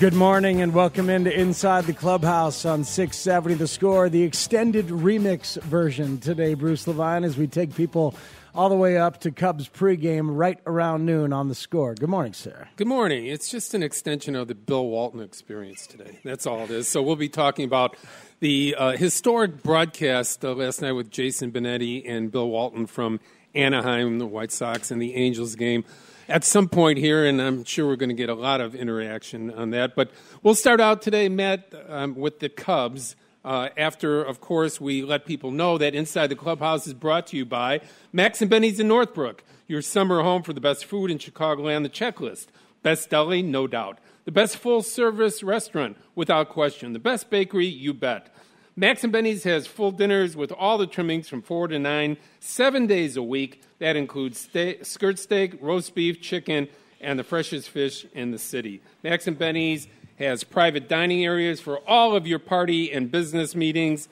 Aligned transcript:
Good 0.00 0.12
morning 0.12 0.60
and 0.60 0.74
welcome 0.74 1.08
into 1.08 1.32
Inside 1.32 1.84
the 1.84 1.92
Clubhouse 1.92 2.64
on 2.64 2.82
670 2.82 3.54
The 3.54 3.68
Score, 3.68 4.08
the 4.08 4.24
extended 4.24 4.88
remix 4.88 5.60
version 5.62 6.18
today, 6.18 6.54
Bruce 6.54 6.88
Levine, 6.88 7.22
as 7.22 7.36
we 7.36 7.46
take 7.46 7.76
people 7.76 8.16
all 8.56 8.68
the 8.68 8.74
way 8.74 8.98
up 8.98 9.20
to 9.20 9.30
Cubs 9.30 9.68
pregame 9.68 10.36
right 10.36 10.58
around 10.66 11.06
noon 11.06 11.32
on 11.32 11.48
the 11.48 11.54
score. 11.54 11.94
Good 11.94 12.08
morning, 12.08 12.32
sir. 12.32 12.68
Good 12.74 12.88
morning. 12.88 13.26
It's 13.26 13.48
just 13.48 13.72
an 13.72 13.84
extension 13.84 14.34
of 14.34 14.48
the 14.48 14.54
Bill 14.56 14.84
Walton 14.84 15.20
experience 15.20 15.86
today. 15.86 16.18
That's 16.24 16.44
all 16.44 16.64
it 16.64 16.70
is. 16.70 16.88
So 16.88 17.00
we'll 17.00 17.14
be 17.14 17.28
talking 17.28 17.64
about 17.64 17.96
the 18.40 18.74
uh, 18.76 18.92
historic 18.96 19.62
broadcast 19.62 20.44
uh, 20.44 20.54
last 20.54 20.82
night 20.82 20.92
with 20.92 21.08
Jason 21.08 21.52
Benetti 21.52 22.02
and 22.04 22.32
Bill 22.32 22.48
Walton 22.48 22.86
from 22.86 23.20
Anaheim, 23.54 24.18
the 24.18 24.26
White 24.26 24.52
Sox, 24.52 24.90
and 24.90 25.00
the 25.00 25.14
Angels 25.14 25.54
game 25.54 25.84
at 26.28 26.44
some 26.44 26.68
point 26.68 26.98
here, 26.98 27.26
and 27.26 27.40
I'm 27.40 27.64
sure 27.64 27.86
we're 27.86 27.96
going 27.96 28.08
to 28.08 28.14
get 28.14 28.28
a 28.28 28.34
lot 28.34 28.60
of 28.60 28.74
interaction 28.74 29.50
on 29.50 29.70
that. 29.70 29.94
But 29.94 30.10
we'll 30.42 30.54
start 30.54 30.80
out 30.80 31.02
today, 31.02 31.28
Matt, 31.28 31.72
um, 31.88 32.14
with 32.14 32.40
the 32.40 32.48
Cubs. 32.48 33.16
Uh, 33.44 33.68
after, 33.76 34.22
of 34.22 34.40
course, 34.40 34.80
we 34.80 35.02
let 35.02 35.26
people 35.26 35.50
know 35.50 35.76
that 35.76 35.94
Inside 35.94 36.28
the 36.28 36.36
Clubhouse 36.36 36.86
is 36.86 36.94
brought 36.94 37.26
to 37.28 37.36
you 37.36 37.44
by 37.44 37.82
Max 38.10 38.40
and 38.40 38.50
Benny's 38.50 38.80
in 38.80 38.88
Northbrook, 38.88 39.44
your 39.66 39.82
summer 39.82 40.22
home 40.22 40.42
for 40.42 40.54
the 40.54 40.62
best 40.62 40.86
food 40.86 41.10
in 41.10 41.18
Chicagoland, 41.18 41.82
the 41.82 41.90
checklist. 41.90 42.46
Best 42.82 43.10
deli, 43.10 43.42
no 43.42 43.66
doubt. 43.66 43.98
The 44.24 44.32
best 44.32 44.56
full 44.56 44.82
service 44.82 45.42
restaurant, 45.42 45.98
without 46.14 46.48
question. 46.48 46.94
The 46.94 46.98
best 46.98 47.28
bakery, 47.28 47.66
you 47.66 47.92
bet. 47.92 48.34
Max 48.76 49.04
and 49.04 49.12
Benny's 49.12 49.44
has 49.44 49.68
full 49.68 49.92
dinners 49.92 50.36
with 50.36 50.50
all 50.50 50.78
the 50.78 50.86
trimmings 50.86 51.28
from 51.28 51.42
4 51.42 51.68
to 51.68 51.78
9, 51.78 52.16
seven 52.40 52.88
days 52.88 53.16
a 53.16 53.22
week. 53.22 53.62
That 53.78 53.94
includes 53.94 54.40
steak, 54.40 54.84
skirt 54.84 55.20
steak, 55.20 55.56
roast 55.60 55.94
beef, 55.94 56.20
chicken, 56.20 56.66
and 57.00 57.16
the 57.16 57.22
freshest 57.22 57.68
fish 57.68 58.04
in 58.14 58.32
the 58.32 58.38
city. 58.38 58.82
Max 59.04 59.28
and 59.28 59.38
Benny's 59.38 59.86
has 60.18 60.42
private 60.42 60.88
dining 60.88 61.24
areas 61.24 61.60
for 61.60 61.78
all 61.88 62.16
of 62.16 62.26
your 62.26 62.40
party 62.40 62.92
and 62.92 63.12
business 63.12 63.54
meetings. 63.54 64.08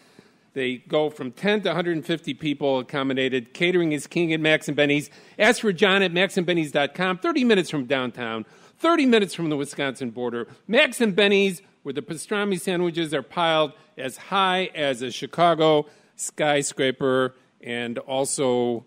They 0.55 0.77
go 0.77 1.11
from 1.11 1.33
10 1.33 1.63
to 1.63 1.71
150 1.71 2.35
people 2.35 2.79
accommodated. 2.79 3.55
Catering 3.55 3.91
is 3.93 4.07
king 4.07 4.33
at 4.33 4.41
Max 4.41 4.69
and 4.69 4.77
Benny's. 4.77 5.11
Ask 5.39 5.63
for 5.63 5.73
John 5.73 6.03
at 6.03 6.13
maxandbenny's.com, 6.13 7.19
30 7.19 7.45
minutes 7.45 7.71
from 7.71 7.87
downtown, 7.87 8.45
30 8.79 9.07
minutes 9.07 9.35
from 9.35 9.49
the 9.49 9.57
Wisconsin 9.57 10.11
border. 10.11 10.47
Max 10.69 11.01
and 11.01 11.17
Benny's, 11.17 11.63
where 11.83 11.93
the 11.93 12.03
pastrami 12.03 12.61
sandwiches 12.61 13.13
are 13.13 13.23
piled 13.23 13.73
as 13.97 14.17
high 14.17 14.71
as 14.75 15.03
a 15.03 15.11
Chicago 15.11 15.87
skyscraper, 16.17 17.35
and 17.61 17.99
also 17.99 18.85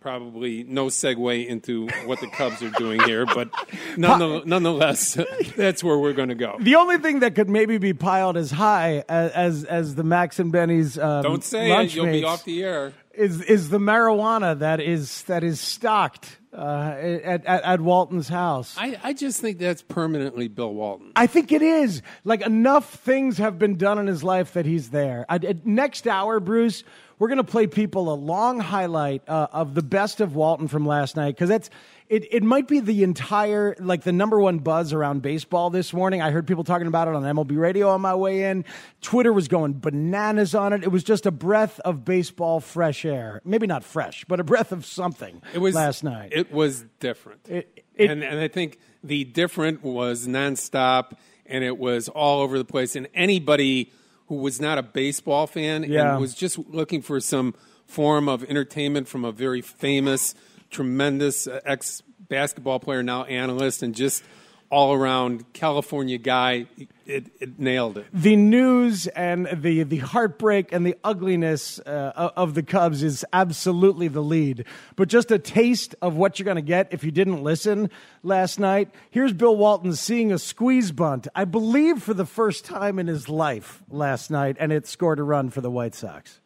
probably 0.00 0.64
no 0.64 0.86
segue 0.86 1.46
into 1.46 1.86
what 2.06 2.20
the 2.20 2.26
Cubs 2.28 2.62
are 2.62 2.70
doing 2.70 3.00
here, 3.02 3.26
but 3.26 3.50
nonetheless, 3.96 5.18
that's 5.56 5.84
where 5.84 5.98
we're 5.98 6.14
going 6.14 6.30
to 6.30 6.34
go. 6.34 6.56
The 6.58 6.76
only 6.76 6.98
thing 6.98 7.20
that 7.20 7.34
could 7.34 7.50
maybe 7.50 7.78
be 7.78 7.92
piled 7.92 8.36
as 8.36 8.50
high 8.50 9.04
as 9.08 9.30
as, 9.32 9.64
as 9.64 9.94
the 9.94 10.04
Max 10.04 10.38
and 10.38 10.50
Benny's 10.50 10.98
um, 10.98 11.22
don't 11.22 11.44
say 11.44 11.70
it, 11.70 11.94
you'll 11.94 12.06
be 12.06 12.24
off 12.24 12.44
the 12.44 12.62
air. 12.64 12.92
Is 13.12 13.42
is 13.42 13.68
the 13.68 13.78
marijuana 13.78 14.58
that 14.58 14.80
is 14.80 15.22
that 15.24 15.44
is 15.44 15.60
stocked 15.60 16.38
uh, 16.52 16.94
at, 16.98 17.44
at, 17.44 17.62
at 17.64 17.80
Walton's 17.80 18.28
house? 18.28 18.74
I, 18.78 18.98
I 19.02 19.12
just 19.12 19.40
think 19.40 19.58
that's 19.58 19.82
permanently 19.82 20.48
Bill 20.48 20.72
Walton. 20.72 21.12
I 21.16 21.26
think 21.26 21.52
it 21.52 21.62
is. 21.62 22.02
Like 22.24 22.42
enough 22.42 22.94
things 22.94 23.38
have 23.38 23.58
been 23.58 23.76
done 23.76 23.98
in 23.98 24.06
his 24.06 24.24
life 24.24 24.54
that 24.54 24.66
he's 24.66 24.90
there. 24.90 25.26
I, 25.28 25.38
next 25.64 26.06
hour, 26.06 26.40
Bruce, 26.40 26.84
we're 27.20 27.28
going 27.28 27.38
to 27.38 27.44
play 27.44 27.66
people 27.66 28.12
a 28.12 28.16
long 28.16 28.60
highlight 28.60 29.22
uh, 29.28 29.48
of 29.52 29.74
the 29.74 29.82
best 29.82 30.20
of 30.20 30.34
Walton 30.34 30.68
from 30.68 30.86
last 30.86 31.16
night 31.16 31.34
because 31.34 31.50
that's 31.50 31.70
it, 32.10 32.26
it 32.32 32.42
might 32.42 32.66
be 32.66 32.80
the 32.80 33.04
entire 33.04 33.76
like 33.78 34.02
the 34.02 34.10
number 34.10 34.40
one 34.40 34.58
buzz 34.58 34.92
around 34.92 35.22
baseball 35.22 35.70
this 35.70 35.92
morning. 35.92 36.20
I 36.20 36.32
heard 36.32 36.44
people 36.46 36.64
talking 36.64 36.88
about 36.88 37.06
it 37.06 37.14
on 37.14 37.22
MLB 37.22 37.56
radio 37.56 37.90
on 37.90 38.00
my 38.00 38.16
way 38.16 38.50
in. 38.50 38.64
Twitter 39.00 39.32
was 39.32 39.46
going 39.46 39.78
bananas 39.78 40.54
on 40.54 40.72
it. 40.72 40.82
It 40.82 40.88
was 40.88 41.04
just 41.04 41.24
a 41.24 41.30
breath 41.30 41.78
of 41.80 42.04
baseball 42.04 42.58
fresh 42.58 43.04
air. 43.04 43.40
Maybe 43.44 43.68
not 43.68 43.84
fresh, 43.84 44.24
but 44.26 44.40
a 44.40 44.44
breath 44.44 44.72
of 44.72 44.84
something. 44.84 45.40
It 45.54 45.58
was 45.58 45.76
last 45.76 46.02
night. 46.02 46.32
It 46.40 46.52
was 46.52 46.84
different, 46.98 47.48
it, 47.48 47.84
it, 47.94 48.10
and 48.10 48.22
and 48.22 48.38
I 48.38 48.48
think 48.48 48.78
the 49.02 49.24
different 49.24 49.82
was 49.82 50.26
nonstop, 50.26 51.12
and 51.46 51.64
it 51.64 51.78
was 51.78 52.08
all 52.08 52.40
over 52.40 52.58
the 52.58 52.64
place. 52.64 52.96
And 52.96 53.08
anybody 53.14 53.92
who 54.26 54.36
was 54.36 54.60
not 54.60 54.78
a 54.78 54.82
baseball 54.82 55.46
fan 55.46 55.84
yeah. 55.84 56.12
and 56.12 56.20
was 56.20 56.34
just 56.34 56.58
looking 56.58 57.02
for 57.02 57.20
some 57.20 57.54
form 57.86 58.28
of 58.28 58.44
entertainment 58.44 59.08
from 59.08 59.24
a 59.24 59.32
very 59.32 59.60
famous 59.60 60.34
tremendous 60.70 61.46
uh, 61.46 61.60
ex 61.64 62.02
basketball 62.28 62.78
player, 62.78 63.02
now 63.02 63.24
analyst, 63.24 63.82
and 63.82 63.94
just 63.94 64.22
all 64.70 64.94
around 64.94 65.52
California 65.52 66.16
guy. 66.16 66.66
It, 67.04 67.26
it, 67.40 67.58
nailed 67.58 67.98
it. 67.98 68.06
The 68.12 68.36
news 68.36 69.08
and 69.08 69.48
the 69.52 69.82
the 69.82 69.98
heartbreak 69.98 70.72
and 70.72 70.86
the 70.86 70.96
ugliness 71.02 71.80
uh, 71.80 72.30
of 72.36 72.54
the 72.54 72.62
Cubs 72.62 73.02
is 73.02 73.24
absolutely 73.32 74.06
the 74.06 74.22
lead. 74.22 74.64
But 74.94 75.08
just 75.08 75.32
a 75.32 75.38
taste 75.38 75.96
of 76.00 76.14
what 76.14 76.38
you're 76.38 76.44
going 76.44 76.54
to 76.54 76.62
get 76.62 76.88
if 76.92 77.02
you 77.02 77.10
didn't 77.10 77.42
listen 77.42 77.90
last 78.22 78.60
night. 78.60 78.90
Here's 79.10 79.32
Bill 79.32 79.56
Walton 79.56 79.94
seeing 79.94 80.30
a 80.30 80.38
squeeze 80.38 80.92
bunt, 80.92 81.26
I 81.34 81.44
believe 81.44 82.00
for 82.00 82.14
the 82.14 82.26
first 82.26 82.64
time 82.64 83.00
in 83.00 83.08
his 83.08 83.28
life 83.28 83.82
last 83.90 84.30
night, 84.30 84.56
and 84.60 84.72
it 84.72 84.86
scored 84.86 85.18
a 85.18 85.24
run 85.24 85.50
for 85.50 85.60
the 85.60 85.70
White 85.70 85.96
Sox. 85.96 86.40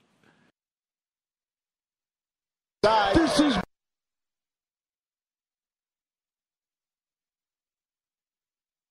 This 3.14 3.41
is 3.41 3.56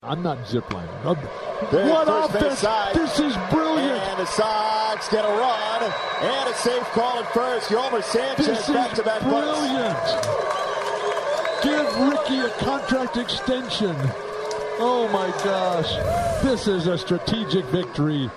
I'm 0.06 0.22
not 0.22 0.38
ziplining. 0.40 0.90
What 1.06 2.08
offense? 2.08 2.62
This 2.94 3.20
is 3.20 3.38
brilliant. 3.50 4.02
And 4.02 4.20
the 4.20 4.26
Sox 4.26 5.08
get 5.08 5.24
a 5.24 5.30
run 5.30 5.84
and 6.22 6.50
a 6.50 6.54
safe 6.56 6.84
call 6.92 7.20
at 7.20 7.34
first. 7.34 7.70
Yolmer 7.70 8.04
Sanchez 8.04 8.68
back 8.68 8.94
to 8.96 9.04
back 9.04 9.22
brilliant. 9.22 9.98
Give 11.64 12.10
Ricky 12.10 12.40
a 12.40 12.50
contract 12.60 13.16
extension. 13.16 13.96
Oh 14.80 15.08
my 15.14 15.30
gosh. 15.44 16.44
This 16.44 16.68
is 16.68 16.88
a 16.88 16.98
strategic 16.98 17.64
victory. 17.66 18.30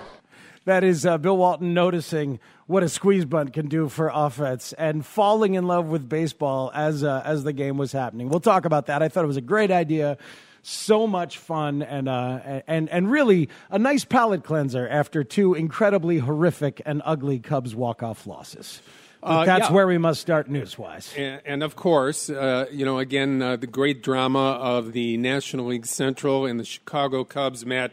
That 0.67 0.85
is 0.85 1.05
uh, 1.05 1.19
Bill 1.19 1.37
Walton 1.37 1.75
noticing 1.75 2.38
what 2.67 2.85
a 2.85 2.88
squeeze 2.88 3.25
bunt 3.25 3.52
can 3.52 3.69
do 3.69 3.88
for 3.88 4.11
offense 4.12 4.73
and 4.75 5.05
falling 5.05 5.55
in 5.55 5.67
love 5.67 5.87
with 5.87 6.08
baseball 6.08 6.70
as 6.75 7.02
uh, 7.02 7.23
as 7.25 7.43
the 7.43 7.52
game 7.52 7.76
was 7.76 7.90
happening. 7.90 8.29
We'll 8.29 8.40
talk 8.40 8.64
about 8.64 8.87
that. 8.87 9.02
I 9.02 9.08
thought 9.08 9.25
it 9.25 9.29
was 9.29 9.37
a 9.37 9.40
great 9.40 9.73
idea 9.73 10.19
so 10.66 11.06
much 11.06 11.38
fun 11.38 11.80
and 11.82 12.08
uh, 12.08 12.62
and 12.66 12.88
and 12.88 13.10
really 13.10 13.48
a 13.70 13.78
nice 13.78 14.04
palate 14.04 14.42
cleanser 14.42 14.88
after 14.88 15.22
two 15.22 15.54
incredibly 15.54 16.18
horrific 16.18 16.82
and 16.84 17.00
ugly 17.04 17.38
Cubs 17.38 17.74
walk 17.74 18.02
off 18.02 18.26
losses. 18.26 18.82
Uh, 19.22 19.44
that's 19.44 19.68
yeah. 19.68 19.72
where 19.72 19.86
we 19.86 19.98
must 19.98 20.20
start 20.20 20.48
news 20.48 20.78
wise. 20.78 21.12
And, 21.16 21.40
and, 21.44 21.62
of 21.64 21.74
course, 21.74 22.30
uh, 22.30 22.66
you 22.70 22.84
know, 22.84 23.00
again, 23.00 23.42
uh, 23.42 23.56
the 23.56 23.66
great 23.66 24.00
drama 24.00 24.52
of 24.52 24.92
the 24.92 25.16
National 25.16 25.66
League 25.66 25.86
Central 25.86 26.46
and 26.46 26.60
the 26.60 26.64
Chicago 26.64 27.24
Cubs, 27.24 27.66
Matt, 27.66 27.92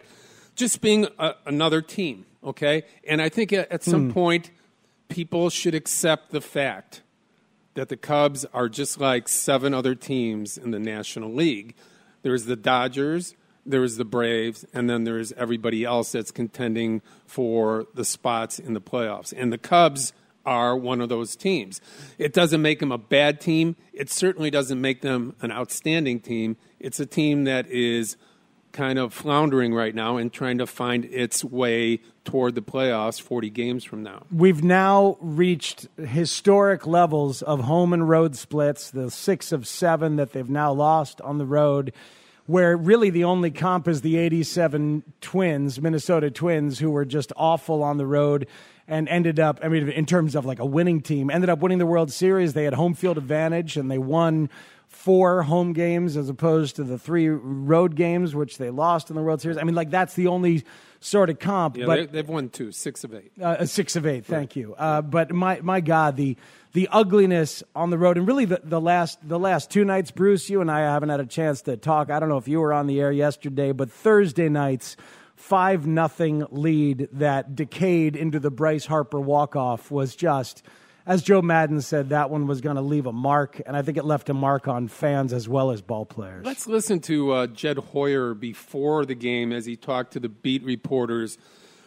just 0.54 0.80
being 0.82 1.08
a, 1.18 1.34
another 1.48 1.82
team, 1.82 2.28
okay? 2.44 2.84
And 3.08 3.20
I 3.20 3.30
think 3.30 3.52
at, 3.52 3.72
at 3.72 3.84
some 3.84 4.10
hmm. 4.10 4.12
point, 4.12 4.52
people 5.08 5.50
should 5.50 5.74
accept 5.74 6.32
the 6.32 6.42
fact 6.42 7.02
that 7.74 7.90
the 7.90 7.98
Cubs 7.98 8.46
are 8.54 8.70
just 8.70 9.00
like 9.00 9.28
seven 9.28 9.74
other 9.74 9.96
teams 9.96 10.56
in 10.56 10.70
the 10.70 10.80
National 10.80 11.34
League 11.34 11.74
there's 12.24 12.46
the 12.46 12.56
Dodgers, 12.56 13.36
there's 13.66 13.98
the 13.98 14.06
Braves, 14.06 14.66
and 14.74 14.90
then 14.90 15.04
there's 15.04 15.32
everybody 15.34 15.86
else 15.86 16.12
that's 16.12 16.32
contending 16.32 17.02
for 17.26 17.86
the 17.94 18.04
spots 18.04 18.60
in 18.60 18.74
the 18.74 18.82
playoffs. 18.82 19.34
And 19.36 19.54
the 19.54 19.58
Cubs 19.58 20.14
are 20.46 20.76
one 20.76 21.00
of 21.00 21.10
those 21.10 21.36
teams. 21.36 21.80
It 22.18 22.34
doesn't 22.34 22.62
make 22.62 22.80
them 22.80 22.92
a 22.92 22.98
bad 22.98 23.40
team. 23.40 23.76
It 23.94 24.10
certainly 24.10 24.50
doesn't 24.50 24.82
make 24.82 25.02
them 25.02 25.36
an 25.42 25.52
outstanding 25.52 26.20
team. 26.20 26.58
It's 26.80 27.00
a 27.00 27.06
team 27.06 27.46
that 27.46 27.70
is 27.70 28.18
kind 28.74 29.00
of 29.00 29.14
floundering 29.14 29.74
right 29.74 29.96
now 29.96 30.18
and 30.18 30.34
trying 30.34 30.58
to 30.58 30.68
find 30.68 31.06
its 31.06 31.44
way 31.44 32.02
toward 32.26 32.56
the 32.56 32.62
playoffs 32.62 33.22
40 33.22 33.50
games 33.52 33.84
from 33.84 34.04
now. 34.04 34.26
We've 34.32 34.64
now 34.64 35.18
reached 35.22 35.88
historic 35.98 36.86
levels 36.86 37.42
of 37.42 37.62
home 37.62 37.94
and 37.94 38.10
road 38.10 38.36
splits, 38.36 38.92
the 38.92 39.10
six 39.10 39.52
of 39.52 39.68
seven 39.68 40.16
that 40.18 40.34
they've 40.34 40.50
now 40.50 40.74
lost 40.74 41.22
on 41.22 41.38
the 41.38 41.46
road, 41.46 41.94
where 42.48 42.76
really 42.76 43.10
the 43.10 43.24
only 43.24 43.52
comp 43.52 43.88
is 43.88 44.02
the 44.02 44.18
87 44.18 45.04
Twins, 45.22 45.80
Minnesota 45.80 46.32
Twins, 46.32 46.80
who 46.80 46.90
were 46.92 47.06
just 47.06 47.32
awful 47.38 47.84
on 47.84 47.98
the 47.98 48.08
road 48.08 48.48
and 48.94 49.10
ended 49.10 49.40
up, 49.40 49.60
I 49.64 49.70
mean, 49.70 49.90
in 49.90 50.06
terms 50.06 50.36
of 50.36 50.46
like 50.46 50.60
a 50.60 50.66
winning 50.66 51.02
team, 51.02 51.32
ended 51.32 51.50
up 51.50 51.60
winning 51.60 51.80
the 51.80 51.86
World 51.86 52.12
Series. 52.12 52.54
They 52.54 52.64
had 52.64 52.76
home 52.76 52.94
field 52.94 53.18
advantage 53.18 53.76
and 53.76 53.90
they 53.90 53.98
won 53.98 54.52
four 54.88 55.42
home 55.42 55.74
games 55.74 56.16
as 56.16 56.30
opposed 56.30 56.76
to 56.76 56.84
the 56.84 57.00
three 57.00 57.28
road 57.28 57.96
games, 57.96 58.36
which 58.36 58.60
they 58.60 58.70
lost 58.70 59.10
in 59.10 59.16
the 59.16 59.24
World 59.24 59.42
Series. 59.42 59.58
I 59.58 59.64
mean, 59.64 59.74
like 59.74 59.90
that's 59.90 60.14
the 60.14 60.28
only 60.28 60.64
sort 61.00 61.32
of 61.32 61.40
comp. 61.40 61.76
Yeah, 61.76 61.88
but 61.88 62.12
they, 62.12 62.20
have 62.20 62.30
won 62.30 62.50
two, 62.50 62.72
six 62.72 63.04
of 63.04 63.16
eight. 63.16 63.32
Uh, 63.42 63.66
six 63.66 63.96
of 63.96 64.06
eight. 64.06 64.28
Thank 64.28 64.52
right. 64.52 64.58
you. 64.58 64.76
Uh, 64.76 65.02
but 65.02 65.32
my 65.32 65.60
my 65.62 65.82
God, 65.82 66.16
the 66.16 66.38
the 66.74 66.88
ugliness 66.92 67.64
on 67.76 67.90
the 67.90 67.98
road, 67.98 68.20
and 68.20 68.28
really 68.28 68.46
the, 68.46 68.62
the 68.64 68.80
last 68.80 69.28
the 69.28 69.40
last 69.40 69.72
two 69.72 69.84
nights, 69.84 70.12
Bruce, 70.12 70.52
you 70.52 70.62
and 70.62 70.70
I 70.70 70.82
haven't 70.82 71.10
had 71.10 71.20
a 71.20 71.26
chance 71.26 71.64
to 71.64 71.78
talk. 71.78 72.12
I 72.12 72.20
don't 72.20 72.30
know 72.30 72.38
if 72.38 72.48
you 72.48 72.60
were 72.60 72.74
on 72.74 72.86
the 72.86 73.02
air 73.02 73.12
yesterday, 73.12 73.72
but 73.72 73.92
Thursday 73.92 74.50
nights. 74.50 74.96
Five 75.44 75.86
nothing 75.86 76.46
lead 76.52 77.10
that 77.12 77.54
decayed 77.54 78.16
into 78.16 78.40
the 78.40 78.50
Bryce 78.50 78.86
Harper 78.86 79.20
walk 79.20 79.58
off 79.58 79.92
was 79.92 80.16
just 80.16 80.64
as 81.06 81.22
Joe 81.22 81.42
Maddon 81.42 81.82
said, 81.82 82.10
that 82.10 82.30
one 82.30 82.48
was 82.48 82.62
going 82.62 82.78
to 82.78 82.82
leave 82.82 83.08
a 83.08 83.12
mark, 83.12 83.62
and 83.66 83.76
I 83.76 83.82
think 83.82 83.98
it 83.98 84.06
left 84.06 84.30
a 84.30 84.34
mark 84.34 84.70
on 84.70 84.88
fans 84.88 85.34
as 85.34 85.50
well 85.50 85.72
as 85.72 85.82
ball 85.82 86.06
players. 86.06 86.46
Let's 86.46 86.66
listen 86.66 87.02
to 87.02 87.32
uh, 87.34 87.48
Jed 87.48 87.78
Hoyer 87.78 88.34
before 88.34 89.06
the 89.06 89.16
game 89.16 89.52
as 89.52 89.66
he 89.66 89.76
talked 89.76 90.14
to 90.14 90.22
the 90.22 90.30
beat 90.30 90.64
reporters 90.64 91.38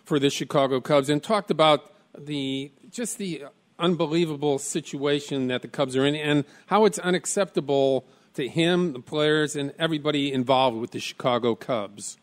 for 0.04 0.18
the 0.18 0.28
Chicago 0.28 0.78
Cubs 0.82 1.08
and 1.08 1.22
talked 1.22 1.50
about 1.50 1.94
the 2.14 2.70
just 2.90 3.16
the 3.16 3.44
unbelievable 3.78 4.58
situation 4.58 5.48
that 5.48 5.62
the 5.62 5.68
Cubs 5.68 5.96
are 5.96 6.04
in 6.04 6.14
and 6.14 6.44
how 6.66 6.84
it's 6.84 6.98
unacceptable 6.98 8.06
to 8.34 8.48
him, 8.48 8.92
the 8.92 9.00
players, 9.00 9.56
and 9.56 9.72
everybody 9.78 10.30
involved 10.30 10.76
with 10.76 10.90
the 10.90 11.00
Chicago 11.00 11.54
Cubs. 11.54 12.18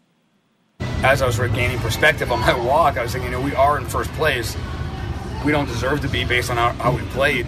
As 1.04 1.22
I 1.22 1.26
was 1.26 1.40
regaining 1.40 1.80
perspective 1.80 2.32
on 2.32 2.40
my 2.40 2.56
walk, 2.56 2.98
I 2.98 3.04
was 3.04 3.12
thinking, 3.12 3.32
you 3.32 3.38
know, 3.38 3.44
we 3.44 3.56
are 3.56 3.78
in 3.78 3.86
first 3.86 4.12
place 4.14 4.56
we 5.44 5.52
don't 5.52 5.68
deserve 5.68 6.02
to 6.02 6.08
be 6.08 6.24
based 6.24 6.50
on 6.50 6.58
how, 6.58 6.72
how 6.74 6.96
we 6.96 7.02
played. 7.10 7.46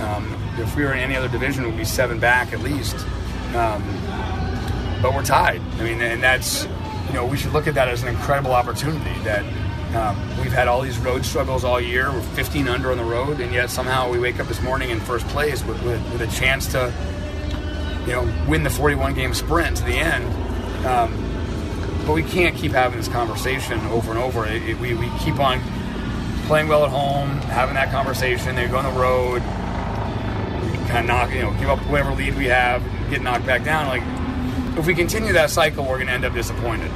Um, 0.00 0.34
if 0.58 0.74
we 0.76 0.84
were 0.84 0.92
in 0.92 0.98
any 0.98 1.16
other 1.16 1.28
division, 1.28 1.64
we'd 1.64 1.76
be 1.76 1.84
seven 1.84 2.18
back 2.18 2.52
at 2.52 2.60
least. 2.60 2.96
Um, 3.54 3.82
but 5.00 5.14
we're 5.14 5.24
tied. 5.24 5.60
I 5.78 5.84
mean, 5.84 6.00
and 6.02 6.22
that's 6.22 6.64
you 7.06 7.12
know 7.14 7.24
we 7.24 7.36
should 7.36 7.52
look 7.52 7.66
at 7.66 7.74
that 7.74 7.88
as 7.88 8.02
an 8.02 8.08
incredible 8.08 8.52
opportunity 8.52 9.18
that 9.22 9.44
um, 9.94 10.40
we've 10.40 10.52
had 10.52 10.68
all 10.68 10.80
these 10.80 10.98
road 10.98 11.24
struggles 11.24 11.64
all 11.64 11.80
year. 11.80 12.10
We're 12.12 12.20
15 12.20 12.68
under 12.68 12.90
on 12.90 12.98
the 12.98 13.04
road, 13.04 13.40
and 13.40 13.52
yet 13.52 13.70
somehow 13.70 14.10
we 14.10 14.18
wake 14.18 14.40
up 14.40 14.48
this 14.48 14.60
morning 14.60 14.90
in 14.90 15.00
first 15.00 15.26
place 15.28 15.64
with, 15.64 15.82
with, 15.82 16.02
with 16.12 16.20
a 16.20 16.26
chance 16.26 16.66
to, 16.72 16.92
you 18.06 18.12
know, 18.12 18.46
win 18.48 18.64
the 18.64 18.70
41 18.70 19.14
game 19.14 19.32
sprint 19.32 19.78
to 19.78 19.84
the 19.84 19.94
end. 19.94 20.26
Um, 20.84 21.12
but 22.08 22.14
we 22.14 22.22
can't 22.22 22.56
keep 22.56 22.72
having 22.72 22.96
this 22.96 23.06
conversation 23.06 23.78
over 23.88 24.10
and 24.10 24.18
over. 24.18 24.46
It, 24.46 24.62
it, 24.62 24.78
we, 24.78 24.94
we 24.94 25.10
keep 25.18 25.38
on 25.38 25.60
playing 26.46 26.66
well 26.66 26.82
at 26.82 26.90
home, 26.90 27.28
having 27.42 27.74
that 27.74 27.90
conversation. 27.90 28.56
They 28.56 28.66
go 28.66 28.78
on 28.78 28.94
the 28.94 28.98
road, 28.98 29.42
kind 30.88 31.00
of 31.00 31.04
knock, 31.04 31.30
you 31.34 31.42
know, 31.42 31.52
give 31.60 31.68
up 31.68 31.78
whatever 31.80 32.12
lead 32.12 32.34
we 32.34 32.46
have, 32.46 32.82
get 33.10 33.20
knocked 33.20 33.44
back 33.44 33.62
down. 33.62 33.88
Like, 33.88 34.02
if 34.78 34.86
we 34.86 34.94
continue 34.94 35.34
that 35.34 35.50
cycle, 35.50 35.84
we're 35.84 35.96
going 35.96 36.06
to 36.06 36.14
end 36.14 36.24
up 36.24 36.32
disappointed. 36.32 36.90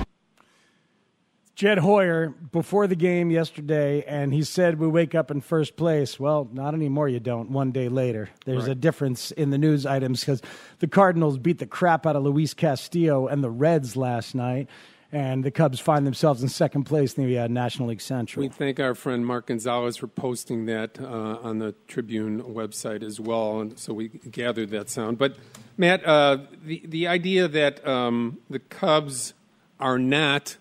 Jed 1.57 1.77
Hoyer 1.77 2.31
before 2.31 2.87
the 2.87 2.97
game 2.97 3.31
yesterday, 3.31 4.03
and 4.07 4.33
he 4.33 4.43
said 4.43 4.79
we 4.79 4.89
wake 4.89 5.15
up 5.15 5.31
in 5.31 5.43
first 5.43 5.77
place. 5.77 6.19
Well, 6.19 6.49
not 6.51 6.73
anymore. 6.73 7.11
You 7.11 7.21
don't. 7.21 7.51
One 7.51 7.71
day 7.71 7.91
later, 7.91 8.31
there's 8.47 8.63
right. 8.63 8.73
a 8.73 8.75
difference 8.75 9.31
in 9.31 9.51
the 9.51 9.59
news 9.59 9.85
items 9.85 10.21
because 10.21 10.41
the 10.79 10.89
Cardinals 10.89 11.37
beat 11.37 11.59
the 11.59 11.67
crap 11.67 12.07
out 12.07 12.17
of 12.17 12.23
Luis 12.23 12.55
Castillo 12.55 13.27
and 13.27 13.45
the 13.45 13.51
Reds 13.51 13.95
last 13.95 14.35
night 14.35 14.71
and 15.13 15.45
the 15.45 15.51
Cubs 15.51 15.79
find 15.79 16.07
themselves 16.07 16.43
in 16.43 16.49
second 16.49 16.85
place 16.85 17.15
in 17.15 17.27
the 17.27 17.39
uh, 17.39 17.47
National 17.47 17.89
League 17.89 18.01
Central. 18.01 18.43
We 18.43 18.49
thank 18.49 18.81
our 18.81 18.95
friend 18.95 19.27
Mark 19.27 19.47
Gonzales 19.47 19.99
for 19.99 20.07
posting 20.07 20.65
that 20.67 20.99
uh, 20.99 21.39
on 21.43 21.59
the 21.59 21.75
Tribune 21.87 22.43
website 22.43 23.03
as 23.03 23.21
well, 23.21 23.61
and 23.61 23.79
so 23.79 23.93
we 23.93 24.09
gathered 24.09 24.71
that 24.71 24.89
sound. 24.89 25.19
But 25.19 25.37
Matt, 25.77 26.05
uh, 26.05 26.39
the 26.65 26.83
the 26.87 27.07
idea 27.07 27.47
that 27.47 27.87
um, 27.87 28.39
the 28.49 28.59
Cubs 28.59 29.35
are 29.79 29.99
not 29.99 30.57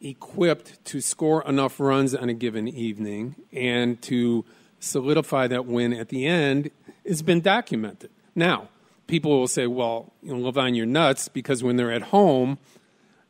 equipped 0.00 0.84
to 0.84 1.00
score 1.00 1.42
enough 1.42 1.80
runs 1.80 2.14
on 2.14 2.28
a 2.28 2.34
given 2.34 2.68
evening 2.68 3.34
and 3.52 4.00
to 4.00 4.44
solidify 4.78 5.48
that 5.48 5.66
win 5.66 5.92
at 5.92 6.08
the 6.08 6.24
end 6.24 6.70
has 7.04 7.20
been 7.20 7.40
documented. 7.40 8.10
Now, 8.36 8.68
people 9.08 9.32
will 9.32 9.48
say, 9.48 9.66
"Well, 9.66 10.12
you 10.22 10.32
know, 10.32 10.38
Levine, 10.44 10.76
you're 10.76 10.86
nuts," 10.86 11.26
because 11.26 11.64
when 11.64 11.74
they're 11.74 11.90
at 11.90 12.02
home 12.02 12.58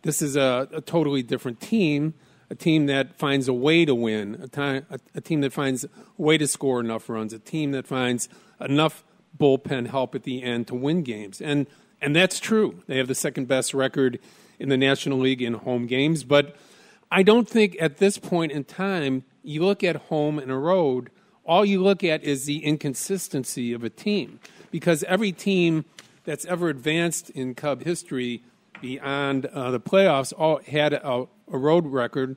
this 0.02 0.22
is 0.22 0.36
a, 0.36 0.68
a 0.72 0.80
totally 0.80 1.22
different 1.22 1.60
team, 1.60 2.14
a 2.50 2.54
team 2.54 2.86
that 2.86 3.14
finds 3.16 3.48
a 3.48 3.52
way 3.52 3.84
to 3.84 3.94
win, 3.94 4.38
a, 4.42 4.48
time, 4.48 4.86
a, 4.90 4.98
a 5.14 5.20
team 5.20 5.40
that 5.42 5.52
finds 5.52 5.84
a 5.84 5.88
way 6.16 6.38
to 6.38 6.46
score 6.46 6.80
enough 6.80 7.08
runs, 7.08 7.32
a 7.32 7.38
team 7.38 7.72
that 7.72 7.86
finds 7.86 8.28
enough 8.60 9.04
bullpen 9.38 9.88
help 9.88 10.14
at 10.14 10.22
the 10.22 10.42
end 10.42 10.66
to 10.68 10.74
win 10.74 11.02
games. 11.02 11.40
And, 11.40 11.66
and 12.00 12.14
that's 12.14 12.40
true. 12.40 12.82
They 12.86 12.96
have 12.98 13.08
the 13.08 13.14
second 13.14 13.48
best 13.48 13.74
record 13.74 14.18
in 14.58 14.68
the 14.68 14.76
National 14.76 15.18
League 15.18 15.42
in 15.42 15.54
home 15.54 15.86
games. 15.86 16.24
But 16.24 16.56
I 17.10 17.22
don't 17.22 17.48
think 17.48 17.76
at 17.80 17.98
this 17.98 18.18
point 18.18 18.52
in 18.52 18.64
time, 18.64 19.24
you 19.42 19.64
look 19.64 19.82
at 19.84 19.96
home 19.96 20.38
and 20.38 20.50
a 20.50 20.56
road, 20.56 21.10
all 21.44 21.64
you 21.64 21.82
look 21.82 22.04
at 22.04 22.22
is 22.24 22.44
the 22.44 22.64
inconsistency 22.64 23.72
of 23.72 23.84
a 23.84 23.90
team. 23.90 24.40
Because 24.70 25.02
every 25.04 25.32
team 25.32 25.84
that's 26.24 26.44
ever 26.44 26.68
advanced 26.68 27.30
in 27.30 27.54
Cub 27.54 27.84
history 27.84 28.42
beyond 28.80 29.46
uh, 29.46 29.70
the 29.70 29.80
playoffs 29.80 30.32
all 30.36 30.60
had 30.66 30.92
a, 30.92 31.26
a, 31.50 31.58
road 31.58 31.86
record 31.86 32.36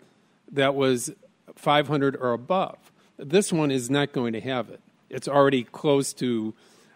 that 0.51 0.75
was 0.75 1.11
500 1.55 2.15
or 2.15 2.33
above. 2.33 2.77
This 3.17 3.51
one 3.51 3.71
is 3.71 3.89
not 3.89 4.13
going 4.13 4.33
to 4.33 4.41
have 4.41 4.69
it. 4.69 4.81
It's 5.09 5.27
already 5.27 5.63
close 5.63 6.13
to 6.13 6.53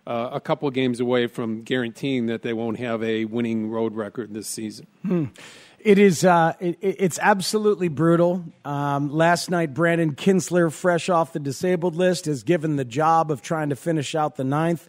uh, 0.07 0.29
a 0.33 0.39
couple 0.39 0.69
games 0.71 0.99
away 0.99 1.27
from 1.27 1.63
guaranteeing 1.63 2.27
that 2.27 2.41
they 2.41 2.53
won't 2.53 2.79
have 2.79 3.03
a 3.03 3.25
winning 3.25 3.69
road 3.69 3.95
record 3.95 4.33
this 4.33 4.47
season. 4.47 4.87
Hmm. 5.01 5.25
It 5.79 5.99
is. 5.99 6.25
Uh, 6.25 6.53
it, 6.59 6.79
it's 6.81 7.19
absolutely 7.21 7.89
brutal. 7.89 8.43
Um, 8.63 9.11
last 9.11 9.51
night, 9.51 9.75
Brandon 9.75 10.15
Kintzler, 10.15 10.73
fresh 10.73 11.09
off 11.09 11.31
the 11.31 11.39
disabled 11.39 11.95
list, 11.95 12.25
is 12.25 12.41
given 12.41 12.75
the 12.75 12.85
job 12.85 13.29
of 13.29 13.43
trying 13.43 13.69
to 13.69 13.75
finish 13.75 14.15
out 14.15 14.35
the 14.35 14.43
ninth. 14.43 14.87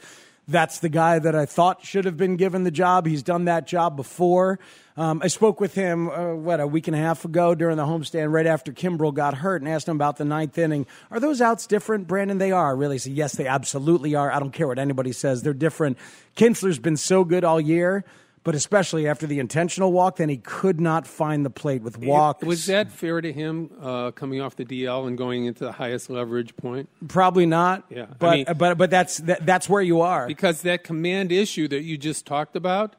That's 0.48 0.78
the 0.78 0.88
guy 0.88 1.18
that 1.18 1.34
I 1.34 1.44
thought 1.44 1.84
should 1.84 2.04
have 2.04 2.16
been 2.16 2.36
given 2.36 2.62
the 2.62 2.70
job. 2.70 3.04
He's 3.04 3.24
done 3.24 3.46
that 3.46 3.66
job 3.66 3.96
before. 3.96 4.60
Um, 4.96 5.20
I 5.22 5.26
spoke 5.26 5.60
with 5.60 5.74
him, 5.74 6.08
uh, 6.08 6.34
what, 6.34 6.60
a 6.60 6.66
week 6.68 6.86
and 6.86 6.94
a 6.94 7.00
half 7.00 7.24
ago 7.24 7.54
during 7.56 7.76
the 7.76 7.84
homestand 7.84 8.32
right 8.32 8.46
after 8.46 8.72
Kimbrel 8.72 9.12
got 9.12 9.34
hurt 9.34 9.60
and 9.60 9.68
asked 9.68 9.88
him 9.88 9.96
about 9.96 10.18
the 10.18 10.24
ninth 10.24 10.56
inning. 10.56 10.86
Are 11.10 11.18
those 11.18 11.40
outs 11.40 11.66
different, 11.66 12.06
Brandon? 12.06 12.38
They 12.38 12.52
are, 12.52 12.76
really. 12.76 12.98
So, 12.98 13.10
yes, 13.10 13.34
they 13.34 13.48
absolutely 13.48 14.14
are. 14.14 14.30
I 14.30 14.38
don't 14.38 14.52
care 14.52 14.68
what 14.68 14.78
anybody 14.78 15.10
says. 15.10 15.42
They're 15.42 15.52
different. 15.52 15.98
Kintzler's 16.36 16.78
been 16.78 16.96
so 16.96 17.24
good 17.24 17.42
all 17.42 17.60
year 17.60 18.04
but 18.46 18.54
especially 18.54 19.08
after 19.08 19.26
the 19.26 19.40
intentional 19.40 19.92
walk, 19.92 20.18
then 20.18 20.28
he 20.28 20.36
could 20.36 20.80
not 20.80 21.04
find 21.04 21.44
the 21.44 21.50
plate 21.50 21.82
with 21.82 21.98
walks. 21.98 22.44
Was 22.44 22.66
that 22.66 22.92
fair 22.92 23.20
to 23.20 23.32
him 23.32 23.72
uh, 23.82 24.12
coming 24.12 24.40
off 24.40 24.54
the 24.54 24.64
DL 24.64 25.08
and 25.08 25.18
going 25.18 25.46
into 25.46 25.64
the 25.64 25.72
highest 25.72 26.08
leverage 26.08 26.56
point? 26.56 26.88
Probably 27.08 27.44
not. 27.44 27.82
Yeah, 27.90 28.06
but 28.20 28.28
I 28.28 28.36
mean, 28.36 28.46
but 28.56 28.78
but 28.78 28.88
that's 28.88 29.16
that, 29.18 29.44
that's 29.44 29.68
where 29.68 29.82
you 29.82 30.00
are 30.00 30.28
because 30.28 30.62
that 30.62 30.84
command 30.84 31.32
issue 31.32 31.66
that 31.66 31.82
you 31.82 31.98
just 31.98 32.24
talked 32.24 32.54
about 32.54 32.94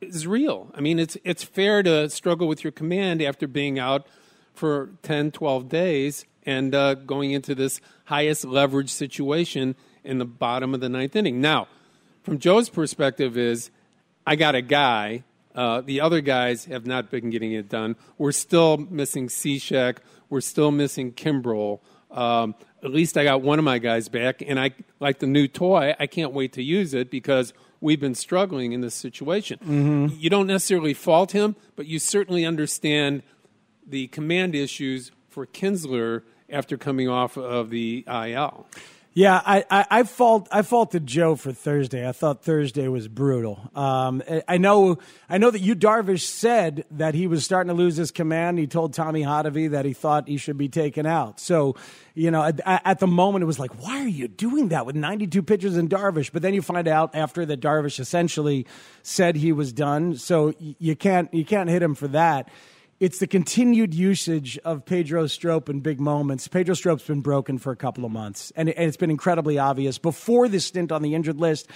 is 0.00 0.26
real. 0.26 0.70
I 0.74 0.80
mean, 0.80 0.98
it's 0.98 1.18
it's 1.22 1.44
fair 1.44 1.82
to 1.82 2.08
struggle 2.08 2.48
with 2.48 2.64
your 2.64 2.72
command 2.72 3.20
after 3.20 3.46
being 3.46 3.78
out 3.78 4.06
for 4.54 4.92
10, 5.02 5.32
12 5.32 5.68
days 5.68 6.24
and 6.46 6.74
uh, 6.74 6.94
going 6.94 7.32
into 7.32 7.54
this 7.54 7.78
highest 8.06 8.46
leverage 8.46 8.88
situation 8.88 9.76
in 10.02 10.16
the 10.16 10.24
bottom 10.24 10.72
of 10.72 10.80
the 10.80 10.88
ninth 10.88 11.14
inning. 11.14 11.42
Now, 11.42 11.68
from 12.22 12.38
Joe's 12.38 12.70
perspective, 12.70 13.36
is 13.36 13.70
I 14.26 14.36
got 14.36 14.54
a 14.54 14.62
guy. 14.62 15.24
Uh, 15.54 15.82
the 15.82 16.00
other 16.00 16.20
guys 16.20 16.64
have 16.66 16.86
not 16.86 17.10
been 17.10 17.30
getting 17.30 17.52
it 17.52 17.68
done. 17.68 17.96
We're 18.16 18.32
still 18.32 18.78
missing 18.78 19.28
Cishek. 19.28 19.98
We're 20.30 20.40
still 20.40 20.70
missing 20.70 21.12
Kimbrel. 21.12 21.80
Um, 22.10 22.54
at 22.82 22.90
least 22.90 23.16
I 23.16 23.24
got 23.24 23.42
one 23.42 23.58
of 23.58 23.64
my 23.64 23.78
guys 23.78 24.08
back, 24.08 24.42
and 24.46 24.58
I 24.58 24.72
like 24.98 25.18
the 25.18 25.26
new 25.26 25.46
toy. 25.48 25.94
I 25.98 26.06
can't 26.06 26.32
wait 26.32 26.52
to 26.54 26.62
use 26.62 26.94
it 26.94 27.10
because 27.10 27.52
we've 27.80 28.00
been 28.00 28.14
struggling 28.14 28.72
in 28.72 28.80
this 28.80 28.94
situation. 28.94 29.58
Mm-hmm. 29.58 30.16
You 30.18 30.30
don't 30.30 30.46
necessarily 30.46 30.94
fault 30.94 31.32
him, 31.32 31.56
but 31.76 31.86
you 31.86 31.98
certainly 31.98 32.44
understand 32.44 33.22
the 33.86 34.08
command 34.08 34.54
issues 34.54 35.12
for 35.28 35.46
Kintzler 35.46 36.22
after 36.48 36.76
coming 36.76 37.08
off 37.08 37.36
of 37.36 37.70
the 37.70 38.04
IL. 38.06 38.66
Yeah, 39.14 39.42
I, 39.44 39.62
I, 39.70 39.86
I 39.90 40.02
fault 40.04 40.48
I 40.50 40.62
faulted 40.62 41.06
Joe 41.06 41.36
for 41.36 41.52
Thursday. 41.52 42.08
I 42.08 42.12
thought 42.12 42.42
Thursday 42.42 42.88
was 42.88 43.08
brutal. 43.08 43.70
Um, 43.74 44.22
I- 44.48 44.56
know 44.56 44.98
I 45.28 45.36
know 45.36 45.50
that 45.50 45.60
you 45.60 45.76
Darvish 45.76 46.22
said 46.22 46.86
that 46.92 47.14
he 47.14 47.26
was 47.26 47.44
starting 47.44 47.68
to 47.68 47.74
lose 47.74 47.96
his 47.96 48.10
command. 48.10 48.58
He 48.58 48.66
told 48.66 48.94
Tommy 48.94 49.22
Hottovy 49.22 49.72
that 49.72 49.84
he 49.84 49.92
thought 49.92 50.28
he 50.28 50.38
should 50.38 50.56
be 50.56 50.70
taken 50.70 51.04
out. 51.04 51.40
So, 51.40 51.76
you 52.14 52.30
know, 52.30 52.42
at, 52.42 52.60
at 52.64 53.00
the 53.00 53.06
moment 53.06 53.42
it 53.42 53.46
was 53.46 53.58
like, 53.58 53.82
why 53.82 54.02
are 54.02 54.08
you 54.08 54.28
doing 54.28 54.68
that 54.68 54.86
with 54.86 54.96
92 54.96 55.42
pitchers 55.42 55.76
in 55.76 55.90
Darvish? 55.90 56.32
But 56.32 56.40
then 56.40 56.54
you 56.54 56.62
find 56.62 56.88
out 56.88 57.14
after 57.14 57.44
that 57.44 57.60
Darvish 57.60 58.00
essentially 58.00 58.66
said 59.02 59.36
he 59.36 59.52
was 59.52 59.74
done. 59.74 60.16
So 60.16 60.54
you 60.58 60.96
can't 60.96 61.32
you 61.34 61.44
can't 61.44 61.68
hit 61.68 61.82
him 61.82 61.94
for 61.94 62.08
that 62.08 62.48
it's 63.00 63.18
the 63.18 63.26
continued 63.26 63.94
usage 63.94 64.58
of 64.58 64.84
Pedro 64.84 65.26
Strop 65.26 65.68
in 65.68 65.80
big 65.80 66.00
moments. 66.00 66.46
Pedro 66.48 66.74
Strop's 66.74 67.06
been 67.06 67.20
broken 67.20 67.58
for 67.58 67.72
a 67.72 67.76
couple 67.76 68.04
of 68.04 68.12
months, 68.12 68.52
and, 68.54 68.68
it, 68.68 68.76
and 68.76 68.86
it's 68.86 68.96
been 68.96 69.10
incredibly 69.10 69.58
obvious. 69.58 69.98
Before 69.98 70.48
this 70.48 70.66
stint 70.66 70.92
on 70.92 71.02
the 71.02 71.14
injured 71.14 71.40
list, 71.40 71.68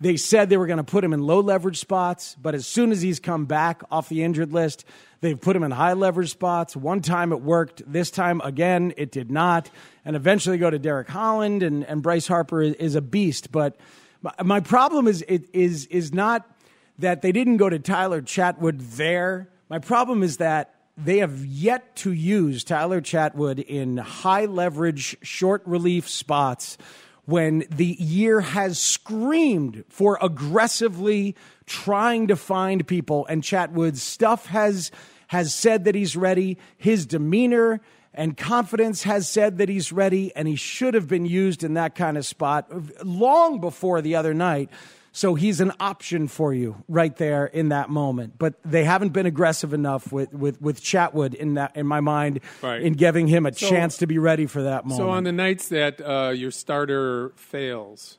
they 0.00 0.16
said 0.16 0.50
they 0.50 0.56
were 0.56 0.66
going 0.66 0.78
to 0.78 0.84
put 0.84 1.04
him 1.04 1.12
in 1.12 1.22
low 1.22 1.40
leverage 1.40 1.78
spots, 1.78 2.36
but 2.40 2.54
as 2.54 2.66
soon 2.66 2.90
as 2.90 3.00
he's 3.00 3.20
come 3.20 3.46
back 3.46 3.82
off 3.90 4.08
the 4.08 4.24
injured 4.24 4.52
list, 4.52 4.84
they've 5.20 5.40
put 5.40 5.54
him 5.54 5.62
in 5.62 5.70
high 5.70 5.92
leverage 5.92 6.30
spots. 6.30 6.76
One 6.76 7.00
time 7.00 7.32
it 7.32 7.40
worked, 7.40 7.82
this 7.90 8.10
time 8.10 8.40
again 8.42 8.92
it 8.96 9.12
did 9.12 9.30
not, 9.30 9.70
and 10.04 10.16
eventually 10.16 10.58
go 10.58 10.68
to 10.68 10.78
Derek 10.78 11.08
Holland 11.08 11.62
and, 11.62 11.84
and 11.84 12.02
Bryce 12.02 12.26
Harper 12.26 12.60
is, 12.60 12.74
is 12.74 12.94
a 12.96 13.00
beast. 13.00 13.52
But 13.52 13.76
my, 14.20 14.32
my 14.42 14.60
problem 14.60 15.06
is 15.06 15.24
it 15.28 15.48
is 15.54 15.86
is 15.86 16.12
not 16.12 16.50
that 16.98 17.22
they 17.22 17.32
didn't 17.32 17.58
go 17.58 17.68
to 17.70 17.78
Tyler 17.78 18.20
Chatwood 18.20 18.96
there. 18.96 19.48
My 19.68 19.78
problem 19.78 20.22
is 20.22 20.36
that 20.38 20.74
they 20.96 21.18
have 21.18 21.44
yet 21.44 21.96
to 21.96 22.12
use 22.12 22.64
Tyler 22.64 23.00
Chatwood 23.00 23.64
in 23.64 23.96
high 23.96 24.44
leverage, 24.44 25.16
short 25.22 25.62
relief 25.66 26.08
spots 26.08 26.78
when 27.24 27.64
the 27.70 27.96
year 27.98 28.40
has 28.40 28.78
screamed 28.78 29.84
for 29.88 30.18
aggressively 30.20 31.34
trying 31.66 32.28
to 32.28 32.36
find 32.36 32.86
people 32.86 33.26
and 33.26 33.42
Chatwood's 33.42 34.02
stuff 34.02 34.46
has 34.46 34.90
has 35.28 35.54
said 35.54 35.84
that 35.84 35.94
he's 35.94 36.16
ready. 36.16 36.58
His 36.76 37.06
demeanor 37.06 37.80
and 38.12 38.36
confidence 38.36 39.02
has 39.04 39.28
said 39.28 39.58
that 39.58 39.68
he's 39.68 39.90
ready 39.90 40.34
and 40.36 40.46
he 40.46 40.54
should 40.54 40.94
have 40.94 41.08
been 41.08 41.26
used 41.26 41.64
in 41.64 41.74
that 41.74 41.94
kind 41.94 42.16
of 42.18 42.26
spot 42.26 42.70
long 43.04 43.60
before 43.60 44.02
the 44.02 44.14
other 44.14 44.34
night. 44.34 44.70
So 45.16 45.36
he's 45.36 45.60
an 45.60 45.70
option 45.78 46.26
for 46.26 46.52
you 46.52 46.82
right 46.88 47.16
there 47.16 47.46
in 47.46 47.68
that 47.68 47.88
moment. 47.88 48.34
But 48.36 48.54
they 48.64 48.82
haven't 48.82 49.10
been 49.12 49.26
aggressive 49.26 49.72
enough 49.72 50.10
with, 50.10 50.32
with, 50.34 50.60
with 50.60 50.82
Chatwood 50.82 51.34
in 51.34 51.54
that 51.54 51.76
in 51.76 51.86
my 51.86 52.00
mind 52.00 52.40
Right. 52.60 52.82
in 52.82 52.94
giving 52.94 53.28
him 53.28 53.46
a 53.46 53.52
So- 53.54 53.68
chance 53.70 53.96
to 53.98 54.08
be 54.08 54.18
ready 54.18 54.46
for 54.46 54.64
that 54.64 54.84
moment. 54.84 54.98
So 54.98 55.10
on 55.10 55.22
the 55.22 55.30
nights 55.30 55.68
that 55.68 56.00
uh, 56.00 56.30
your 56.30 56.50
starter 56.50 57.30
fails, 57.36 58.18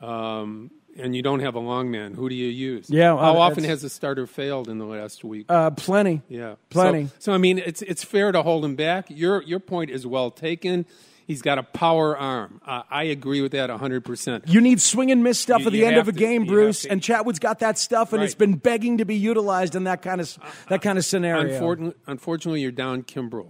um, 0.00 0.70
and 0.96 1.14
you 1.14 1.20
don't 1.22 1.40
have 1.40 1.56
a 1.56 1.60
long 1.60 1.90
man, 1.90 2.14
who 2.14 2.28
do 2.30 2.34
you 2.34 2.48
use? 2.48 2.88
Yeah, 2.88 3.12
well, 3.12 3.22
How 3.22 3.38
often 3.40 3.64
has 3.64 3.84
a 3.84 3.90
starter 3.90 4.26
failed 4.26 4.68
in 4.68 4.78
the 4.78 4.84
last 4.86 5.24
week? 5.24 5.46
uh, 5.50 5.72
plenty. 5.72 6.22
yeah, 6.28 6.54
plenty. 6.70 7.06
So, 7.06 7.12
so 7.18 7.32
I 7.34 7.38
mean, 7.38 7.58
it's 7.58 7.82
it's 7.82 8.02
fair 8.04 8.32
to 8.32 8.42
hold 8.42 8.64
him 8.64 8.76
back. 8.76 9.06
Your 9.10 9.42
your 9.42 9.58
point 9.60 9.90
is 9.90 10.06
well 10.06 10.30
taken. 10.30 10.86
He's 11.26 11.40
got 11.40 11.56
a 11.58 11.62
power 11.62 12.16
arm. 12.16 12.60
Uh, 12.66 12.82
I 12.90 13.04
agree 13.04 13.40
with 13.40 13.52
that 13.52 13.70
100%. 13.70 14.42
You 14.46 14.60
need 14.60 14.80
swing 14.80 15.10
and 15.10 15.22
miss 15.24 15.38
stuff 15.40 15.60
You- 15.62 15.66
at 15.68 15.72
the 15.72 15.84
end 15.86 15.96
of 15.96 16.06
a 16.08 16.12
to- 16.12 16.18
game, 16.18 16.44
Bruce, 16.44 16.84
and 16.84 17.00
Chatwood's 17.00 17.38
got 17.38 17.60
that 17.60 17.78
stuff, 17.78 18.12
and 18.12 18.22
it's 18.22 18.34
been 18.34 18.56
begging 18.56 18.98
to 18.98 19.04
be 19.06 19.16
utilized 19.16 19.74
in 19.74 19.84
that 19.84 20.02
kind 20.02 20.20
of 20.20 20.36
that 20.68 20.82
kind 20.82 20.98
of 20.98 21.04
scenario. 21.04 21.52
Unfortunately, 21.54 22.00
unfortunately, 22.06 22.60
you're 22.60 22.70
down 22.72 23.02
Kimbrel, 23.04 23.48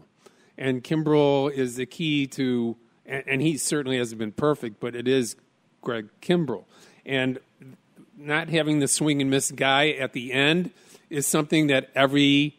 and 0.57 0.85
Kimbrel 0.85 1.53
is 1.53 1.75
the 1.77 1.87
key 1.87 2.27
to, 2.29 2.77
and, 3.07 3.25
and 3.27 3.43
he 3.43 3.57
certainly 3.57 3.99
hasn't 3.99 4.21
been 4.21 4.33
perfect, 4.33 4.79
but 4.79 4.95
it 4.95 5.09
is 5.09 5.35
Craig 5.83 6.09
Kimbrel, 6.23 6.65
and 7.05 7.41
not 8.17 8.49
having 8.51 8.79
the 8.79 8.87
swing 8.89 9.21
and 9.21 9.29
miss 9.29 9.51
guy 9.51 9.89
at 9.91 10.13
the 10.13 10.33
end 10.33 10.71
is 11.11 11.27
something 11.27 11.67
that 11.67 11.91
every 11.97 12.57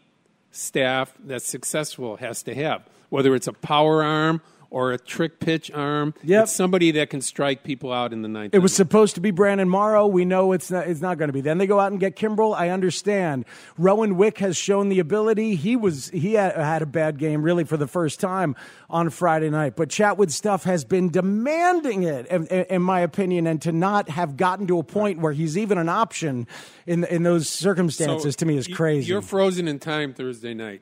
staff 0.52 1.14
that's 1.24 1.48
successful 1.48 2.18
has 2.18 2.44
to 2.44 2.54
have, 2.54 2.84
whether 3.10 3.34
it's 3.34 3.48
a 3.48 3.54
power 3.54 4.04
arm 4.04 4.42
or 4.70 4.92
a 4.92 4.98
trick 4.98 5.40
pitch 5.40 5.72
arm. 5.72 6.14
Yep. 6.24 6.44
It's 6.44 6.52
somebody 6.52 6.92
that 6.92 7.10
can 7.10 7.22
strike 7.22 7.64
people 7.64 7.92
out 7.92 8.14
in 8.14 8.22
the 8.22 8.28
ninth. 8.28 8.54
It 8.54 8.60
was 8.60 8.74
supposed 8.74 9.16
to 9.16 9.22
be 9.22 9.32
Brandon 9.32 9.70
Morrow. 9.70 10.08
We 10.08 10.26
know 10.26 10.52
it's 10.52 10.72
not, 10.72 10.88
it's 10.88 11.02
not 11.02 11.18
going 11.18 11.30
to 11.30 11.34
be. 11.34 11.42
Then 11.42 11.58
they 11.58 11.68
go 11.68 11.80
out 11.80 11.92
and 11.92 12.00
get 12.00 12.16
Kimbrel. 12.16 12.56
I 12.56 12.70
understand. 12.70 13.46
Rowan 13.78 14.18
Wick 14.18 14.40
has 14.40 14.58
shown 14.58 14.90
the 14.90 15.00
ability. 15.00 15.56
He 15.56 15.76
was 15.76 16.10
he 16.10 16.34
had, 16.34 16.56
had 16.56 16.82
a 16.82 16.86
bad 16.86 17.18
game 17.18 17.42
really 17.42 17.64
for 17.64 17.78
the 17.78 17.88
first 17.88 18.20
time 18.20 18.56
on 18.90 19.10
Friday 19.10 19.50
night. 19.50 19.76
But 19.76 19.90
Chatwood 19.90 20.32
stuff 20.32 20.64
has 20.64 20.84
been 20.84 21.10
demanding 21.10 22.04
it, 22.04 22.28
in, 22.28 22.48
in 22.48 22.66
in 22.76 22.82
my 22.82 23.00
opinion, 23.00 23.48
and 23.48 23.62
to 23.62 23.72
not 23.72 24.10
have 24.10 24.38
gotten 24.38 24.68
to 24.68 24.80
a 24.80 24.84
point 24.84 25.20
where 25.20 25.34
he's 25.34 25.58
even 25.58 25.78
an 25.78 25.90
option 25.90 26.48
in 26.86 27.04
in 27.06 27.24
those 27.24 27.48
circumstances 27.50 28.34
So 28.34 28.40
to 28.40 28.46
me 28.46 28.58
is 28.58 28.68
crazy. 28.68 29.08
You're 29.08 29.22
frozen 29.22 29.68
in 29.68 29.80
time 29.80 30.14
Thursday 30.14 30.54
night. 30.54 30.82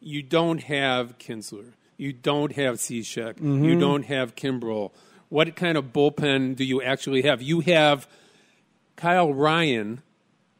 You 0.00 0.22
don't 0.22 0.62
have 0.62 1.18
Kintzler. 1.18 1.72
You 1.98 2.12
don't 2.14 2.52
have 2.56 2.76
Cishek. 2.76 3.34
Mm-hmm. 3.34 3.64
You 3.64 3.78
don't 3.78 4.04
have 4.06 4.34
Kimbrel. 4.34 4.92
What 5.28 5.54
kind 5.56 5.76
of 5.76 5.92
bullpen 5.92 6.56
do 6.56 6.64
you 6.64 6.80
actually 6.80 7.22
have? 7.22 7.42
You 7.42 7.60
have 7.60 8.08
Kyle 8.96 9.34
Ryan 9.34 10.00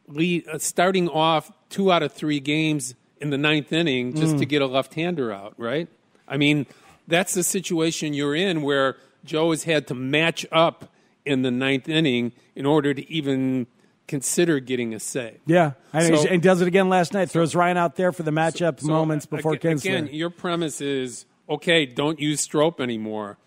lead, 0.07 0.47
uh, 0.49 0.59
starting 0.59 1.09
off 1.09 1.50
two 1.71 1.90
out 1.90 2.02
of 2.02 2.12
three 2.12 2.40
games 2.40 2.95
in 3.21 3.30
the 3.30 3.38
ninth 3.38 3.73
inning 3.73 4.14
just 4.14 4.35
Mm. 4.37 4.38
to 4.40 4.47
get 4.47 4.62
a 4.62 4.66
left-hander 4.66 5.33
out, 5.33 5.54
right? 5.57 5.88
I 6.26 6.37
mean, 6.37 6.66
that's 7.07 7.35
the 7.35 7.42
situation 7.42 8.12
you're 8.14 8.35
in 8.35 8.62
where 8.62 8.97
Joe 9.25 9.50
has 9.50 9.64
had 9.64 9.87
to 9.88 9.95
match 9.95 10.45
up 10.52 10.92
in 11.25 11.42
the 11.42 11.50
ninth 11.50 11.88
inning 11.88 12.33
in 12.54 12.64
order 12.66 12.95
to 12.95 13.11
even 13.11 13.66
consider 14.09 14.59
getting 14.59 14.95
a 14.95 14.99
save. 14.99 15.38
yeah, 15.47 15.73
and 15.93 16.19
So- 16.19 16.27
he 16.27 16.38
does 16.38 16.61
it 16.61 16.67
again 16.67 16.88
last 16.88 17.12
night. 17.12 17.31
Throws 17.31 17.55
Ryan 17.55 17.77
out 17.77 17.95
there 17.95 18.11
for 18.11 18.25
the 18.25 18.33
matchup 18.33 18.81
So, 18.81 18.88
moments 18.88 19.27
uh, 19.31 19.37
before 19.37 19.53
again, 19.53 19.77
Kintzler. 19.77 19.85
Again, 19.85 20.09
your 20.12 20.31
premise 20.31 20.81
is 20.81 21.27
okay. 21.49 21.87
Don't 21.87 22.19
use 22.19 22.41
Strop 22.41 22.81
anymore. 22.81 23.38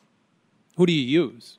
Who 0.78 0.86
do 0.86 0.94
you 0.94 1.02
use? 1.24 1.58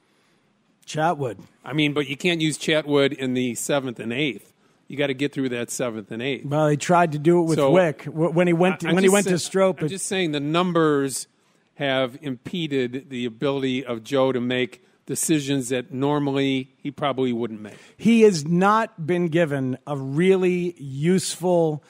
Chatwood. 0.87 1.39
I 1.65 1.73
mean, 1.75 1.93
but 1.93 2.09
you 2.09 2.17
can't 2.17 2.41
use 2.41 2.59
Chatwood 2.59 3.13
in 3.13 3.35
the 3.35 3.55
seventh 3.55 4.01
and 4.01 4.13
eighth. 4.13 4.53
You 4.89 4.97
got 4.99 5.07
to 5.07 5.15
get 5.15 5.33
through 5.33 5.49
that 5.51 5.71
seventh 5.71 6.11
and 6.11 6.21
eighth. 6.21 6.45
Well, 6.45 6.69
he 6.69 6.77
tried 6.77 7.13
to 7.13 7.19
do 7.19 7.41
it 7.41 7.45
with 7.45 7.59
So- 7.59 7.71
Wick 7.71 8.05
when 8.05 8.47
he 8.47 8.53
went 8.53 8.85
I'm 8.85 8.95
when 8.95 9.05
he 9.05 9.09
went 9.11 9.25
say- 9.25 9.31
to 9.33 9.39
Strop. 9.39 9.81
I'm 9.81 9.87
it- 9.87 9.91
just 9.91 10.07
saying 10.07 10.33
the 10.33 10.41
numbers 10.41 11.29
have 11.77 12.19
impeded 12.21 13.07
the 13.09 13.25
ability 13.25 13.85
of 13.85 14.05
Joe 14.05 14.33
to 14.33 14.41
make 14.41 14.83
decisions 15.07 15.69
that 15.71 15.93
normally 15.93 16.71
he 16.79 16.91
probably 16.91 17.33
wouldn't 17.33 17.61
make. 17.61 17.75
he 17.97 18.23
has 18.23 18.47
not 18.47 19.07
been 19.07 19.29
given 19.29 19.79
a 19.87 19.97
really 19.97 20.75
useful, 20.79 21.83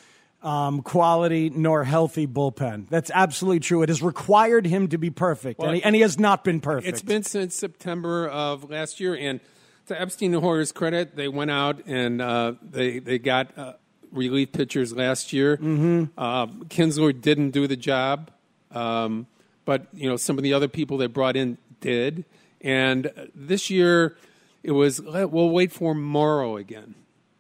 um, 0.43 0.83
quality 0.83 1.51
nor 1.51 1.85
healthy 1.85 2.27
bullpen. 2.27 2.89
That's 2.89 3.11
absolutely 3.15 3.61
true. 3.61 3.83
It 3.83 3.89
has 3.89 4.03
required 4.03 4.67
him 4.67 4.89
to 4.89 4.99
be 4.99 5.11
perfect, 5.11 5.61
and, 5.63 5.77
he, 5.77 5.83
and 5.83 5.95
he 5.95 6.01
has 6.01 6.19
not 6.19 6.43
been 6.43 6.61
perfect. 6.61 6.89
It's 6.89 7.03
been 7.03 7.23
since 7.23 7.55
September 7.55 8.29
of 8.29 8.69
last 8.71 8.99
year, 8.99 9.15
and 9.15 9.41
to 9.87 10.01
Epstein 10.01 10.35
and 10.35 10.43
Hoyer's 10.43 10.73
credit, 10.73 11.17
they 11.17 11.29
went 11.29 11.51
out 11.51 11.87
and 11.87 12.21
uh, 12.23 12.55
they 12.63 12.99
they 12.99 13.19
got 13.19 13.57
uh, 13.59 13.75
relief 14.11 14.53
pitchers 14.53 14.95
last 14.95 15.33
year. 15.33 15.57
Mm-hmm. 15.57 16.05
Uh, 16.17 16.47
Kintzler 16.47 17.19
didn't 17.19 17.51
do 17.51 17.67
the 17.67 17.77
job, 17.77 18.31
um, 18.71 19.27
but 19.65 19.87
you 19.93 20.09
know 20.09 20.17
some 20.17 20.39
of 20.39 20.45
the 20.45 20.55
other 20.55 20.69
people 20.69 20.99
they 20.99 21.07
brought 21.07 21.37
in 21.37 21.59
did. 21.81 22.25
And 22.63 23.11
this 23.35 23.69
year, 23.71 24.17
it 24.63 24.73
was 24.73 25.01
we'll 25.03 25.51
wait 25.51 25.73
for 25.73 25.95
Morrow 25.95 26.57
again. 26.57 26.95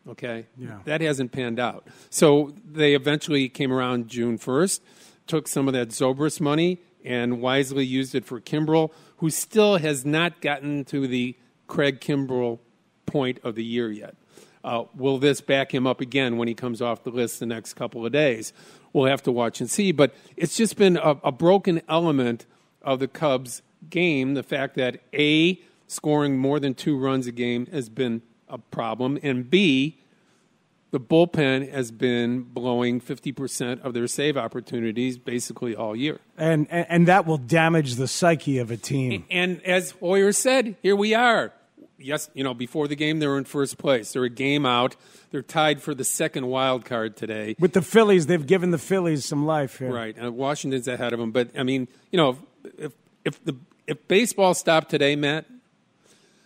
Okay, 0.09 0.47
Yeah. 0.59 0.81
that 0.85 1.01
hasn't 1.01 1.31
panned 1.31 1.61
out. 1.61 1.87
So 2.11 2.53
they 2.69 2.95
eventually 2.95 3.49
came 3.49 3.73
around 3.73 4.09
June 4.09 4.37
first, 4.37 4.83
took 5.29 5.47
some 5.47 5.69
of 5.69 5.75
that 5.75 5.91
Zobrist 5.91 6.41
money 6.41 6.79
and 7.05 7.41
wisely 7.41 7.85
used 7.87 8.15
it 8.17 8.25
for 8.25 8.41
Kimbrel, 8.41 8.91
who 9.19 9.31
still 9.31 9.77
has 9.77 10.05
not 10.05 10.41
gotten 10.41 10.85
to 10.87 11.07
the 11.07 11.37
Craig 11.69 12.01
Kimbrel 12.01 12.59
point 13.07 13.39
of 13.45 13.55
the 13.55 13.63
year 13.65 13.93
yet. 13.93 14.17
Uh, 14.65 14.85
will 14.97 15.19
this 15.19 15.41
back 15.41 15.73
him 15.73 15.87
up 15.87 16.01
again 16.01 16.37
when 16.37 16.49
he 16.49 16.55
comes 16.55 16.83
off 16.83 17.05
the 17.05 17.11
list 17.11 17.39
the 17.39 17.47
next 17.47 17.75
couple 17.75 18.05
of 18.05 18.11
days? 18.13 18.53
We'll 18.93 19.07
have 19.07 19.23
to 19.23 19.33
watch 19.33 19.61
and 19.61 19.71
see. 19.71 19.93
But 19.93 20.15
it's 20.37 20.57
just 20.57 20.77
been 20.77 20.97
a, 20.97 21.17
a 21.25 21.33
broken 21.33 21.81
element 21.89 22.47
of 22.83 22.99
the 22.99 23.09
Cubs 23.09 23.63
game. 23.89 24.35
The 24.35 24.43
fact 24.43 24.75
that 24.77 25.01
A, 25.15 25.61
scoring 25.87 26.39
more 26.39 26.59
than 26.61 26.75
two 26.75 26.97
runs 26.99 27.27
a 27.27 27.33
game 27.33 27.67
has 27.67 27.89
been 27.89 28.23
a 28.49 28.59
problem, 28.59 29.19
and 29.23 29.49
B, 29.49 29.99
the 30.91 31.01
bullpen 31.01 31.71
has 31.73 31.91
been 31.91 32.43
blowing 32.43 33.01
50% 33.01 33.81
of 33.81 33.95
their 33.95 34.07
save 34.07 34.37
opportunities 34.37 35.17
basically 35.17 35.75
all 35.75 35.97
year. 35.97 36.21
and, 36.37 36.67
and 36.71 36.87
and 36.89 37.09
that 37.09 37.25
will 37.27 37.39
damage 37.39 37.95
the 37.95 38.07
psyche 38.07 38.59
of 38.59 38.71
a 38.71 38.77
team. 38.77 39.25
And 39.31 39.63
as 39.65 39.93
Hoyer 39.93 40.33
said, 40.33 40.77
here 40.83 40.95
we 40.95 41.15
are. 41.15 41.53
yes, 41.99 42.29
you 42.35 42.45
know, 42.45 42.53
before 42.53 42.89
the 42.89 42.97
game 42.97 43.21
they 43.21 43.27
were 43.27 43.39
in 43.39 43.45
first 43.45 43.79
place. 43.79 44.13
They're 44.13 44.25
a 44.25 44.29
game 44.29 44.67
out. 44.67 44.97
They're 45.31 45.41
tied 45.41 45.81
for 45.81 45.95
the 45.95 46.05
second 46.05 46.47
wild 46.49 46.85
card 46.85 47.17
today. 47.17 47.57
With 47.59 47.73
the 47.73 47.81
Phillies, 47.81 48.27
they've 48.27 48.47
given 48.47 48.71
the 48.71 48.77
Phillies 48.77 49.25
some 49.25 49.47
life 49.47 49.79
here. 49.79 49.91
Right. 49.91 50.15
Uh, 50.23 50.31
Washington's 50.31 50.89
ahead 50.89 51.15
of 51.15 51.21
them, 51.21 51.31
but 51.33 51.49
I 51.57 51.63
mean, 51.63 51.89
you 52.11 52.19
know, 52.19 52.37
if 52.77 52.93
if 53.25 53.43
the 53.43 53.57
if 53.87 54.07
baseball 54.09 54.55
stopped 54.55 54.91
today, 54.91 55.17
Matt, 55.17 55.47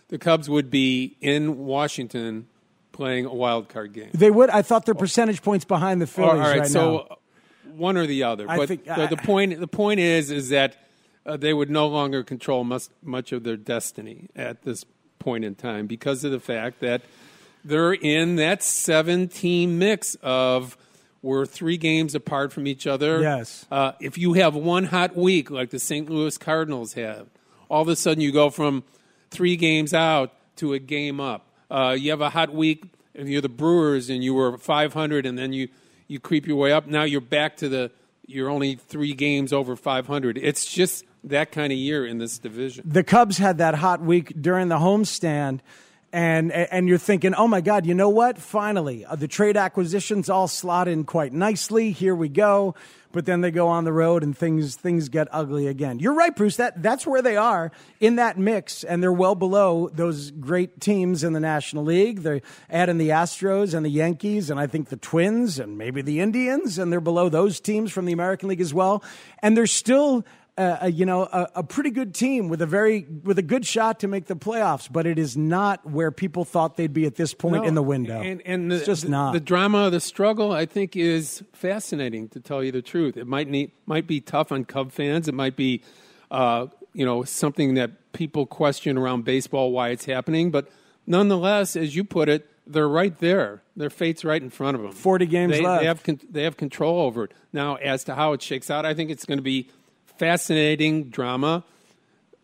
the 0.09 0.17
Cubs 0.17 0.49
would 0.49 0.69
be 0.69 1.15
in 1.21 1.65
Washington 1.65 2.47
playing 2.91 3.25
a 3.25 3.33
wild 3.33 3.69
card 3.69 3.93
game. 3.93 4.09
They 4.13 4.31
would. 4.31 4.49
I 4.49 4.61
thought 4.61 4.85
they're 4.85 4.95
percentage 4.95 5.41
points 5.41 5.65
behind 5.65 6.01
the 6.01 6.07
Phillies 6.07 6.31
All 6.31 6.37
right, 6.39 6.59
right 6.61 6.67
so 6.67 7.07
now. 7.09 7.17
one 7.75 7.97
or 7.97 8.07
the 8.07 8.23
other. 8.23 8.49
I 8.49 8.57
but 8.57 8.67
think- 8.67 8.85
the, 8.85 9.07
the 9.07 9.17
point 9.17 9.59
the 9.59 9.67
point 9.67 9.99
is 9.99 10.31
is 10.31 10.49
that 10.49 10.77
uh, 11.25 11.37
they 11.37 11.53
would 11.53 11.69
no 11.69 11.87
longer 11.87 12.23
control 12.23 12.63
much, 12.63 12.83
much 13.03 13.31
of 13.31 13.43
their 13.43 13.57
destiny 13.57 14.29
at 14.35 14.63
this 14.63 14.85
point 15.19 15.43
in 15.43 15.55
time 15.55 15.87
because 15.87 16.23
of 16.23 16.31
the 16.31 16.39
fact 16.39 16.79
that 16.79 17.01
they're 17.65 17.93
in 17.93 18.37
that 18.37 18.63
seven 18.63 19.27
team 19.27 19.77
mix 19.77 20.15
of 20.23 20.77
we're 21.27 21.45
three 21.45 21.75
games 21.75 22.15
apart 22.15 22.53
from 22.53 22.65
each 22.65 22.87
other. 22.87 23.21
Yes. 23.21 23.65
Uh, 23.69 23.91
if 23.99 24.17
you 24.17 24.33
have 24.33 24.55
one 24.55 24.85
hot 24.85 25.15
week 25.15 25.51
like 25.51 25.71
the 25.71 25.79
St. 25.79 26.09
Louis 26.09 26.37
Cardinals 26.37 26.93
have, 26.93 27.27
all 27.69 27.81
of 27.81 27.89
a 27.89 27.97
sudden 27.97 28.21
you 28.21 28.31
go 28.31 28.49
from 28.49 28.85
three 29.29 29.57
games 29.57 29.93
out 29.93 30.33
to 30.55 30.73
a 30.73 30.79
game 30.79 31.19
up. 31.19 31.45
Uh, 31.69 31.97
you 31.99 32.11
have 32.11 32.21
a 32.21 32.29
hot 32.29 32.53
week, 32.53 32.85
and 33.13 33.27
you're 33.27 33.41
the 33.41 33.49
Brewers, 33.49 34.09
and 34.09 34.23
you 34.23 34.33
were 34.33 34.57
500, 34.57 35.25
and 35.25 35.37
then 35.37 35.51
you, 35.51 35.67
you 36.07 36.17
creep 36.17 36.47
your 36.47 36.55
way 36.55 36.71
up. 36.71 36.87
Now 36.87 37.03
you're 37.03 37.19
back 37.19 37.57
to 37.57 37.67
the 37.67 37.91
you're 38.25 38.49
only 38.49 38.75
three 38.75 39.13
games 39.13 39.51
over 39.51 39.75
500. 39.75 40.37
It's 40.37 40.65
just 40.65 41.03
that 41.25 41.51
kind 41.51 41.73
of 41.73 41.77
year 41.77 42.05
in 42.05 42.19
this 42.19 42.37
division. 42.37 42.85
the 42.87 43.03
Cubs 43.03 43.37
had 43.37 43.57
that 43.57 43.75
hot 43.75 44.01
week 44.01 44.33
during 44.39 44.69
the 44.69 44.77
homestand, 44.77 45.59
and 46.13 46.51
and 46.51 46.87
you're 46.87 46.97
thinking, 46.97 47.33
oh 47.35 47.47
my 47.47 47.61
God, 47.61 47.85
you 47.85 47.93
know 47.93 48.09
what? 48.09 48.37
Finally, 48.37 49.05
uh, 49.05 49.15
the 49.15 49.27
trade 49.27 49.57
acquisitions 49.57 50.29
all 50.29 50.47
slot 50.47 50.87
in 50.87 51.03
quite 51.03 51.33
nicely. 51.33 51.91
Here 51.91 52.15
we 52.15 52.29
go. 52.29 52.75
But 53.13 53.25
then 53.25 53.41
they 53.41 53.51
go 53.51 53.67
on 53.67 53.83
the 53.83 53.93
road 53.93 54.21
and 54.21 54.37
things 54.37 54.75
things 54.75 55.09
get 55.09 55.27
ugly 55.31 55.67
again. 55.67 55.99
You're 55.99 56.13
right, 56.13 56.35
Bruce. 56.35 56.57
That 56.57 56.83
that's 56.83 57.07
where 57.07 57.21
they 57.21 57.35
are 57.35 57.71
in 57.99 58.17
that 58.17 58.37
mix, 58.37 58.83
and 58.83 59.01
they're 59.01 59.13
well 59.13 59.33
below 59.33 59.89
those 59.93 60.31
great 60.31 60.79
teams 60.79 61.23
in 61.23 61.33
the 61.33 61.39
National 61.39 61.83
League. 61.83 62.19
They're 62.19 62.41
adding 62.69 62.97
the 62.97 63.09
Astros 63.09 63.73
and 63.73 63.85
the 63.85 63.89
Yankees, 63.89 64.49
and 64.49 64.59
I 64.59 64.67
think 64.67 64.89
the 64.89 64.97
Twins 64.97 65.57
and 65.57 65.77
maybe 65.77 66.01
the 66.01 66.19
Indians, 66.19 66.77
and 66.77 66.91
they're 66.91 67.01
below 67.01 67.29
those 67.29 67.59
teams 67.59 67.91
from 67.91 68.05
the 68.05 68.13
American 68.13 68.49
League 68.49 68.61
as 68.61 68.73
well. 68.73 69.03
And 69.39 69.55
they're 69.57 69.67
still 69.67 70.25
uh, 70.57 70.77
a, 70.81 70.91
you 70.91 71.05
know, 71.05 71.23
a, 71.23 71.47
a 71.55 71.63
pretty 71.63 71.91
good 71.91 72.15
team 72.15 72.49
with 72.49 72.61
a 72.61 72.65
very 72.65 73.05
with 73.23 73.37
a 73.37 73.43
good 73.43 73.65
shot 73.65 73.99
to 73.99 74.07
make 74.07 74.25
the 74.25 74.35
playoffs, 74.35 74.91
but 74.91 75.05
it 75.05 75.19
is 75.19 75.37
not 75.37 75.85
where 75.89 76.11
people 76.11 76.45
thought 76.45 76.77
they'd 76.77 76.93
be 76.93 77.05
at 77.05 77.15
this 77.15 77.33
point 77.33 77.57
No, 77.57 77.63
in 77.63 77.75
the 77.75 77.83
window. 77.83 78.21
And, 78.21 78.41
and 78.45 78.71
the, 78.71 78.77
it's 78.77 78.85
just 78.85 79.03
the, 79.03 79.09
not. 79.09 79.33
The 79.33 79.39
drama, 79.39 79.89
the 79.89 79.99
struggle, 79.99 80.51
I 80.51 80.65
think, 80.65 80.95
is 80.95 81.43
fascinating. 81.53 82.29
To 82.29 82.39
tell 82.39 82.63
you 82.63 82.71
the 82.71 82.81
truth, 82.81 83.17
it 83.17 83.27
might 83.27 83.47
need, 83.47 83.71
might 83.85 84.07
be 84.07 84.19
tough 84.19 84.51
on 84.51 84.65
Cub 84.65 84.91
fans. 84.91 85.27
It 85.27 85.33
might 85.33 85.55
be, 85.55 85.83
uh, 86.31 86.67
you 86.93 87.05
know, 87.05 87.23
something 87.23 87.75
that 87.75 88.11
people 88.13 88.47
question 88.47 88.97
around 88.97 89.25
baseball 89.25 89.71
why 89.71 89.89
it's 89.89 90.05
happening. 90.05 90.49
But 90.49 90.69
nonetheless, 91.05 91.75
as 91.75 91.95
you 91.95 92.03
put 92.03 92.29
it, 92.29 92.49
they're 92.65 92.89
right 92.89 93.17
there. 93.19 93.61
Their 93.75 93.89
fate's 93.89 94.25
right 94.25 94.41
in 94.41 94.49
front 94.49 94.75
of 94.75 94.81
them. 94.81 94.91
40 94.91 95.25
games 95.27 95.53
they, 95.53 95.61
left. 95.61 95.81
They 95.81 95.87
have 95.87 96.03
con- 96.03 96.19
they 96.29 96.43
have 96.43 96.57
control 96.57 97.01
over 97.01 97.25
it 97.25 97.33
now. 97.53 97.75
As 97.75 98.03
to 98.05 98.15
how 98.15 98.33
it 98.33 98.41
shakes 98.41 98.69
out, 98.69 98.85
I 98.85 98.93
think 98.93 99.09
it's 99.09 99.25
going 99.25 99.37
to 99.37 99.43
be 99.43 99.69
fascinating 100.17 101.05
drama. 101.05 101.63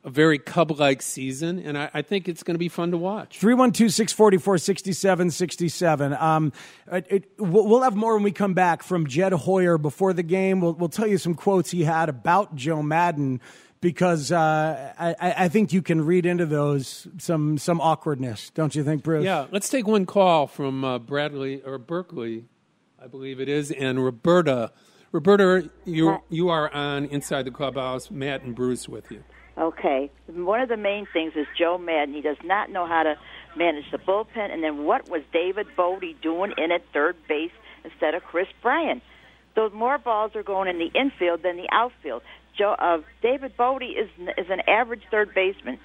A 0.06 0.10
very 0.10 0.38
Cub-like 0.38 1.02
season, 1.02 1.60
and 1.60 1.78
I, 1.78 1.90
I 1.94 2.02
think 2.02 2.28
it's 2.28 2.44
going 2.44 2.56
to 2.56 2.60
be 2.60 2.68
fun 2.68 2.92
to 2.92 2.98
watch. 2.98 3.40
312 3.40 3.90
644 3.90 4.58
6767. 4.58 6.14
Um, 6.14 6.52
it, 6.92 7.08
it, 7.10 7.30
we'll 7.38 7.66
we'll 7.66 7.84
have 7.84 7.96
more 7.96 8.16
when 8.16 8.24
we 8.24 8.34
come 8.34 8.54
back 8.54 8.84
from 8.84 9.08
Jed 9.08 9.32
Hoyer 9.32 9.78
before 9.78 10.12
the 10.12 10.22
game. 10.22 10.60
We'll, 10.60 10.74
we'll 10.74 10.90
tell 10.90 11.08
you 11.08 11.18
some 11.18 11.36
quotes 11.36 11.72
he 11.72 11.86
had 11.86 12.10
about 12.10 12.54
Joe 12.54 12.84
Maddon 12.84 13.40
because 13.84 14.32
uh, 14.32 14.94
I, 14.98 15.16
I 15.20 15.50
think 15.50 15.74
you 15.74 15.82
can 15.82 16.06
read 16.06 16.26
into 16.26 16.46
those 16.46 17.06
some, 17.18 17.58
some 17.58 17.82
awkwardness, 17.82 18.50
don't 18.52 18.74
you 18.74 18.82
think, 18.82 19.04
Bruce? 19.04 19.26
Yeah, 19.26 19.48
let's 19.52 19.68
take 19.68 19.86
one 19.86 20.06
call 20.06 20.48
from 20.48 20.86
uh, 20.86 21.00
Bradley 21.00 21.62
or 21.62 21.78
Berkeley, 21.78 22.46
I 22.98 23.08
believe 23.08 23.42
it 23.42 23.50
is, 23.50 23.72
and 23.72 24.04
Roberta. 24.04 24.72
Roberta, 25.14 25.70
you 25.86 26.18
you 26.30 26.50
are 26.50 26.74
on 26.74 27.06
Inside 27.06 27.46
the 27.46 27.52
Clubhouse. 27.52 28.10
Matt 28.10 28.42
and 28.42 28.56
Bruce 28.56 28.90
with 28.90 29.12
you. 29.12 29.24
Okay. 29.56 30.10
One 30.26 30.60
of 30.60 30.70
the 30.70 30.78
main 30.78 31.06
things 31.14 31.34
is 31.36 31.46
Joe 31.56 31.78
Maddon. 31.78 32.16
He 32.16 32.22
does 32.22 32.38
not 32.44 32.72
know 32.72 32.88
how 32.88 33.04
to 33.04 33.16
manage 33.56 33.86
the 33.92 34.00
bullpen. 34.00 34.52
And 34.52 34.64
then 34.64 34.86
what 34.86 35.08
was 35.10 35.22
David 35.32 35.68
Bote 35.78 36.04
doing 36.24 36.54
in 36.58 36.72
at 36.72 36.82
third 36.92 37.16
base 37.30 37.52
instead 37.84 38.16
of 38.16 38.24
Kris 38.24 38.48
Bryant? 38.64 39.04
Those 39.56 39.72
more 39.72 40.00
balls 40.00 40.32
are 40.34 40.42
going 40.42 40.68
in 40.68 40.80
the 40.80 40.90
infield 41.00 41.44
than 41.44 41.58
the 41.58 41.68
outfield. 41.72 42.24
Joe, 42.58 42.76
uh, 42.80 42.98
David 43.22 43.56
Bote 43.56 43.84
is 43.84 44.10
is 44.36 44.48
an 44.50 44.62
average 44.68 45.04
third 45.12 45.36
baseman 45.36 45.78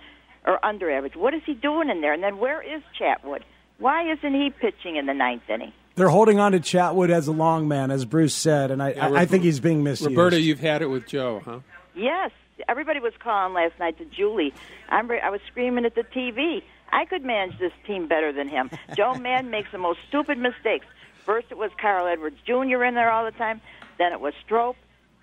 or 0.47 0.65
under 0.65 0.91
average. 0.91 1.17
What 1.17 1.35
is 1.35 1.43
he 1.45 1.53
doing 1.53 1.91
in 1.91 2.01
there? 2.01 2.15
And 2.15 2.23
then 2.23 2.39
where 2.39 2.63
is 2.63 2.83
Chatwood? 2.99 3.43
Why 3.77 4.11
isn't 4.11 4.35
he 4.35 4.49
pitching 4.49 4.97
in 4.97 5.05
the 5.05 5.13
ninth 5.13 5.43
inning? 5.51 5.75
They're 5.99 6.09
holding 6.09 6.39
on 6.39 6.53
to 6.53 6.61
Chatwood 6.61 7.11
as 7.11 7.27
a 7.27 7.33
long 7.33 7.67
man, 7.67 7.91
as 7.91 8.05
Bruce 8.05 8.35
said, 8.35 8.71
and 8.71 8.81
I, 8.83 8.93
Yeah, 8.93 9.09
I, 9.09 9.23
I 9.23 9.27
think 9.27 9.43
he's 9.43 9.59
being 9.61 9.83
misused. 9.83 10.09
Roberta, 10.11 10.41
you've 10.41 10.61
had 10.61 10.81
it 10.81 10.87
with 10.87 11.07
Joe, 11.09 11.43
huh? 11.45 11.59
Yes, 11.95 12.31
everybody 12.69 13.01
was 13.01 13.13
calling 13.19 13.53
last 13.53 13.79
night 13.81 13.99
to 13.99 14.05
Julie. 14.05 14.55
I'm 14.89 15.09
re- 15.09 15.21
I 15.21 15.31
was 15.31 15.41
screaming 15.49 15.85
at 15.85 15.97
the 15.97 16.05
TV. 16.05 16.63
I 16.93 17.05
could 17.05 17.25
manage 17.25 17.59
this 17.59 17.73
team 17.85 18.07
better 18.07 18.33
than 18.33 18.49
him. 18.49 18.71
Joe 18.97 19.15
Maddon 19.21 19.51
makes 19.51 19.73
the 19.73 19.79
most 19.79 19.99
stupid 20.09 20.39
mistakes. 20.39 20.87
First, 21.27 21.49
it 21.51 21.59
was 21.59 21.71
Carl 21.81 22.07
Edwards 22.07 22.39
Jr. 22.47 22.85
in 22.85 22.95
there 22.95 23.11
all 23.11 23.25
the 23.25 23.37
time. 23.37 23.61
Then 23.99 24.13
it 24.13 24.21
was 24.21 24.33
Strop, 24.45 24.77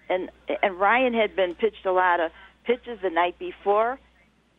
and 0.09 0.29
and 0.61 0.77
Ryan 0.77 1.13
had 1.13 1.35
been 1.35 1.55
pitched 1.55 1.85
a 1.85 1.93
lot 1.93 2.19
of 2.19 2.31
pitches 2.65 2.99
the 3.01 3.09
night 3.09 3.39
before. 3.39 3.97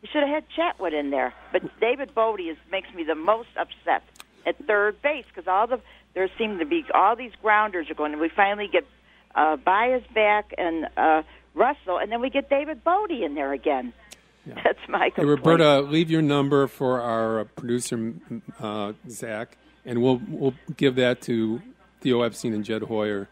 You 0.02 0.08
should 0.10 0.22
have 0.22 0.30
had 0.30 0.44
Chatwood 0.48 0.98
in 0.98 1.10
there. 1.10 1.34
But 1.52 1.78
David 1.78 2.14
Bote 2.14 2.40
is 2.40 2.56
makes 2.72 2.92
me 2.94 3.04
the 3.04 3.14
most 3.14 3.50
upset 3.56 4.02
at 4.46 4.56
third 4.66 5.02
base 5.02 5.24
because 5.28 5.46
all 5.46 5.66
the 5.66 5.80
there 6.16 6.28
seem 6.38 6.58
to 6.58 6.64
be 6.64 6.82
all 6.94 7.14
these 7.14 7.30
grounders 7.42 7.88
are 7.90 7.94
going. 7.94 8.10
And 8.12 8.20
we 8.20 8.30
finally 8.30 8.68
get 8.72 8.84
uh, 9.34 9.56
Baez 9.56 10.02
back 10.14 10.52
and 10.56 10.88
uh, 10.96 11.22
Russell, 11.54 11.98
and 11.98 12.10
then 12.10 12.20
we 12.22 12.30
get 12.30 12.48
David 12.48 12.82
Bote 12.82 13.10
in 13.12 13.34
there 13.34 13.52
again. 13.52 13.92
That's 14.46 14.78
my 14.88 15.04
Hey, 15.04 15.10
complaint. 15.10 15.28
Roberta, 15.44 15.80
leave 15.82 16.10
your 16.10 16.22
number 16.22 16.66
for 16.68 17.00
our 17.02 17.40
uh, 17.40 17.44
producer 17.44 18.14
uh, 18.58 18.94
Zach, 19.10 19.56
and 19.84 20.02
we'll 20.02 20.20
we'll 20.28 20.54
give 20.76 20.94
that 20.96 21.20
to 21.22 21.60
Theo 22.00 22.22
Epstein 22.22 22.54
and 22.54 22.64
Jed 22.64 22.82
Hoyer 22.82 23.28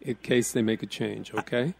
in 0.00 0.14
case 0.16 0.52
they 0.52 0.62
make 0.62 0.82
a 0.82 0.86
change. 0.86 1.34
Okay. 1.34 1.40
Okay. 1.40 1.74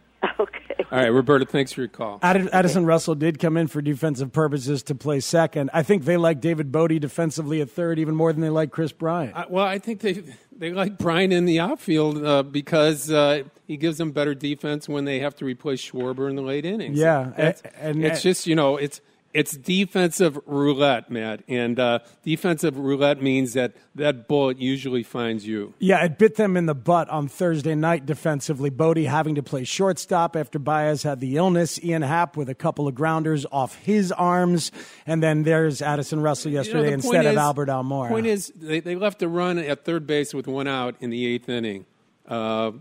All 0.91 0.97
right, 0.97 1.07
Roberta. 1.07 1.45
Thanks 1.45 1.71
for 1.73 1.81
your 1.81 1.87
call. 1.89 2.19
Addis- 2.21 2.49
Addison 2.53 2.85
Russell 2.85 3.15
did 3.15 3.37
come 3.39 3.57
in 3.57 3.67
for 3.67 3.81
defensive 3.81 4.31
purposes 4.31 4.81
to 4.83 4.95
play 4.95 5.19
second. 5.19 5.69
I 5.73 5.83
think 5.83 6.05
they 6.05 6.17
like 6.17 6.39
David 6.41 6.71
Bote 6.71 6.99
defensively 6.99 7.61
at 7.61 7.69
third 7.69 7.99
even 7.99 8.15
more 8.15 8.31
than 8.33 8.41
they 8.41 8.49
like 8.49 8.71
Kris 8.71 8.91
Bryant. 8.91 9.35
Uh, 9.35 9.45
well, 9.49 9.65
I 9.65 9.77
think 9.79 9.99
they 10.01 10.23
they 10.57 10.71
like 10.71 10.97
Bryant 10.97 11.33
in 11.33 11.45
the 11.45 11.59
outfield 11.59 12.23
uh, 12.23 12.43
because 12.43 13.11
uh, 13.11 13.43
he 13.67 13.77
gives 13.77 13.97
them 13.97 14.11
better 14.11 14.33
defense 14.33 14.87
when 14.89 15.05
they 15.05 15.19
have 15.19 15.35
to 15.37 15.45
replace 15.45 15.81
Schwarber 15.81 16.29
in 16.29 16.35
the 16.35 16.41
late 16.41 16.65
innings. 16.65 16.97
Yeah, 16.97 17.31
That's- 17.35 17.61
a- 17.65 17.83
and- 17.83 18.03
it's 18.03 18.21
just 18.21 18.47
you 18.47 18.55
know 18.55 18.77
it's 18.77 19.01
it's 19.33 19.55
defensive 19.55 20.39
roulette, 20.45 21.11
Matt, 21.11 21.43
and 21.47 21.79
uh, 21.79 21.99
defensive 22.23 22.77
roulette 22.77 23.21
means 23.21 23.53
that 23.53 23.73
that 23.95 24.27
bullet 24.27 24.57
usually 24.57 25.03
finds 25.03 25.45
you. 25.45 25.73
Yeah, 25.79 26.03
it 26.03 26.17
bit 26.17 26.35
them 26.35 26.57
in 26.57 26.65
the 26.65 26.73
butt 26.73 27.09
on 27.09 27.27
Thursday 27.27 27.75
night 27.75 28.05
defensively. 28.05 28.69
Bote 28.69 28.97
having 28.97 29.35
to 29.35 29.43
play 29.43 29.63
shortstop 29.63 30.35
after 30.35 30.57
Baez 30.57 31.03
had 31.03 31.19
the 31.19 31.37
illness. 31.37 31.79
Ian 31.83 32.01
Happ 32.01 32.37
with 32.37 32.49
a 32.49 32.55
couple 32.55 32.87
of 32.87 32.95
grounders 32.95 33.45
off 33.51 33.75
his 33.75 34.11
arms. 34.11 34.71
And 35.05 35.21
then 35.21 35.43
there's 35.43 35.81
Addison 35.81 36.21
Russell 36.21 36.51
You 36.51 36.57
know, 36.57 36.61
yesterday 36.63 36.93
instead 36.93 37.09
point 37.11 37.27
of 37.27 37.33
is- 37.33 37.37
Albert 37.37 37.69
Almora. 37.69 38.09
Point 38.09 38.25
is, 38.25 38.51
they, 38.55 38.79
they 38.79 38.95
left 38.95 39.21
a 39.21 39.27
run 39.27 39.59
at 39.59 39.85
third 39.85 40.07
base 40.07 40.33
with 40.33 40.47
one 40.47 40.67
out 40.67 40.95
in 40.99 41.09
the 41.11 41.25
eighth 41.27 41.49
inning. 41.49 41.85
Uh, 42.27 42.71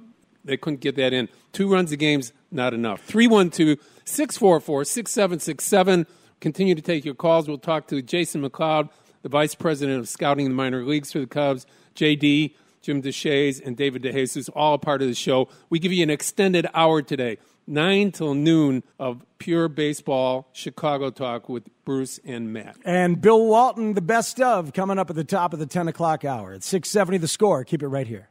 they 0.44 0.56
couldn't 0.56 0.80
get 0.80 0.96
that 0.96 1.12
in. 1.12 1.28
Two 1.52 1.70
runs 1.70 1.92
a 1.92 1.96
game's 1.96 2.32
not 2.50 2.72
enough. 2.72 3.02
312 3.02 3.78
644 4.04 4.84
6767. 4.84 6.06
Continue 6.40 6.74
to 6.74 6.82
take 6.82 7.04
your 7.04 7.14
calls. 7.14 7.48
We'll 7.48 7.58
talk 7.58 7.88
to 7.88 8.00
Jason 8.00 8.42
McLeod, 8.42 8.90
the 9.22 9.28
vice 9.28 9.54
president 9.54 9.98
of 9.98 10.08
scouting 10.08 10.46
in 10.46 10.52
the 10.52 10.56
minor 10.56 10.84
leagues 10.84 11.12
for 11.12 11.18
the 11.18 11.26
Cubs, 11.26 11.66
JD, 11.94 12.54
Jim 12.80 13.02
Deshaies, 13.02 13.60
and 13.64 13.76
David 13.76 14.02
DeJesus, 14.02 14.48
all 14.54 14.74
a 14.74 14.78
part 14.78 15.02
of 15.02 15.08
the 15.08 15.14
show. 15.14 15.48
We 15.68 15.78
give 15.78 15.92
you 15.92 16.02
an 16.02 16.10
extended 16.10 16.66
hour 16.74 17.02
today, 17.02 17.38
9 17.66 18.12
till 18.12 18.34
noon 18.34 18.84
of 18.98 19.24
pure 19.38 19.68
baseball 19.68 20.48
Chicago 20.52 21.10
talk 21.10 21.48
with 21.48 21.64
Bruce 21.84 22.20
and 22.24 22.52
Matt. 22.52 22.76
and 22.84 23.20
Bill 23.20 23.44
Walton, 23.46 23.94
the 23.94 24.00
best 24.00 24.40
of, 24.40 24.72
coming 24.72 24.98
up 24.98 25.10
at 25.10 25.16
the 25.16 25.24
top 25.24 25.52
of 25.52 25.58
the 25.58 25.66
10 25.66 25.88
o'clock 25.88 26.24
hour. 26.24 26.52
It's 26.54 26.66
670 26.66 27.18
the 27.18 27.28
score. 27.28 27.64
Keep 27.64 27.82
it 27.82 27.88
right 27.88 28.06
here. 28.06 28.28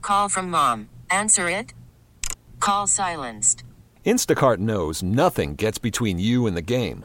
Call 0.00 0.28
from 0.28 0.50
mom. 0.50 0.88
Answer 1.10 1.48
it. 1.48 1.74
Call 2.60 2.86
silenced. 2.86 3.64
Instacart 4.06 4.58
knows 4.58 5.02
nothing 5.02 5.54
gets 5.54 5.78
between 5.78 6.18
you 6.18 6.46
and 6.46 6.56
the 6.56 6.62
game. 6.62 7.04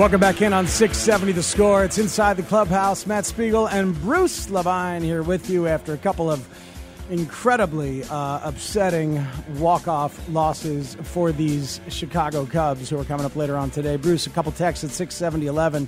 Welcome 0.00 0.18
back 0.18 0.40
in 0.40 0.54
on 0.54 0.66
670 0.66 1.32
The 1.32 1.42
Score. 1.42 1.84
It's 1.84 1.98
inside 1.98 2.38
the 2.38 2.42
clubhouse. 2.42 3.06
Matt 3.06 3.26
Spiegel 3.26 3.68
and 3.68 3.94
Bruce 4.00 4.48
Levine 4.48 5.02
here 5.02 5.22
with 5.22 5.50
you 5.50 5.66
after 5.66 5.92
a 5.92 5.98
couple 5.98 6.30
of 6.30 6.48
incredibly 7.10 8.04
uh, 8.04 8.40
upsetting 8.42 9.22
walk-off 9.58 10.26
losses 10.30 10.94
for 11.02 11.32
these 11.32 11.82
Chicago 11.88 12.46
Cubs 12.46 12.88
who 12.88 12.98
are 12.98 13.04
coming 13.04 13.26
up 13.26 13.36
later 13.36 13.58
on 13.58 13.68
today. 13.68 13.96
Bruce, 13.96 14.26
a 14.26 14.30
couple 14.30 14.50
texts 14.52 14.84
at 14.84 14.90
67011. 14.90 15.86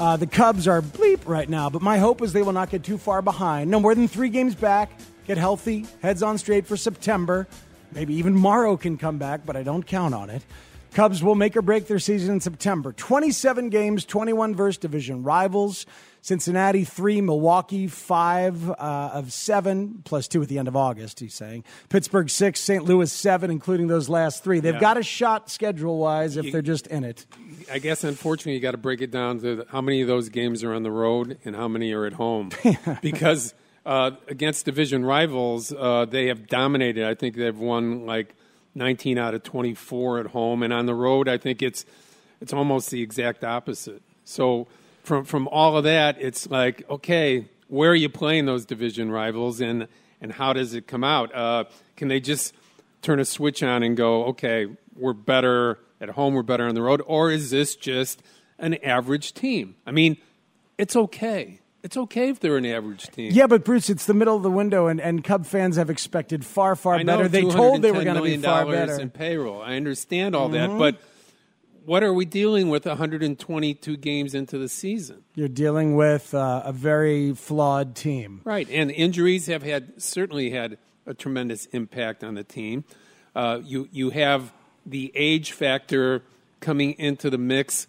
Uh, 0.00 0.16
the 0.16 0.26
Cubs 0.26 0.66
are 0.66 0.82
bleep 0.82 1.20
right 1.24 1.48
now, 1.48 1.70
but 1.70 1.82
my 1.82 1.98
hope 1.98 2.22
is 2.22 2.32
they 2.32 2.42
will 2.42 2.50
not 2.50 2.68
get 2.68 2.82
too 2.82 2.98
far 2.98 3.22
behind. 3.22 3.70
No 3.70 3.78
more 3.78 3.94
than 3.94 4.08
three 4.08 4.30
games 4.30 4.56
back, 4.56 4.90
get 5.28 5.38
healthy, 5.38 5.86
heads 6.02 6.24
on 6.24 6.36
straight 6.36 6.66
for 6.66 6.76
September. 6.76 7.46
Maybe 7.92 8.12
even 8.14 8.34
Morrow 8.34 8.76
can 8.76 8.98
come 8.98 9.18
back, 9.18 9.46
but 9.46 9.56
I 9.56 9.62
don't 9.62 9.86
count 9.86 10.14
on 10.14 10.30
it. 10.30 10.42
Cubs 10.94 11.22
will 11.22 11.34
make 11.34 11.56
or 11.56 11.62
break 11.62 11.86
their 11.86 11.98
season 11.98 12.34
in 12.34 12.40
September. 12.40 12.92
27 12.92 13.68
games, 13.70 14.04
21 14.04 14.54
versus 14.54 14.78
division 14.78 15.22
rivals. 15.22 15.86
Cincinnati, 16.22 16.84
three. 16.84 17.20
Milwaukee, 17.22 17.86
five 17.86 18.68
uh, 18.70 18.74
of 19.14 19.32
seven, 19.32 20.02
plus 20.04 20.28
two 20.28 20.42
at 20.42 20.48
the 20.48 20.58
end 20.58 20.68
of 20.68 20.76
August, 20.76 21.18
he's 21.20 21.32
saying. 21.34 21.64
Pittsburgh, 21.88 22.28
six. 22.28 22.60
St. 22.60 22.84
Louis, 22.84 23.10
seven, 23.10 23.50
including 23.50 23.86
those 23.86 24.08
last 24.08 24.44
three. 24.44 24.60
They've 24.60 24.74
Yeah. 24.74 24.80
got 24.80 24.98
a 24.98 25.02
shot 25.02 25.48
schedule 25.50 25.98
wise 25.98 26.36
if 26.36 26.52
they're 26.52 26.60
just 26.60 26.86
in 26.88 27.04
it. 27.04 27.24
I 27.72 27.78
guess 27.78 28.04
unfortunately 28.04 28.54
you 28.54 28.60
got 28.60 28.72
to 28.72 28.76
break 28.76 29.00
it 29.00 29.10
down 29.10 29.38
to 29.40 29.64
how 29.70 29.80
many 29.80 30.02
of 30.02 30.08
those 30.08 30.28
games 30.28 30.62
are 30.62 30.74
on 30.74 30.82
the 30.82 30.90
road 30.90 31.38
and 31.44 31.56
how 31.56 31.68
many 31.68 31.92
are 31.92 32.04
at 32.04 32.12
home, 32.14 32.50
because 33.02 33.54
uh, 33.86 34.10
against 34.28 34.66
division 34.66 35.04
rivals 35.06 35.72
uh, 35.72 36.04
they 36.04 36.26
have 36.26 36.48
dominated. 36.48 37.06
I 37.06 37.14
think 37.14 37.34
they've 37.36 37.56
won 37.56 38.04
like 38.04 38.34
19 38.74 39.18
out 39.18 39.34
of 39.34 39.42
24 39.42 40.20
at 40.20 40.26
home, 40.26 40.62
and 40.62 40.72
on 40.72 40.86
the 40.86 40.94
road 40.94 41.28
I 41.28 41.38
think 41.38 41.62
it's 41.62 41.84
it's 42.40 42.52
almost 42.52 42.90
the 42.90 43.02
exact 43.02 43.44
opposite. 43.44 44.02
So 44.24 44.66
from 45.02 45.24
from 45.24 45.48
all 45.48 45.76
of 45.76 45.84
that, 45.84 46.16
it's 46.20 46.48
like 46.50 46.88
okay, 46.88 47.48
where 47.68 47.90
are 47.90 47.96
you 47.96 48.08
playing 48.08 48.46
those 48.46 48.64
division 48.64 49.10
rivals, 49.10 49.60
and 49.60 49.88
and 50.20 50.32
how 50.32 50.52
does 50.52 50.74
it 50.74 50.86
come 50.86 51.04
out? 51.04 51.34
Uh, 51.34 51.64
can 51.96 52.08
they 52.08 52.20
just 52.20 52.54
turn 53.02 53.18
a 53.18 53.24
switch 53.24 53.62
on 53.62 53.82
and 53.82 53.96
go, 53.96 54.24
okay, 54.26 54.66
we're 54.94 55.12
better 55.12 55.78
at 56.00 56.10
home, 56.10 56.34
we're 56.34 56.42
better 56.42 56.66
on 56.66 56.74
the 56.74 56.82
road, 56.82 57.02
or 57.06 57.30
is 57.30 57.50
this 57.50 57.74
just 57.76 58.22
an 58.58 58.74
average 58.84 59.32
team? 59.32 59.76
I 59.86 59.90
mean, 59.90 60.18
it's 60.76 60.96
okay. 60.96 61.59
It's 61.82 61.96
okay 61.96 62.28
if 62.28 62.40
they're 62.40 62.56
an 62.58 62.66
average 62.66 63.08
team. 63.08 63.30
Yeah, 63.32 63.46
but 63.46 63.64
Bruce, 63.64 63.88
it's 63.88 64.04
the 64.06 64.14
middle 64.14 64.36
of 64.36 64.42
the 64.42 64.50
window, 64.50 64.86
and, 64.88 65.00
and 65.00 65.24
Cub 65.24 65.46
fans 65.46 65.76
have 65.76 65.88
expected 65.88 66.44
far, 66.44 66.76
far 66.76 67.02
know 67.02 67.16
better. 67.16 67.28
They 67.28 67.42
told 67.42 67.80
they 67.82 67.90
were 67.92 68.04
going 68.04 68.16
to 68.16 68.22
be 68.22 68.36
far 68.36 68.66
better. 68.66 69.00
in 69.00 69.10
payroll. 69.10 69.62
I 69.62 69.76
understand 69.76 70.34
all 70.34 70.50
that, 70.50 70.68
Mhm. 70.70 70.78
but 70.78 71.00
what 71.86 72.02
are 72.02 72.12
we 72.12 72.26
dealing 72.26 72.68
with 72.68 72.84
122 72.86 73.96
games 73.96 74.34
into 74.34 74.58
the 74.58 74.68
season? 74.68 75.24
You're 75.34 75.48
dealing 75.48 75.96
with 75.96 76.34
uh, 76.34 76.62
a 76.66 76.72
very 76.72 77.32
flawed 77.34 77.94
team. 77.96 78.42
Right, 78.44 78.68
and 78.70 78.90
injuries 78.90 79.46
have 79.46 79.62
had 79.62 80.00
certainly 80.02 80.50
had 80.50 80.76
a 81.06 81.14
tremendous 81.14 81.64
impact 81.66 82.22
on 82.22 82.34
the 82.34 82.44
team. 82.44 82.84
Uh, 83.34 83.60
you 83.64 83.88
you 83.90 84.10
have 84.10 84.52
the 84.84 85.10
age 85.14 85.52
factor 85.52 86.22
coming 86.60 86.92
into 86.98 87.30
the 87.30 87.38
mix, 87.38 87.86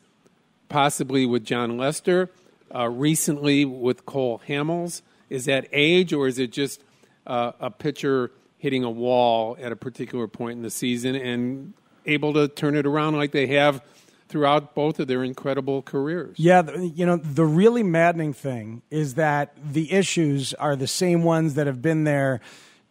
possibly 0.69 1.25
with 1.25 1.43
Jon 1.43 1.77
Lester, 1.77 2.29
uh, 2.73 2.89
recently 2.89 3.65
with 3.65 4.05
Cole 4.05 4.41
Hamels. 4.47 5.01
Is 5.29 5.45
that 5.45 5.67
age, 5.71 6.13
or 6.13 6.27
is 6.27 6.39
it 6.39 6.51
just 6.51 6.83
uh, 7.25 7.53
a 7.59 7.71
pitcher 7.71 8.31
hitting 8.57 8.83
a 8.83 8.91
wall 8.91 9.57
at 9.59 9.71
a 9.71 9.75
particular 9.75 10.27
point 10.27 10.57
in 10.57 10.61
the 10.61 10.69
season 10.69 11.15
and 11.15 11.73
able 12.05 12.33
to 12.33 12.47
turn 12.47 12.75
it 12.75 12.85
around 12.85 13.15
like 13.15 13.31
they 13.31 13.47
have 13.47 13.81
throughout 14.27 14.75
both 14.75 14.99
of 14.99 15.07
their 15.07 15.23
incredible 15.23 15.81
careers? 15.81 16.37
Yeah, 16.37 16.75
you 16.75 17.05
know, 17.05 17.17
the 17.17 17.45
really 17.45 17.83
maddening 17.83 18.33
thing 18.33 18.81
is 18.89 19.15
that 19.15 19.53
the 19.63 19.91
issues 19.91 20.53
are 20.55 20.75
the 20.75 20.87
same 20.87 21.23
ones 21.23 21.55
that 21.55 21.67
have 21.67 21.81
been 21.81 22.03
there 22.03 22.41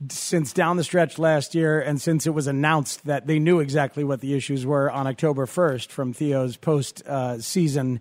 since 0.08 0.52
down 0.52 0.76
the 0.76 0.84
stretch 0.84 1.18
last 1.18 1.54
year 1.54 1.80
and 1.80 2.00
since 2.00 2.26
it 2.26 2.30
was 2.30 2.46
announced 2.46 3.04
that 3.04 3.26
they 3.26 3.38
knew 3.38 3.60
exactly 3.60 4.02
what 4.02 4.20
the 4.20 4.34
issues 4.34 4.64
were 4.64 4.90
on 4.90 5.06
October 5.06 5.44
1st 5.44 5.88
from 5.88 6.12
Theo's 6.12 6.56
post 6.56 7.02
uh, 7.06 7.38
season 7.38 8.00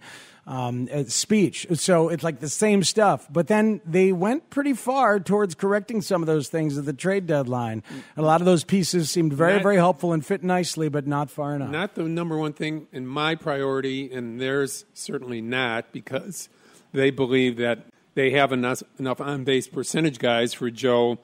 um, 0.49 0.89
uh, 0.91 1.03
speech. 1.05 1.67
So 1.75 2.09
it's 2.09 2.23
like 2.23 2.39
the 2.39 2.49
same 2.49 2.83
stuff. 2.83 3.27
But 3.31 3.47
then 3.47 3.81
they 3.85 4.11
went 4.11 4.49
pretty 4.49 4.73
far 4.73 5.19
towards 5.19 5.53
correcting 5.53 6.01
some 6.01 6.23
of 6.23 6.27
those 6.27 6.49
things 6.49 6.75
at 6.75 6.85
the 6.85 6.91
trade 6.93 7.27
deadline. 7.27 7.83
And 7.91 8.03
a 8.17 8.23
lot 8.23 8.41
of 8.41 8.45
those 8.45 8.63
pieces 8.63 9.11
seemed 9.11 9.31
very, 9.31 9.53
Not- 9.53 9.61
very 9.61 9.75
helpful 9.77 10.11
and 10.11 10.25
fit 10.25 10.43
nicely, 10.43 10.89
but 10.89 11.05
not 11.05 11.29
far 11.29 11.55
enough. 11.55 11.69
Not 11.69 11.93
the 11.93 12.03
number 12.03 12.35
one 12.35 12.53
thing 12.53 12.87
in 12.91 13.05
my 13.05 13.35
priority, 13.35 14.11
and 14.11 14.41
theirs 14.41 14.85
certainly 14.95 15.39
not, 15.39 15.91
because 15.93 16.49
they 16.93 17.11
believe 17.11 17.57
that 17.57 17.85
they 18.15 18.31
have 18.31 18.51
enough, 18.51 18.81
enough 18.97 19.21
on 19.21 19.43
base 19.43 19.67
percentage 19.67 20.17
guys 20.17 20.53
for 20.55 20.71
Joe 20.71 21.19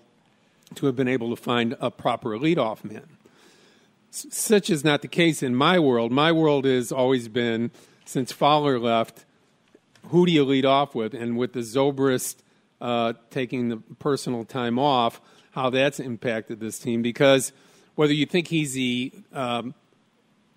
to 0.76 0.86
have 0.86 0.96
been 0.96 1.08
able 1.08 1.36
to 1.36 1.42
find 1.42 1.76
a 1.80 1.90
proper 1.90 2.38
leadoff 2.38 2.84
man. 2.86 3.08
S- 4.14 4.28
Such 4.30 4.70
is 4.70 4.84
not 4.84 5.02
the 5.02 5.08
case 5.08 5.42
in 5.42 5.56
my 5.56 5.80
world. 5.80 6.12
My 6.12 6.32
world 6.32 6.66
has 6.66 6.92
always 6.92 7.28
been, 7.28 7.72
since 8.06 8.32
Fowler 8.32 8.80
left, 8.80 9.26
who 10.10 10.26
do 10.26 10.32
you 10.32 10.44
lead 10.44 10.66
off 10.66 10.96
with? 10.96 11.14
And 11.14 11.38
with 11.38 11.54
the 11.54 11.62
Zobrist 11.62 12.38
uh, 12.80 13.14
taking 13.30 13.70
the 13.70 13.78
personal 14.00 14.46
time 14.46 14.78
off, 14.80 15.20
how 15.52 15.70
that's 15.70 16.00
impacted 16.00 16.60
this 16.60 16.80
team. 16.80 17.02
Because 17.02 17.52
whether 17.96 18.14
you 18.14 18.26
think 18.26 18.48
he's 18.48 18.74
the 18.74 19.12
um, 19.34 19.74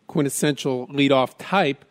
quintessential 0.06 0.87
leadoff 0.88 1.34
type, 1.38 1.84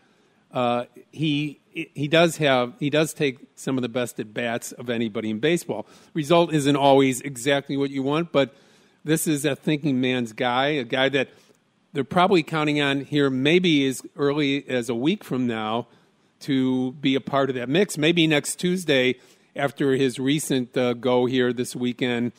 uh, 0.52 0.86
he 1.12 1.60
he 1.72 2.08
does 2.08 2.38
have 2.38 2.74
he 2.80 2.90
does 2.90 3.14
take 3.14 3.38
some 3.56 3.78
of 3.78 3.82
the 3.84 3.90
best 3.90 4.20
at 4.20 4.34
bats 4.34 4.72
of 4.72 4.90
anybody 4.90 5.30
in 5.30 5.40
baseball. 5.40 5.86
Result 6.14 6.54
isn't 6.54 6.76
always 6.76 7.22
exactly 7.22 7.78
what 7.78 7.92
you 7.92 8.02
want, 8.02 8.32
but 8.32 8.56
this 9.04 9.28
is 9.28 9.46
a 9.46 9.56
thinking 9.56 10.02
man's 10.02 10.34
guy, 10.34 10.68
a 10.68 10.84
guy 10.84 11.10
that 11.10 11.30
they're 11.98 12.04
probably 12.04 12.44
counting 12.44 12.80
on 12.80 13.02
here 13.02 13.28
maybe 13.28 13.88
as 13.88 14.04
early 14.16 14.64
as 14.70 14.88
a 14.88 14.94
week 14.94 15.24
from 15.24 15.48
now 15.48 15.88
to 16.40 16.92
be 16.92 17.16
a 17.16 17.20
part 17.20 17.50
of 17.50 17.56
that 17.56 17.68
mix. 17.68 17.98
Maybe 17.98 18.28
next 18.28 18.58
Tuesday, 18.58 19.16
after 19.56 19.94
his 19.94 20.20
recent 20.20 20.78
uh, 20.78 20.94
go 20.94 21.26
here 21.26 21.52
this 21.52 21.76
weekend 21.76 22.34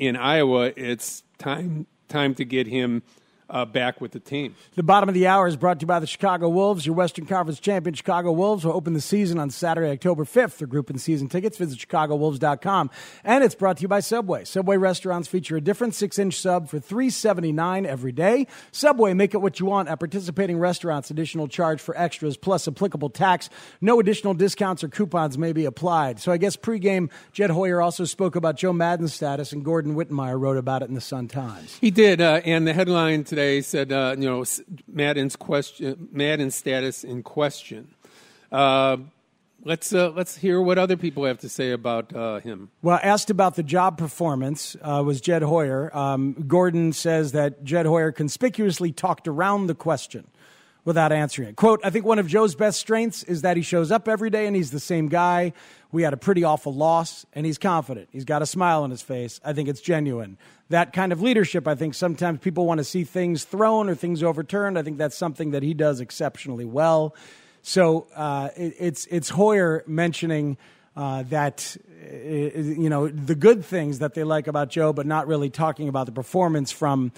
in 0.00 0.16
Iowa, 0.16 0.72
it's 0.76 1.22
time 1.38 1.86
time 2.08 2.34
to 2.34 2.44
get 2.44 2.66
him 2.66 3.04
uh, 3.48 3.64
back 3.64 4.00
with 4.00 4.12
the 4.12 4.20
team. 4.20 4.54
The 4.74 4.82
bottom 4.82 5.08
of 5.08 5.14
the 5.14 5.26
hour 5.26 5.46
is 5.46 5.56
brought 5.56 5.80
to 5.80 5.84
you 5.84 5.86
by 5.86 6.00
the 6.00 6.06
Chicago 6.06 6.48
Wolves. 6.48 6.86
Your 6.86 6.94
Western 6.94 7.26
Conference 7.26 7.60
champion 7.60 7.94
Chicago 7.94 8.32
Wolves 8.32 8.64
will 8.64 8.72
open 8.72 8.94
the 8.94 9.00
season 9.00 9.38
on 9.38 9.50
Saturday, 9.50 9.90
October 9.90 10.24
5th. 10.24 10.52
For 10.52 10.66
group 10.66 10.90
and 10.90 11.00
season 11.00 11.28
tickets, 11.28 11.58
visit 11.58 11.78
chicagowolves.com. 11.78 12.90
And 13.24 13.44
it's 13.44 13.54
brought 13.54 13.78
to 13.78 13.82
you 13.82 13.88
by 13.88 14.00
Subway. 14.00 14.44
Subway 14.44 14.76
restaurants 14.76 15.28
feature 15.28 15.56
a 15.56 15.60
different 15.60 15.94
6-inch 15.94 16.38
sub 16.38 16.68
for 16.68 16.80
$3.79 16.80 17.86
every 17.86 18.12
day. 18.12 18.46
Subway, 18.72 19.14
make 19.14 19.34
it 19.34 19.38
what 19.38 19.60
you 19.60 19.66
want 19.66 19.88
at 19.88 19.98
participating 19.98 20.58
restaurants. 20.58 21.10
Additional 21.10 21.48
charge 21.48 21.80
for 21.80 21.96
extras 21.96 22.36
plus 22.36 22.66
applicable 22.66 23.10
tax. 23.10 23.50
No 23.80 24.00
additional 24.00 24.34
discounts 24.34 24.82
or 24.82 24.88
coupons 24.88 25.36
may 25.36 25.52
be 25.52 25.64
applied. 25.64 26.20
So 26.20 26.32
I 26.32 26.36
guess 26.36 26.56
pregame, 26.56 27.10
Jed 27.32 27.50
Hoyer 27.50 27.80
also 27.82 28.04
spoke 28.04 28.36
about 28.36 28.56
Joe 28.56 28.72
Maddon's 28.72 29.12
status, 29.12 29.52
and 29.52 29.64
Gordon 29.64 29.94
Wittenmyer 29.94 30.38
wrote 30.38 30.56
about 30.56 30.82
it 30.82 30.88
in 30.88 30.94
the 30.94 31.00
Sun 31.00 31.28
Times. 31.28 31.76
He 31.80 31.90
did, 31.90 32.20
uh, 32.20 32.40
and 32.44 32.66
the 32.66 32.72
headline 32.72 33.24
today 33.34 33.60
said, 33.62 33.90
uh, 33.90 34.14
you 34.16 34.28
know, 34.28 34.44
Maddon's 34.86 35.34
question, 35.34 36.08
Maddon's 36.12 36.54
status 36.54 37.02
in 37.02 37.24
question. 37.24 37.92
Uh, 38.52 38.98
let's 39.64 39.92
uh, 39.92 40.10
let's 40.10 40.36
hear 40.36 40.60
what 40.60 40.78
other 40.78 40.96
people 40.96 41.24
have 41.24 41.38
to 41.38 41.48
say 41.48 41.72
about 41.72 42.14
uh, 42.14 42.38
him. 42.38 42.70
Well, 42.80 43.00
asked 43.02 43.30
about 43.30 43.56
the 43.56 43.64
job 43.64 43.98
performance 43.98 44.76
uh, 44.80 45.02
was 45.04 45.20
Jed 45.20 45.42
Hoyer. 45.42 45.90
Um, 45.96 46.44
Gordon 46.46 46.92
says 46.92 47.32
that 47.32 47.64
Jed 47.64 47.86
Hoyer 47.86 48.12
conspicuously 48.12 48.92
talked 48.92 49.26
around 49.26 49.66
the 49.66 49.74
question 49.74 50.28
without 50.84 51.12
answering 51.12 51.48
it. 51.48 51.56
Quote, 51.56 51.80
I 51.82 51.90
think 51.90 52.04
one 52.04 52.18
of 52.18 52.28
Joe's 52.28 52.54
best 52.54 52.78
strengths 52.78 53.22
is 53.24 53.42
that 53.42 53.56
he 53.56 53.62
shows 53.62 53.90
up 53.90 54.06
every 54.06 54.30
day 54.30 54.46
and 54.46 54.54
he's 54.54 54.70
the 54.70 54.80
same 54.80 55.08
guy. 55.08 55.54
We 55.90 56.02
had 56.02 56.12
a 56.12 56.18
pretty 56.18 56.44
awful 56.44 56.74
loss 56.74 57.24
and 57.32 57.46
he's 57.46 57.58
confident. 57.58 58.08
He's 58.12 58.24
got 58.24 58.42
a 58.42 58.46
smile 58.46 58.82
on 58.82 58.90
his 58.90 59.00
face. 59.02 59.40
I 59.44 59.54
think 59.54 59.68
it's 59.68 59.80
genuine. 59.80 60.36
That 60.70 60.92
kind 60.92 61.12
of 61.12 61.20
leadership, 61.20 61.68
I 61.68 61.74
think 61.74 61.94
sometimes 61.94 62.40
people 62.40 62.66
want 62.66 62.78
to 62.78 62.84
see 62.84 63.04
things 63.04 63.44
thrown 63.44 63.88
or 63.90 63.94
things 63.94 64.22
overturned. 64.22 64.78
I 64.78 64.82
think 64.82 64.96
that's 64.96 65.16
something 65.16 65.50
that 65.50 65.62
he 65.62 65.74
does 65.74 66.00
exceptionally 66.00 66.64
well. 66.64 67.14
So 67.62 68.06
uh, 68.14 68.48
it, 68.56 68.74
it's 68.78 69.06
it's 69.06 69.28
Hoyer 69.28 69.84
mentioning 69.86 70.56
uh, 70.96 71.24
that 71.24 71.76
uh, 72.02 72.14
you 72.14 72.88
know 72.88 73.08
the 73.08 73.34
good 73.34 73.64
things 73.64 73.98
that 73.98 74.14
they 74.14 74.24
like 74.24 74.46
about 74.46 74.70
Joe, 74.70 74.92
but 74.92 75.06
not 75.06 75.26
really 75.26 75.50
talking 75.50 75.88
about 75.88 76.06
the 76.06 76.12
performance 76.12 76.72
from 76.72 77.12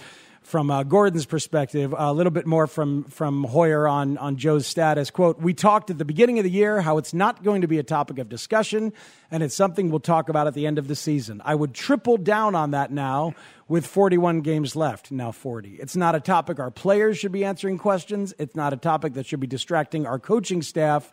from 0.46 0.70
uh, 0.70 0.84
Gordon's 0.84 1.26
perspective, 1.26 1.92
a 1.96 2.12
little 2.12 2.30
bit 2.30 2.46
more 2.46 2.68
from 2.68 3.04
from 3.04 3.42
Hoyer 3.44 3.88
on 3.88 4.16
on 4.18 4.36
Joe's 4.36 4.64
status. 4.66 5.10
"Quote: 5.10 5.40
We 5.40 5.52
talked 5.52 5.90
at 5.90 5.98
the 5.98 6.04
beginning 6.04 6.38
of 6.38 6.44
the 6.44 6.50
year 6.50 6.80
how 6.80 6.98
it's 6.98 7.12
not 7.12 7.42
going 7.42 7.62
to 7.62 7.66
be 7.66 7.78
a 7.78 7.82
topic 7.82 8.18
of 8.18 8.28
discussion, 8.28 8.92
and 9.30 9.42
it's 9.42 9.56
something 9.56 9.90
we'll 9.90 9.98
talk 9.98 10.28
about 10.28 10.46
at 10.46 10.54
the 10.54 10.64
end 10.66 10.78
of 10.78 10.86
the 10.86 10.94
season. 10.94 11.42
I 11.44 11.56
would 11.56 11.74
triple 11.74 12.16
down 12.16 12.54
on 12.54 12.70
that 12.70 12.90
now." 12.90 13.34
With 13.68 13.84
41 13.84 14.42
games 14.42 14.76
left, 14.76 15.10
now 15.10 15.32
40. 15.32 15.78
It's 15.80 15.96
not 15.96 16.14
a 16.14 16.20
topic 16.20 16.60
our 16.60 16.70
players 16.70 17.18
should 17.18 17.32
be 17.32 17.44
answering 17.44 17.78
questions. 17.78 18.32
It's 18.38 18.54
not 18.54 18.72
a 18.72 18.76
topic 18.76 19.14
that 19.14 19.26
should 19.26 19.40
be 19.40 19.48
distracting 19.48 20.06
our 20.06 20.20
coaching 20.20 20.62
staff 20.62 21.12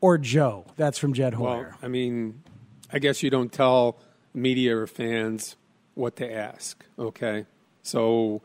or 0.00 0.18
Joe. 0.18 0.66
That's 0.76 0.98
from 0.98 1.12
Jed 1.12 1.34
Hoyer. 1.34 1.68
Well, 1.70 1.78
I 1.80 1.86
mean, 1.86 2.42
I 2.92 2.98
guess 2.98 3.22
you 3.22 3.30
don't 3.30 3.52
tell 3.52 4.00
media 4.34 4.76
or 4.76 4.88
fans 4.88 5.54
what 5.94 6.16
to 6.16 6.28
ask, 6.28 6.84
okay? 6.98 7.46
So 7.84 8.42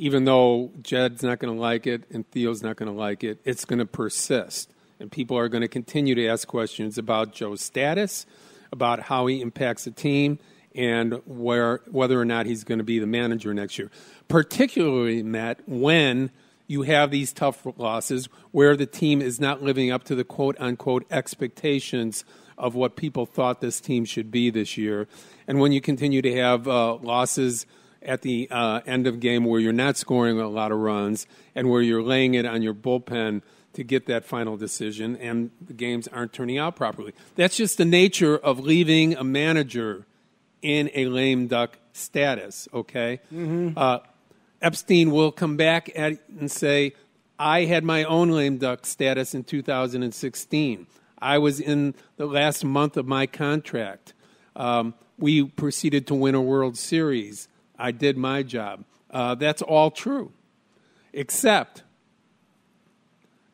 even 0.00 0.24
though 0.24 0.72
Jed's 0.80 1.22
not 1.22 1.40
going 1.40 1.54
to 1.54 1.60
like 1.60 1.86
it 1.86 2.04
and 2.10 2.28
Theo's 2.30 2.62
not 2.62 2.76
going 2.76 2.90
to 2.90 2.98
like 2.98 3.22
it, 3.22 3.38
it's 3.44 3.66
going 3.66 3.80
to 3.80 3.84
persist. 3.84 4.72
And 4.98 5.12
people 5.12 5.36
are 5.36 5.50
going 5.50 5.60
to 5.60 5.68
continue 5.68 6.14
to 6.14 6.26
ask 6.26 6.48
questions 6.48 6.96
about 6.96 7.34
Joe's 7.34 7.60
status, 7.60 8.24
about 8.72 9.00
how 9.02 9.26
he 9.26 9.42
impacts 9.42 9.84
the 9.84 9.90
team, 9.90 10.38
and 10.74 11.20
where, 11.26 11.82
whether 11.90 12.18
or 12.18 12.24
not 12.24 12.46
he's 12.46 12.64
going 12.64 12.78
to 12.78 12.84
be 12.84 12.98
the 12.98 13.06
manager 13.06 13.52
next 13.52 13.78
year. 13.78 13.90
Particularly, 14.26 15.22
Matt, 15.22 15.60
when 15.68 16.30
you 16.66 16.80
have 16.82 17.10
these 17.10 17.34
tough 17.34 17.66
losses 17.76 18.30
where 18.52 18.76
the 18.76 18.86
team 18.86 19.20
is 19.20 19.38
not 19.38 19.62
living 19.62 19.90
up 19.90 20.04
to 20.04 20.14
the 20.14 20.24
quote 20.24 20.56
unquote 20.58 21.04
expectations 21.10 22.24
of 22.56 22.74
what 22.74 22.96
people 22.96 23.26
thought 23.26 23.60
this 23.60 23.82
team 23.82 24.06
should 24.06 24.30
be 24.30 24.48
this 24.48 24.78
year. 24.78 25.06
And 25.46 25.60
when 25.60 25.72
you 25.72 25.82
continue 25.82 26.22
to 26.22 26.36
have 26.36 26.66
uh, 26.66 26.94
losses 26.94 27.66
at 28.02 28.22
the 28.22 28.48
uh, 28.50 28.80
end 28.86 29.06
of 29.06 29.20
game 29.20 29.44
where 29.44 29.60
you're 29.60 29.72
not 29.72 29.96
scoring 29.96 30.40
a 30.40 30.48
lot 30.48 30.72
of 30.72 30.78
runs 30.78 31.26
and 31.54 31.70
where 31.70 31.82
you're 31.82 32.02
laying 32.02 32.34
it 32.34 32.46
on 32.46 32.62
your 32.62 32.74
bullpen 32.74 33.42
to 33.72 33.84
get 33.84 34.06
that 34.06 34.24
final 34.24 34.56
decision 34.56 35.16
and 35.16 35.50
the 35.64 35.72
games 35.72 36.08
aren't 36.08 36.32
turning 36.32 36.58
out 36.58 36.76
properly. 36.76 37.12
That's 37.36 37.56
just 37.56 37.78
the 37.78 37.84
nature 37.84 38.36
of 38.36 38.58
leaving 38.60 39.14
a 39.16 39.24
manager 39.24 40.06
in 40.62 40.90
a 40.94 41.06
lame 41.06 41.46
duck 41.46 41.78
status, 41.92 42.68
okay? 42.72 43.20
Mm-hmm. 43.32 43.78
Uh, 43.78 43.98
Epstein 44.60 45.10
will 45.10 45.32
come 45.32 45.56
back 45.56 45.90
at, 45.96 46.18
and 46.38 46.50
say, 46.50 46.94
I 47.38 47.64
had 47.64 47.84
my 47.84 48.04
own 48.04 48.30
lame 48.30 48.58
duck 48.58 48.84
status 48.84 49.34
in 49.34 49.44
2016. 49.44 50.86
I 51.18 51.38
was 51.38 51.60
in 51.60 51.94
the 52.16 52.26
last 52.26 52.64
month 52.64 52.96
of 52.96 53.06
my 53.06 53.26
contract. 53.26 54.12
Um, 54.56 54.94
we 55.18 55.44
proceeded 55.44 56.06
to 56.08 56.14
win 56.14 56.34
a 56.34 56.40
World 56.40 56.76
Series. 56.76 57.48
I 57.80 57.92
did 57.92 58.16
my 58.16 58.42
job. 58.42 58.84
Uh, 59.10 59.34
that's 59.34 59.62
all 59.62 59.90
true, 59.90 60.32
except 61.12 61.82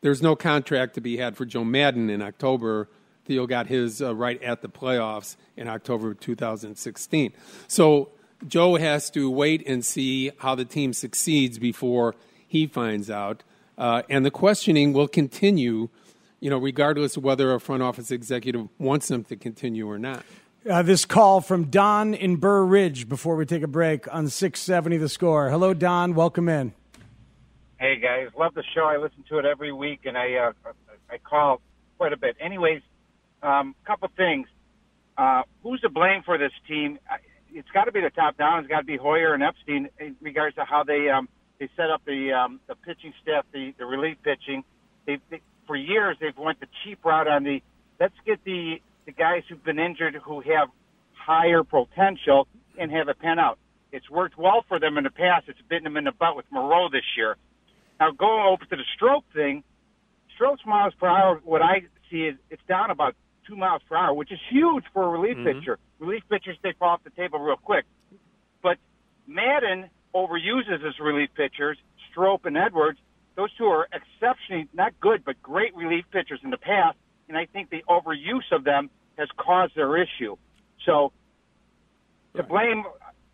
there's 0.01 0.21
no 0.21 0.35
contract 0.35 0.93
to 0.95 1.01
be 1.01 1.17
had 1.17 1.35
for 1.35 1.45
Joe 1.45 1.63
Maddon 1.63 2.09
in 2.09 2.21
October. 2.21 2.89
Theo 3.25 3.47
got 3.47 3.67
his 3.67 4.01
uh, 4.01 4.15
right 4.15 4.41
at 4.43 4.61
the 4.61 4.69
playoffs 4.69 5.35
in 5.55 5.67
October 5.67 6.13
2016. 6.13 7.33
So 7.67 8.09
Joe 8.47 8.75
has 8.75 9.09
to 9.11 9.29
wait 9.29 9.67
and 9.67 9.83
see 9.83 10.31
how 10.37 10.55
the 10.55 10.65
team 10.65 10.93
succeeds 10.93 11.57
before 11.57 12.15
he 12.47 12.67
finds 12.67 13.09
out. 13.09 13.43
Uh, 13.77 14.03
and 14.09 14.25
the 14.25 14.31
questioning 14.31 14.93
will 14.93 15.07
continue, 15.07 15.89
you 16.39 16.49
know, 16.49 16.57
regardless 16.57 17.17
of 17.17 17.23
whether 17.23 17.53
a 17.53 17.59
front 17.59 17.83
office 17.83 18.11
executive 18.11 18.67
wants 18.77 19.07
them 19.07 19.23
to 19.25 19.35
continue 19.35 19.89
or 19.89 19.99
not. 19.99 20.23
Uh, 20.65 20.81
this 20.81 21.05
call 21.05 21.39
from 21.39 21.65
Don 21.65 22.13
in 22.13 22.37
Burr 22.37 22.63
Ridge 22.63 23.07
before 23.07 23.35
we 23.35 23.45
take 23.45 23.63
a 23.63 23.67
break 23.67 24.13
on 24.13 24.27
670 24.27 24.97
The 24.97 25.07
Score. 25.07 25.49
Hello, 25.49 25.73
Don. 25.73 26.13
Welcome 26.13 26.49
in. 26.49 26.73
Hey 27.79 27.99
guys, 27.99 28.29
love 28.37 28.55
the 28.55 28.63
show. 28.73 28.85
I 28.85 28.97
listen 28.97 29.23
to 29.29 29.37
it 29.37 29.45
every 29.45 29.71
week, 29.71 30.01
and 30.05 30.17
I 30.17 30.33
uh, 30.33 30.71
I 31.11 31.19
call 31.19 31.61
quite 31.99 32.11
a 32.11 32.17
bit. 32.17 32.35
Anyways, 32.39 32.81
um, 33.43 33.75
couple 33.85 34.09
things. 34.17 34.47
Uh, 35.15 35.43
who's 35.61 35.79
to 35.81 35.89
blame 35.89 36.23
for 36.23 36.39
this 36.39 36.51
team? 36.67 36.97
It's 37.53 37.69
got 37.69 37.85
to 37.85 37.91
be 37.91 38.01
the 38.01 38.09
top 38.09 38.35
down. 38.35 38.59
It's 38.59 38.67
got 38.67 38.79
to 38.79 38.85
be 38.85 38.97
Hoyer 38.97 39.35
and 39.35 39.43
Epstein 39.43 39.89
in 39.99 40.15
regards 40.21 40.55
to 40.55 40.65
how 40.65 40.83
they 40.83 41.07
um, 41.09 41.29
they 41.59 41.69
set 41.77 41.91
up 41.91 42.01
the 42.05 42.33
um, 42.33 42.59
the 42.67 42.73
pitching 42.75 43.13
staff, 43.21 43.45
the, 43.53 43.75
the 43.77 43.85
relief 43.85 44.17
pitching. 44.23 44.63
They, 45.05 45.19
they 45.29 45.41
for 45.67 45.75
years 45.75 46.17
they've 46.19 46.35
went 46.35 46.59
the 46.59 46.67
cheap 46.83 47.05
route 47.05 47.27
on 47.27 47.43
the 47.43 47.61
let's 47.99 48.15
get 48.25 48.43
the 48.43 48.81
the 49.07 49.13
guys 49.13 49.41
who've 49.49 49.63
been 49.63 49.79
injured 49.79 50.15
who 50.23 50.41
have 50.41 50.67
higher 51.13 51.63
potential 51.63 52.47
and 52.77 52.91
have 52.91 53.07
a 53.07 53.15
pen 53.15 53.39
out. 53.39 53.57
It's 53.91 54.09
worked 54.09 54.37
well 54.37 54.63
for 54.67 54.79
them 54.79 54.97
in 54.97 55.05
the 55.05 55.09
past. 55.09 55.45
It's 55.47 55.61
bitten 55.69 55.85
them 55.85 55.97
in 55.97 56.03
the 56.03 56.11
butt 56.11 56.35
with 56.35 56.45
Morrow 56.51 56.89
this 56.91 57.05
year. 57.15 57.37
Now 57.99 58.11
going 58.11 58.45
over 58.45 58.65
to 58.65 58.75
the 58.75 58.83
Strop 58.95 59.23
thing, 59.33 59.63
Strop's 60.35 60.63
miles 60.65 60.93
per 60.99 61.07
hour. 61.07 61.41
What 61.45 61.61
I 61.61 61.87
see 62.11 62.25
is 62.25 62.35
it's 62.51 62.61
down 62.67 62.91
about 62.91 63.15
two 63.47 63.55
miles 63.55 63.81
per 63.89 63.95
hour, 63.95 64.13
which 64.13 64.31
is 64.31 64.39
huge 64.49 64.83
for 64.93 65.03
a 65.03 65.07
relief 65.07 65.37
Mhm. 65.37 65.45
pitcher. 65.45 65.79
Relief 65.99 66.27
pitchers 66.29 66.57
they 66.61 66.73
fall 66.73 66.89
off 66.89 67.03
the 67.03 67.09
table 67.11 67.39
real 67.39 67.55
quick, 67.55 67.85
but 68.61 68.77
Maddon 69.25 69.89
overuses 70.13 70.81
his 70.81 70.99
relief 70.99 71.33
pitchers. 71.33 71.77
Strop 72.09 72.45
and 72.45 72.57
Edwards, 72.57 72.99
those 73.35 73.53
two 73.53 73.67
are 73.67 73.87
exceptionally 73.93 74.67
not 74.73 74.99
good, 74.99 75.23
but 75.23 75.41
great 75.41 75.73
relief 75.75 76.05
pitchers 76.11 76.43
in 76.43 76.49
the 76.49 76.57
past, 76.57 76.97
and 77.29 77.37
I 77.37 77.45
think 77.45 77.69
the 77.69 77.83
overuse 77.87 78.51
of 78.51 78.63
them 78.65 78.89
has 79.17 79.29
caused 79.37 79.75
their 79.75 79.97
issue. 79.97 80.35
So 80.85 81.11
to 82.35 82.43
blame 82.43 82.83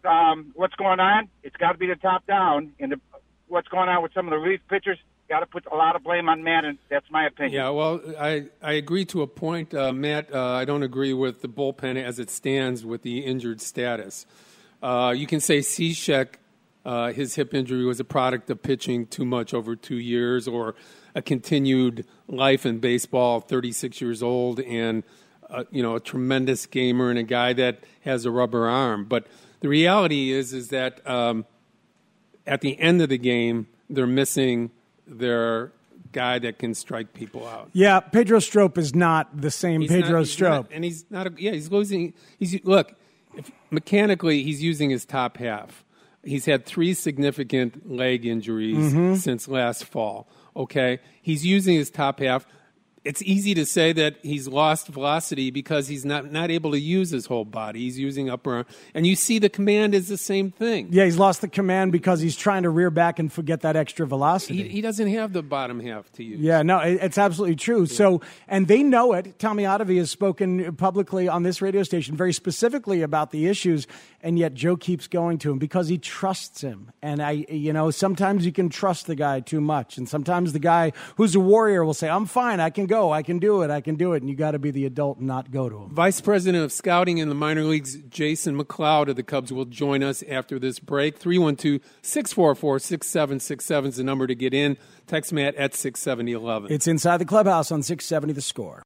um, 0.06 0.52
what's 0.56 0.76
going 0.76 1.00
on, 1.00 1.30
it's 1.44 1.56
got 1.58 1.74
to 1.74 1.78
be 1.78 1.88
the 1.88 1.96
top 1.96 2.26
down, 2.26 2.74
and 2.80 2.94
the, 2.94 3.00
what's 3.48 3.68
going 3.68 3.90
on 3.90 4.02
with 4.02 4.14
some 4.14 4.28
of 4.28 4.32
the 4.32 4.38
relief 4.38 4.62
pitchers, 4.70 4.98
got 5.30 5.40
to 5.40 5.46
put 5.46 5.66
a 5.72 5.76
lot 5.76 5.96
of 5.96 6.04
blame 6.04 6.30
on 6.30 6.44
Maddon. 6.44 6.78
That's 6.90 7.10
my 7.10 7.26
opinion. 7.26 7.54
Yeah, 7.54 7.70
well, 7.70 8.02
I, 8.20 8.48
I 8.62 8.74
agree 8.74 9.06
to 9.06 9.22
a 9.22 9.28
point, 9.28 9.74
uh, 9.74 9.94
Matt. 9.94 10.34
Uh, 10.34 10.52
I 10.52 10.66
don't 10.66 10.84
agree 10.84 11.14
with 11.14 11.42
the 11.42 11.48
bullpen 11.48 12.02
as 12.02 12.20
it 12.20 12.30
stands 12.30 12.86
with 12.86 13.04
the 13.04 13.20
injured 13.20 13.62
status. 13.62 14.26
Uh, 14.82 15.14
you 15.16 15.28
can 15.28 15.40
say 15.40 15.60
Cishek, 15.60 16.36
uh, 16.86 17.14
his 17.14 17.36
hip 17.36 17.54
injury 17.54 17.86
was 17.86 18.00
a 18.00 18.04
product 18.04 18.50
of 18.50 18.62
pitching 18.62 19.08
too 19.08 19.26
much 19.26 19.54
over 19.54 19.76
two 19.76 19.98
years 19.98 20.48
or 20.48 20.76
a 21.16 21.22
continued 21.22 22.06
life 22.28 22.66
in 22.66 22.80
baseball, 22.80 23.40
36 23.40 24.02
years 24.02 24.22
old, 24.22 24.60
and 24.60 25.04
uh, 25.54 25.64
you 25.72 25.82
know 25.84 25.96
a 25.96 26.00
tremendous 26.00 26.66
gamer 26.66 27.10
and 27.10 27.18
a 27.20 27.24
guy 27.24 27.54
that 27.54 27.84
has 28.02 28.26
a 28.26 28.32
rubber 28.32 28.68
arm. 28.68 29.06
But 29.06 29.28
the 29.62 29.70
reality 29.70 30.32
is, 30.32 30.52
is 30.54 30.70
that 30.70 31.00
um, 31.08 31.46
at 32.46 32.62
the 32.62 32.78
end 32.80 33.02
of 33.02 33.10
the 33.10 33.18
game, 33.18 33.68
they're 33.90 34.08
missing 34.08 34.72
their 35.08 35.72
guy 36.12 36.40
that 36.40 36.60
can 36.60 36.74
strike 36.74 37.14
people 37.14 37.48
out. 37.48 37.70
Yeah, 37.74 38.00
Pedro 38.00 38.40
Strop 38.40 38.78
is 38.78 38.94
not 38.94 39.40
the 39.42 39.50
same 39.52 39.82
He's 39.82 39.90
Pedro 39.90 40.20
not- 40.20 40.28
Strop. 40.28 40.66
not- 40.70 40.76
and 40.76 40.84
he's 40.84 41.06
not. 41.10 41.28
A, 41.28 41.34
yeah, 41.38 41.52
he's 41.52 41.72
losing. 41.72 42.14
He's 42.40 42.64
look. 42.64 42.94
If, 43.36 43.50
mechanically, 43.72 44.44
he's 44.44 44.62
using 44.62 44.90
his 44.92 45.06
top 45.06 45.38
half. 45.38 45.84
He's 46.24 46.46
had 46.46 46.66
three 46.66 46.94
significant 46.94 47.92
leg 47.92 48.26
injuries 48.26 48.94
Mhm. 48.94 49.18
since 49.18 49.48
last 49.48 49.86
fall. 49.86 50.28
Okay, 50.56 51.00
he's 51.22 51.46
using 51.46 51.76
his 51.76 51.90
top 51.90 52.20
half. 52.20 52.46
It's 53.06 53.22
easy 53.24 53.54
to 53.56 53.66
say 53.66 53.92
that 53.92 54.16
he's 54.22 54.48
lost 54.48 54.88
velocity 54.88 55.52
because 55.52 55.90
he's 55.90 56.06
not, 56.06 56.32
not 56.32 56.50
able 56.50 56.72
to 56.72 56.80
use 56.80 57.10
his 57.10 57.26
whole 57.26 57.44
body. 57.44 57.82
He's 57.82 58.00
using 58.00 58.30
upper 58.30 58.54
arm. 58.56 58.66
And 58.94 59.06
you 59.06 59.18
see 59.18 59.40
the 59.40 59.50
command 59.50 59.94
is 59.94 60.08
the 60.08 60.18
same 60.18 60.52
thing. 60.52 60.88
Yeah, 60.90 61.04
he's 61.04 61.18
lost 61.18 61.42
the 61.42 61.50
command 61.50 61.92
because 61.92 62.22
he's 62.22 62.38
trying 62.38 62.64
to 62.64 62.70
rear 62.70 62.90
back 62.90 63.20
and 63.20 63.30
forget 63.32 63.60
that 63.62 63.76
extra 63.76 64.08
velocity. 64.08 64.64
He, 64.64 64.70
he 64.70 64.82
doesn't 64.82 65.08
have 65.10 65.34
the 65.34 65.44
bottom 65.44 65.82
half 65.82 66.10
to 66.14 66.24
use. 66.24 66.40
Yeah, 66.40 66.62
no, 66.62 66.80
it- 66.80 67.00
it's 67.02 67.18
absolutely 67.18 67.58
true. 67.58 67.88
So, 67.88 68.22
and 68.48 68.70
they 68.70 68.84
know 68.84 69.12
it. 69.12 69.38
Tommy 69.38 69.64
Hottovy 69.64 69.98
has 69.98 70.10
spoken 70.10 70.74
publicly 70.78 71.28
on 71.28 71.44
this 71.44 71.62
radio 71.62 71.84
station 71.84 72.16
very 72.16 72.32
specifically 72.32 73.02
about 73.02 73.32
the 73.32 73.48
issues, 73.48 73.86
and 74.22 74.40
yet 74.40 74.54
Joe 74.54 74.78
keeps 74.78 75.08
going 75.10 75.40
to 75.40 75.52
him 75.52 75.58
because 75.60 75.90
he 75.90 75.98
trusts 75.98 76.62
him. 76.62 76.90
And 77.02 77.22
I, 77.22 77.32
you 77.50 77.74
know, 77.74 77.92
sometimes 77.92 78.46
you 78.46 78.54
can 78.54 78.70
trust 78.70 79.08
the 79.08 79.16
guy 79.16 79.42
too 79.42 79.60
much, 79.60 79.98
and 79.98 80.08
sometimes 80.08 80.54
the 80.54 80.60
guy 80.60 80.94
who's 81.18 81.36
a 81.36 81.42
warrior 81.42 81.84
will 81.84 81.94
say, 81.94 82.08
"I'm 82.08 82.28
fine, 82.28 82.62
I 82.62 82.70
can 82.70 82.86
go, 82.86 82.93
I 83.12 83.24
can 83.24 83.40
do 83.40 83.62
it, 83.62 83.72
I 83.72 83.82
can 83.82 83.96
do 83.96 84.14
it," 84.14 84.22
and 84.22 84.30
you 84.30 84.36
got 84.36 84.52
to 84.52 84.60
be 84.60 84.72
the 84.72 84.86
adult 84.86 85.18
and 85.18 85.28
not 85.28 85.52
go 85.52 85.70
to 85.70 85.78
him. 85.78 85.90
Vice 85.90 86.22
President 86.22 86.64
of 86.64 86.72
Scouting 86.72 87.18
in 87.18 87.30
the 87.30 87.36
minor 87.36 87.64
leagues, 87.64 87.96
Jason 88.10 88.58
McLeod 88.58 89.10
of 89.10 89.16
the 89.16 89.24
Cubs, 89.24 89.52
will 89.52 89.66
join 89.66 90.04
us 90.04 90.24
after 90.30 90.60
this 90.60 90.80
break. 90.80 91.18
312 91.18 91.82
644 92.02 92.80
6767 92.80 93.90
is 93.90 93.98
the 93.98 94.04
number 94.04 94.28
to 94.28 94.36
get 94.36 94.54
in. 94.54 94.78
Text 95.08 95.34
Matt 95.34 95.56
at 95.56 95.74
67011. 95.74 96.72
It's 96.72 96.88
inside 96.88 97.18
the 97.18 97.26
clubhouse 97.26 97.72
on 97.72 97.84
670 97.84 98.34
The 98.34 98.42
Score. 98.42 98.84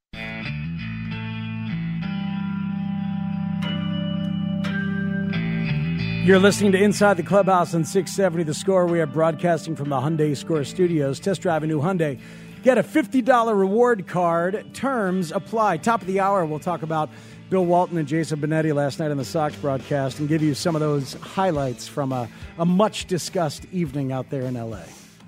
You're 6.27 6.39
listening 6.39 6.73
to 6.73 6.77
Inside 6.77 7.15
the 7.15 7.23
Clubhouse 7.23 7.73
on 7.73 7.85
670 7.85 8.43
The 8.43 8.53
Score. 8.53 8.85
We 8.85 8.99
are 8.99 9.05
broadcasting 9.05 9.77
from 9.77 9.87
the 9.87 9.95
Hyundai 9.95 10.35
Score 10.35 10.65
Studios. 10.65 11.21
Test 11.21 11.41
drive 11.41 11.63
a 11.63 11.67
new 11.67 11.79
Hyundai. 11.79 12.19
Get 12.67 12.77
a 12.77 12.83
$50 12.83 13.57
reward 13.57 14.07
card. 14.07 14.73
Terms 14.73 15.31
apply. 15.31 15.77
Top 15.77 16.01
of 16.01 16.07
the 16.07 16.19
hour, 16.19 16.45
we'll 16.45 16.59
talk 16.59 16.81
about 16.81 17.09
Bill 17.49 17.65
Walton 17.65 17.97
and 17.97 18.05
Jason 18.05 18.41
Benetti 18.41 18.75
last 18.75 18.99
night 18.99 19.09
on 19.09 19.15
the 19.15 19.23
Sox 19.23 19.55
broadcast 19.55 20.19
and 20.19 20.27
give 20.27 20.41
you 20.43 20.53
some 20.53 20.75
of 20.75 20.81
those 20.81 21.13
highlights 21.13 21.87
from 21.87 22.11
a, 22.11 22.27
a 22.57 22.65
much 22.65 23.05
discussed 23.05 23.63
evening 23.71 24.11
out 24.11 24.29
there 24.29 24.41
in 24.41 24.55
LA. 24.55 24.81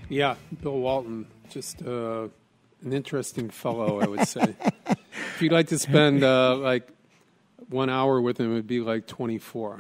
Yeah, 0.09 0.35
Bill 0.61 0.79
Walton, 0.79 1.27
just 1.49 1.81
uh, 1.81 2.27
an 2.83 2.91
interesting 2.91 3.49
fellow, 3.49 4.01
I 4.01 4.07
would 4.07 4.27
say. 4.27 4.53
if 4.89 5.41
you'd 5.41 5.53
like 5.53 5.67
to 5.67 5.79
spend 5.79 6.25
uh, 6.25 6.57
like 6.57 6.89
one 7.69 7.89
hour 7.89 8.19
with 8.19 8.37
him, 8.37 8.51
it'd 8.51 8.67
be 8.67 8.81
like 8.81 9.07
24. 9.07 9.79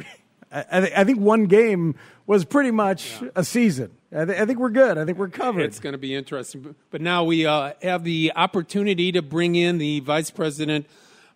I, 0.51 0.79
th- 0.79 0.93
I 0.95 1.03
think 1.03 1.19
one 1.19 1.45
game 1.45 1.95
was 2.25 2.43
pretty 2.43 2.71
much 2.71 3.21
yeah. 3.21 3.29
a 3.35 3.43
season. 3.43 3.91
I, 4.11 4.25
th- 4.25 4.39
I, 4.39 4.45
think 4.45 4.59
we're 4.59 4.69
good. 4.69 4.97
I 4.97 5.05
think 5.05 5.17
we're 5.17 5.29
covered. 5.29 5.61
It's 5.61 5.79
going 5.79 5.93
to 5.93 5.99
be 5.99 6.15
interesting. 6.15 6.75
But 6.89 7.01
now 7.01 7.23
we 7.23 7.45
uh, 7.45 7.73
have 7.83 8.03
the 8.03 8.31
opportunity 8.35 9.11
to 9.11 9.21
bring 9.21 9.55
in 9.55 9.77
the 9.77 9.99
vice 9.99 10.31
president 10.31 10.87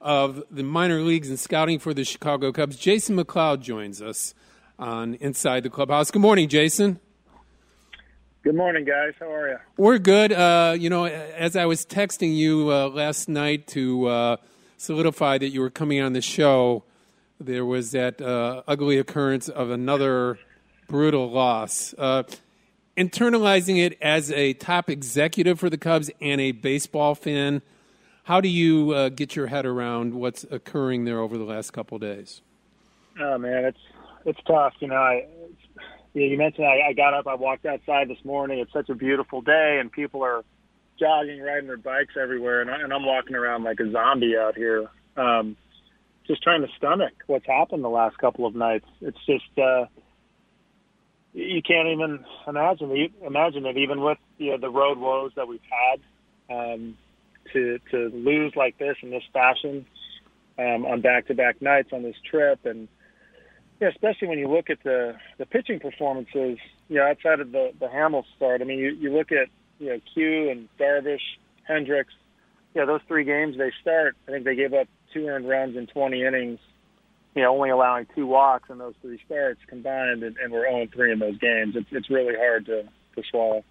of 0.02 0.44
the 0.50 0.64
minor 0.64 1.02
leagues 1.02 1.30
and 1.30 1.40
scouting 1.40 1.80
for 1.80 1.94
the 1.94 2.04
Chicago 2.04 2.52
Cubs. 2.52 2.76
Jason 2.76 3.16
McLeod 3.16 3.62
joins 3.62 4.02
us 4.02 4.34
on 4.80 5.14
Inside 5.16 5.64
the 5.64 5.70
Clubhouse. 5.70 6.10
Good 6.10 6.22
morning, 6.22 6.50
Jason. 6.50 7.00
Good 8.44 8.56
morning, 8.56 8.84
guys. 8.84 9.14
How 9.20 9.32
are 9.32 9.50
you? 9.50 9.58
We're 9.78 10.00
good. 10.00 10.34
Uh, 10.34 10.76
you 10.78 10.90
know, 10.90 11.06
as 11.06 11.56
I 11.56 11.66
was 11.66 11.86
texting 11.86 12.36
you 12.36 12.70
uh, 12.74 12.90
last 12.90 13.30
night 13.30 13.68
to 13.68 14.08
uh, 14.08 14.38
solidify 14.76 15.38
that 15.38 15.50
you 15.50 15.62
were 15.62 15.70
coming 15.70 16.02
on 16.02 16.12
the 16.12 16.22
show, 16.22 16.84
there 17.46 17.66
was 17.66 17.92
that 17.92 18.22
uh, 18.22 18.64
ugly 18.68 18.98
occurrence 18.98 19.50
of 19.50 19.70
another 19.70 20.40
brutal 20.88 21.30
loss. 21.30 21.94
Uh, 21.98 22.24
internalizing 22.98 23.84
it 23.84 23.98
as 24.02 24.32
a 24.32 24.54
top 24.54 24.90
executive 24.90 25.60
for 25.60 25.70
the 25.70 25.78
Cubs 25.78 26.12
and 26.22 26.40
a 26.40 26.52
baseball 26.52 27.16
fan, 27.16 27.62
how 28.24 28.40
do 28.40 28.48
you 28.48 28.92
uh, 28.92 29.10
get 29.10 29.36
your 29.36 29.48
head 29.48 29.66
around 29.66 30.14
what's 30.14 30.46
occurring 30.46 31.06
there 31.06 31.20
over 31.20 31.38
the 31.38 31.44
last 31.44 31.72
couple 31.72 32.00
days? 32.00 32.42
Oh 33.20 33.38
man, 33.38 33.66
it's 33.66 33.80
it's 34.26 34.40
tough. 34.48 34.74
You 34.80 34.88
know, 34.88 34.96
I 34.96 35.26
yeah, 36.14 36.26
you 36.28 36.38
mentioned 36.38 36.66
I, 36.66 36.90
I 36.90 36.94
got 36.94 37.14
up, 37.14 37.28
I 37.28 37.36
walked 37.36 37.66
outside 37.66 38.08
this 38.08 38.24
morning. 38.24 38.60
It's 38.60 38.72
such 38.72 38.90
a 38.90 38.96
beautiful 38.96 39.42
day, 39.42 39.78
and 39.80 39.92
people 39.92 40.24
are 40.24 40.44
jogging, 41.00 41.42
riding 41.42 41.68
their 41.68 41.78
bikes 41.78 42.14
everywhere, 42.22 42.62
and, 42.62 42.70
I, 42.70 42.82
and 42.82 42.94
I'm 42.94 43.06
walking 43.06 43.36
around 43.36 43.64
like 43.64 43.80
a 43.80 43.92
zombie 43.92 44.38
out 44.38 44.56
here, 44.56 44.88
um, 45.18 45.58
just 46.28 46.42
trying 46.42 46.62
to 46.62 46.68
stomach 46.78 47.14
what's 47.28 47.46
happened 47.46 47.84
the 47.84 47.90
last 47.90 48.18
couple 48.18 48.46
of 48.46 48.56
nights. 48.56 48.86
It's 49.02 49.18
just 49.26 49.58
uh, 49.58 49.86
you 51.34 51.62
can't 51.62 51.90
even 51.90 52.24
imagine 52.48 53.10
imagine 53.26 53.66
it, 53.66 53.78
even 53.78 54.02
with 54.02 54.18
you 54.38 54.52
know, 54.52 54.58
the 54.58 54.70
road 54.70 54.98
woes 54.98 55.32
that 55.36 55.48
we've 55.48 55.60
had. 55.70 56.00
Um, 56.54 56.98
to 57.52 57.80
to 57.92 58.10
lose 58.14 58.54
like 58.56 58.78
this 58.78 58.96
in 59.02 59.10
this 59.10 59.24
fashion 59.34 59.86
um, 60.58 60.86
on 60.86 61.02
back-to-back 61.02 61.62
nights 61.62 61.90
on 61.92 62.04
this 62.04 62.16
trip, 62.30 62.66
and 62.66 62.88
yeah, 63.82 63.90
especially 63.90 64.28
when 64.28 64.40
you 64.40 64.48
look 64.48 64.70
at 64.70 64.84
the 64.84 65.16
the 65.38 65.46
pitching 65.46 65.80
performances, 65.80 66.58
you 66.90 66.98
know, 66.98 67.08
outside 67.08 67.40
of 67.40 67.52
the 67.52 67.72
the 67.80 67.88
Hamels 67.88 68.26
start. 68.36 68.62
I 68.62 68.66
mean, 68.66 68.80
you 68.80 68.92
you 68.92 69.12
look 69.12 69.32
at 69.32 69.48
you 69.80 69.90
know 69.90 70.00
Q 70.14 70.50
and 70.50 70.70
Darvish, 70.80 71.38
Hendricks. 71.64 72.14
Yeah, 72.74 72.86
those 72.86 73.02
three 73.08 73.24
games 73.24 73.58
they 73.58 73.72
start. 73.82 74.16
I 74.28 74.32
think 74.32 74.46
they 74.46 74.56
gave 74.56 74.74
up 74.74 74.88
two 75.14 75.28
earned 75.28 75.48
runs 75.48 75.78
in 75.78 75.88
20 75.88 76.24
innings. 76.24 76.60
You 77.36 77.44
know, 77.44 77.56
only 77.56 77.70
allowing 77.70 78.08
two 78.16 78.28
walks 78.28 78.70
in 78.70 78.78
those 78.78 78.94
three 79.02 79.20
starts 79.26 79.60
combined, 79.68 80.24
and, 80.24 80.38
and 80.38 80.52
we're 80.52 80.70
0 80.70 80.88
3 80.94 81.14
in 81.14 81.20
those 81.20 81.38
games. 81.38 81.76
It's 81.76 81.88
it's 81.92 82.10
really 82.10 82.36
hard 82.36 82.66
to 82.68 82.84
to 83.16 83.24
swallow. 83.30 83.64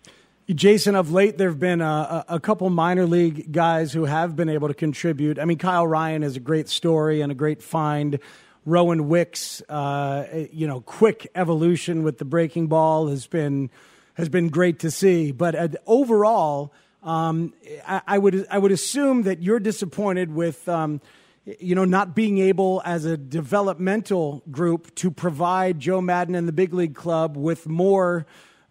Jason, 0.51 0.97
of 0.97 1.13
late, 1.13 1.39
there 1.39 1.49
have 1.49 1.61
been 1.61 1.81
a, 1.81 2.25
a, 2.29 2.41
couple 2.41 2.69
minor 2.69 3.07
league 3.07 3.53
guys 3.53 3.93
who 3.93 4.05
have 4.05 4.35
been 4.35 4.49
able 4.49 4.67
to 4.69 4.75
contribute. 4.75 5.39
I 5.39 5.45
mean, 5.45 5.57
Kyle 5.57 5.87
Ryan 5.87 6.25
is 6.25 6.37
a 6.37 6.41
great 6.41 6.69
story 6.69 7.21
and 7.21 7.31
a 7.31 7.35
great 7.35 7.63
find. 7.63 8.19
Rowan 8.67 9.09
Wicks, 9.09 9.63
uh, 9.69 10.47
you 10.53 10.67
know, 10.67 10.81
quick 10.81 11.29
evolution 11.35 12.03
with 12.03 12.19
the 12.19 12.25
breaking 12.25 12.67
ball 12.67 13.09
has 13.09 13.27
been 13.27 13.71
has 14.15 14.29
been 14.29 14.49
great 14.49 14.81
to 14.81 14.91
see. 14.91 15.33
But 15.33 15.55
uh, 15.55 15.69
overall, 15.87 16.73
um, 17.03 17.53
I, 17.87 18.03
I, 18.07 18.19
would 18.19 18.47
I 18.51 18.59
would 18.59 18.73
assume 18.73 19.23
that 19.23 19.43
you're 19.43 19.61
disappointed 19.61 20.33
with. 20.33 20.69
Um, 20.69 21.01
you 21.45 21.75
know, 21.75 21.85
not 21.85 22.15
being 22.15 22.39
able 22.39 22.81
as 22.85 23.05
a 23.05 23.17
developmental 23.17 24.45
group 24.53 24.95
to 24.95 25.11
provide 25.11 25.81
Joe 25.81 26.01
Maddon 26.01 26.37
and 26.37 26.47
the 26.47 26.53
big 26.53 26.73
league 26.73 26.95
club 26.95 27.37
with 27.37 27.67
more 27.67 28.27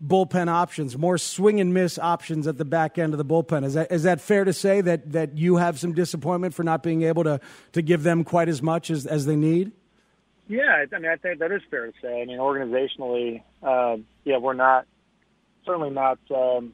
bullpen 0.06 0.48
options, 0.48 0.98
more 0.98 1.18
swing 1.18 1.60
and 1.60 1.74
miss 1.74 2.00
options 2.00 2.48
at 2.48 2.58
the 2.58 2.66
back 2.66 2.98
end 2.98 3.14
of 3.14 3.18
the 3.18 3.26
bullpen. 3.26 3.64
Is 3.66 3.74
that 3.74 3.92
is 3.92 4.04
that 4.04 4.22
fair 4.22 4.46
to 4.46 4.54
say 4.54 4.82
that 4.82 5.12
that 5.12 5.38
you 5.38 5.58
have 5.58 5.80
some 5.80 5.94
disappointment 5.94 6.54
for 6.54 6.64
not 6.64 6.82
being 6.82 7.04
able 7.04 7.24
to 7.24 7.40
to 7.74 7.82
give 7.82 8.04
them 8.04 8.24
quite 8.24 8.50
as 8.50 8.62
much 8.62 8.90
as 8.90 9.06
as 9.06 9.26
they 9.26 9.36
need? 9.36 9.72
Yeah, 10.48 10.86
I 10.92 11.00
mean, 11.00 11.10
I 11.10 11.16
think 11.16 11.40
that 11.40 11.52
is 11.52 11.62
fair 11.70 11.86
to 11.86 11.94
say. 12.02 12.22
I 12.22 12.26
mean, 12.26 12.40
organizationally, 12.40 13.44
uh, 13.64 13.98
yeah, 14.26 14.38
we're 14.38 14.54
not 14.54 14.86
certainly 15.66 15.92
not 15.92 16.20
um, 16.34 16.74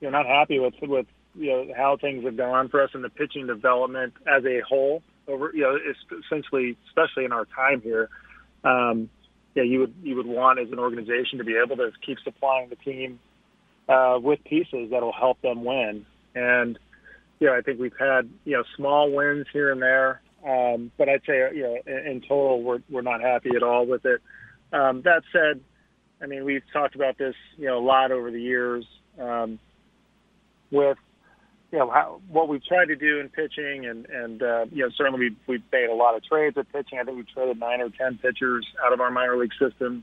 you 0.00 0.10
know 0.10 0.18
not 0.18 0.26
happy 0.26 0.58
with 0.58 0.74
with 0.82 1.06
you 1.34 1.50
know 1.50 1.74
how 1.76 1.96
things 1.96 2.24
have 2.24 2.36
gone 2.36 2.68
for 2.68 2.82
us 2.82 2.90
in 2.94 3.02
the 3.02 3.10
pitching 3.10 3.46
development 3.46 4.14
as 4.26 4.44
a 4.44 4.60
whole. 4.68 5.02
Over 5.28 5.50
you 5.54 5.62
know, 5.62 5.78
essentially, 6.26 6.76
especially 6.88 7.24
in 7.24 7.32
our 7.32 7.44
time 7.44 7.80
here. 7.80 8.08
Um, 8.64 9.08
yeah, 9.54 9.62
you 9.64 9.80
would 9.80 9.94
you 10.02 10.16
would 10.16 10.26
want 10.26 10.58
as 10.58 10.70
an 10.70 10.78
organization 10.78 11.38
to 11.38 11.44
be 11.44 11.56
able 11.62 11.76
to 11.76 11.90
keep 12.04 12.18
supplying 12.24 12.68
the 12.68 12.76
team 12.76 13.18
uh, 13.88 14.18
with 14.20 14.42
pieces 14.44 14.90
that'll 14.90 15.12
help 15.12 15.40
them 15.42 15.64
win. 15.64 16.06
And 16.34 16.78
yeah, 17.40 17.50
I 17.56 17.60
think 17.62 17.80
we've 17.80 17.96
had 17.98 18.30
you 18.44 18.56
know 18.56 18.64
small 18.76 19.10
wins 19.10 19.46
here 19.52 19.72
and 19.72 19.82
there. 19.82 20.20
Um, 20.46 20.90
but 20.96 21.08
I'd 21.08 21.20
say, 21.26 21.50
you 21.54 21.62
know, 21.62 21.78
in, 21.86 22.06
in 22.06 22.20
total, 22.22 22.62
we're 22.62 22.80
we're 22.88 23.02
not 23.02 23.20
happy 23.20 23.50
at 23.56 23.62
all 23.62 23.86
with 23.86 24.04
it. 24.04 24.20
Um, 24.72 25.02
that 25.02 25.22
said, 25.32 25.60
I 26.22 26.26
mean, 26.26 26.44
we've 26.44 26.62
talked 26.72 26.94
about 26.94 27.18
this, 27.18 27.34
you 27.56 27.66
know, 27.66 27.78
a 27.78 27.84
lot 27.84 28.12
over 28.12 28.30
the 28.30 28.40
years. 28.40 28.84
Um, 29.18 29.58
with 30.70 30.98
you 31.72 31.78
know 31.78 31.90
how, 31.90 32.20
what 32.28 32.48
we've 32.48 32.64
tried 32.64 32.86
to 32.86 32.96
do 32.96 33.20
in 33.20 33.28
pitching, 33.28 33.86
and 33.86 34.06
and 34.06 34.42
uh, 34.42 34.66
you 34.72 34.84
know 34.84 34.90
certainly 34.96 35.20
we've, 35.20 35.36
we've 35.46 35.62
made 35.72 35.88
a 35.88 35.94
lot 35.94 36.16
of 36.16 36.24
trades 36.24 36.56
at 36.58 36.70
pitching. 36.72 36.98
I 36.98 37.04
think 37.04 37.16
we 37.16 37.24
traded 37.32 37.60
nine 37.60 37.80
or 37.80 37.90
ten 37.90 38.18
pitchers 38.18 38.66
out 38.84 38.92
of 38.92 39.00
our 39.00 39.10
minor 39.10 39.36
league 39.36 39.52
system, 39.58 40.02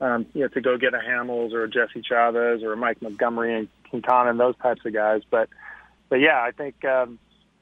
um, 0.00 0.26
you 0.34 0.42
know, 0.42 0.48
to 0.48 0.60
go 0.60 0.76
get 0.76 0.94
a 0.94 0.98
Hamels 0.98 1.52
or 1.52 1.64
a 1.64 1.70
Jesse 1.70 2.02
Chavez 2.02 2.62
or 2.62 2.72
a 2.72 2.76
Mike 2.76 3.00
Montgomery 3.02 3.56
and 3.56 3.68
Quintana 3.88 4.30
and 4.30 4.40
those 4.40 4.56
types 4.56 4.80
of 4.84 4.92
guys. 4.92 5.22
But 5.30 5.48
but 6.08 6.16
yeah, 6.16 6.40
I 6.40 6.50
think 6.50 6.84
um, 6.84 7.18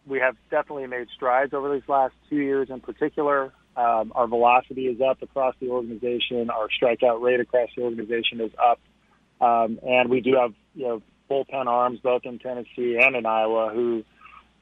we 0.06 0.20
have 0.20 0.36
definitely 0.50 0.86
made 0.86 1.08
strides 1.14 1.52
over 1.52 1.72
these 1.72 1.88
last 1.88 2.14
two 2.30 2.36
years 2.36 2.70
in 2.70 2.80
particular. 2.80 3.52
Um, 3.76 4.12
our 4.14 4.26
velocity 4.26 4.86
is 4.86 5.00
up 5.00 5.20
across 5.22 5.54
the 5.60 5.68
organization. 5.68 6.48
Our 6.48 6.68
strikeout 6.68 7.20
rate 7.20 7.40
across 7.40 7.70
the 7.76 7.82
organization 7.82 8.40
is 8.40 8.52
up. 8.62 8.80
Um, 9.40 9.80
and 9.82 10.08
we 10.08 10.20
do 10.20 10.36
have, 10.36 10.54
you 10.74 10.86
know, 10.86 11.02
bullpen 11.34 11.66
arms 11.66 12.00
both 12.00 12.22
in 12.24 12.38
Tennessee 12.38 12.98
and 13.00 13.16
in 13.16 13.26
Iowa 13.26 13.70
who 13.74 14.04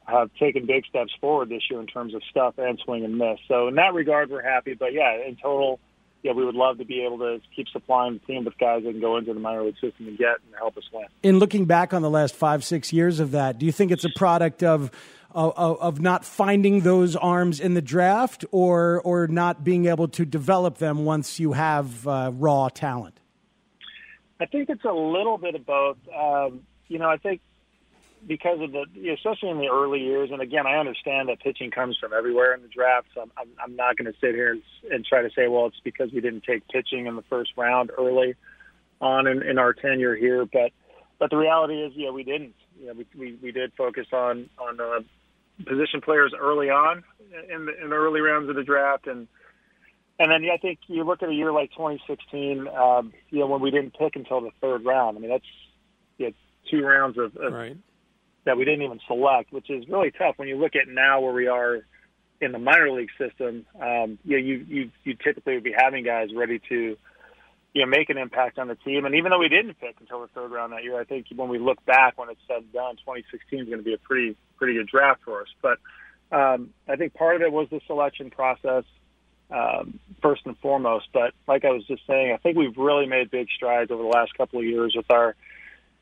have 0.06 0.30
taken 0.34 0.66
big 0.66 0.84
steps 0.86 1.12
forward 1.20 1.48
this 1.48 1.62
year 1.70 1.80
in 1.80 1.86
terms 1.86 2.14
of 2.14 2.22
stuff 2.30 2.54
and 2.58 2.78
swing 2.84 3.04
and 3.04 3.18
miss. 3.18 3.38
So 3.46 3.68
in 3.68 3.76
that 3.76 3.94
regard, 3.94 4.30
we're 4.30 4.42
happy. 4.42 4.74
But 4.74 4.92
yeah, 4.92 5.14
in 5.26 5.36
total, 5.36 5.78
yeah, 6.22 6.32
we 6.32 6.44
would 6.44 6.54
love 6.54 6.78
to 6.78 6.84
be 6.84 7.04
able 7.04 7.18
to 7.18 7.40
keep 7.54 7.68
supplying 7.68 8.14
the 8.14 8.32
team 8.32 8.44
with 8.44 8.58
guys 8.58 8.82
that 8.84 8.90
can 8.90 9.00
go 9.00 9.16
into 9.16 9.32
the 9.32 9.40
minor 9.40 9.62
league 9.62 9.74
system 9.74 10.08
and 10.08 10.18
get 10.18 10.36
and 10.46 10.54
help 10.58 10.76
us 10.76 10.84
win. 10.92 11.06
In 11.22 11.38
looking 11.38 11.66
back 11.66 11.94
on 11.94 12.02
the 12.02 12.10
last 12.10 12.34
five, 12.34 12.64
six 12.64 12.92
years 12.92 13.20
of 13.20 13.30
that, 13.32 13.58
do 13.58 13.66
you 13.66 13.72
think 13.72 13.92
it's 13.92 14.04
a 14.04 14.12
product 14.16 14.62
of 14.62 14.90
of, 15.34 15.98
not 15.98 16.26
finding 16.26 16.80
those 16.80 17.16
arms 17.16 17.58
in 17.58 17.72
the 17.72 17.80
draft 17.80 18.44
or 18.50 19.00
or 19.02 19.26
not 19.28 19.64
being 19.64 19.86
able 19.86 20.06
to 20.08 20.26
develop 20.26 20.76
them 20.76 21.06
once 21.06 21.40
you 21.40 21.52
have 21.52 22.06
uh, 22.06 22.30
raw 22.34 22.68
talent? 22.68 23.18
I 24.42 24.46
think 24.46 24.68
it's 24.70 24.84
a 24.84 24.92
little 24.92 25.38
bit 25.38 25.54
of 25.54 25.64
both. 25.64 25.98
Um, 26.14 26.62
you 26.88 26.98
know, 26.98 27.08
I 27.08 27.16
think 27.16 27.40
because 28.26 28.60
of 28.60 28.72
the, 28.72 28.84
especially 29.12 29.50
in 29.50 29.58
the 29.58 29.68
early 29.68 30.00
years, 30.00 30.30
and 30.32 30.40
again, 30.40 30.66
I 30.66 30.78
understand 30.78 31.28
that 31.28 31.40
pitching 31.40 31.70
comes 31.70 31.96
from 31.96 32.12
everywhere 32.12 32.52
in 32.52 32.62
the 32.62 32.68
draft. 32.68 33.06
So 33.14 33.22
I'm, 33.22 33.32
I'm, 33.36 33.48
I'm 33.62 33.76
not 33.76 33.96
going 33.96 34.12
to 34.12 34.18
sit 34.20 34.34
here 34.34 34.50
and, 34.50 34.62
and 34.90 35.04
try 35.04 35.22
to 35.22 35.30
say, 35.30 35.46
well, 35.46 35.66
it's 35.66 35.80
because 35.84 36.12
we 36.12 36.20
didn't 36.20 36.42
take 36.42 36.66
pitching 36.66 37.06
in 37.06 37.14
the 37.14 37.22
first 37.22 37.52
round 37.56 37.90
early 37.96 38.34
on 39.00 39.28
in, 39.28 39.42
in 39.42 39.58
our 39.58 39.72
tenure 39.72 40.16
here. 40.16 40.44
But 40.44 40.72
but 41.20 41.30
the 41.30 41.36
reality 41.36 41.74
is, 41.74 41.92
yeah, 41.94 42.10
we 42.10 42.24
didn't. 42.24 42.54
You 42.80 42.94
we 42.94 43.06
we, 43.16 43.38
we 43.40 43.52
did 43.52 43.72
focus 43.74 44.08
on 44.12 44.50
on 44.58 44.80
uh, 44.80 45.00
position 45.64 46.00
players 46.00 46.34
early 46.36 46.68
on 46.68 47.04
in 47.48 47.66
the, 47.66 47.80
in 47.80 47.90
the 47.90 47.96
early 47.96 48.20
rounds 48.20 48.50
of 48.50 48.56
the 48.56 48.64
draft, 48.64 49.06
and 49.06 49.28
and 50.22 50.30
then 50.30 50.44
yeah, 50.44 50.52
I 50.52 50.56
think 50.56 50.78
you 50.86 51.02
look 51.02 51.22
at 51.22 51.28
a 51.28 51.34
year 51.34 51.52
like 51.52 51.70
2016, 51.72 52.68
um, 52.68 53.12
you 53.30 53.40
know, 53.40 53.46
when 53.48 53.60
we 53.60 53.72
didn't 53.72 53.98
pick 53.98 54.14
until 54.14 54.40
the 54.40 54.50
third 54.60 54.84
round. 54.84 55.16
I 55.16 55.20
mean, 55.20 55.30
that's 55.30 55.44
you 56.16 56.26
know, 56.26 56.32
two 56.70 56.84
rounds 56.84 57.18
of, 57.18 57.36
of 57.36 57.52
right. 57.52 57.76
that 58.44 58.56
we 58.56 58.64
didn't 58.64 58.82
even 58.82 59.00
select, 59.08 59.52
which 59.52 59.68
is 59.68 59.88
really 59.88 60.12
tough 60.12 60.34
when 60.36 60.46
you 60.46 60.56
look 60.56 60.76
at 60.76 60.86
now 60.86 61.20
where 61.20 61.32
we 61.32 61.48
are 61.48 61.84
in 62.40 62.52
the 62.52 62.58
minor 62.60 62.92
league 62.92 63.10
system. 63.18 63.66
Um, 63.80 64.18
you 64.24 64.38
know, 64.38 64.44
you 64.44 64.66
you 64.68 64.90
you 65.02 65.14
typically 65.14 65.54
would 65.54 65.64
be 65.64 65.74
having 65.76 66.04
guys 66.04 66.28
ready 66.32 66.60
to 66.68 66.96
you 67.74 67.82
know, 67.82 67.86
make 67.86 68.08
an 68.08 68.18
impact 68.18 68.60
on 68.60 68.68
the 68.68 68.76
team. 68.76 69.04
And 69.04 69.16
even 69.16 69.30
though 69.30 69.40
we 69.40 69.48
didn't 69.48 69.80
pick 69.80 69.96
until 69.98 70.20
the 70.20 70.28
third 70.28 70.52
round 70.52 70.72
that 70.72 70.84
year, 70.84 71.00
I 71.00 71.04
think 71.04 71.26
when 71.34 71.48
we 71.48 71.58
look 71.58 71.84
back, 71.84 72.16
when 72.16 72.28
it's 72.28 72.40
said 72.46 72.58
and 72.58 72.72
done, 72.72 72.96
2016 72.96 73.60
is 73.60 73.66
going 73.66 73.78
to 73.78 73.84
be 73.84 73.94
a 73.94 73.98
pretty 73.98 74.36
pretty 74.56 74.74
good 74.74 74.86
draft 74.86 75.22
for 75.24 75.40
us. 75.40 75.48
But 75.60 75.78
um, 76.30 76.70
I 76.88 76.94
think 76.94 77.14
part 77.14 77.34
of 77.34 77.42
it 77.42 77.50
was 77.50 77.66
the 77.70 77.80
selection 77.88 78.30
process 78.30 78.84
um, 79.52 79.98
first 80.20 80.42
and 80.46 80.56
foremost. 80.58 81.08
But 81.12 81.34
like 81.46 81.64
I 81.64 81.70
was 81.70 81.86
just 81.86 82.06
saying, 82.06 82.32
I 82.32 82.36
think 82.38 82.56
we've 82.56 82.76
really 82.76 83.06
made 83.06 83.30
big 83.30 83.48
strides 83.54 83.90
over 83.90 84.02
the 84.02 84.08
last 84.08 84.34
couple 84.36 84.60
of 84.60 84.64
years 84.64 84.94
with 84.96 85.10
our 85.10 85.34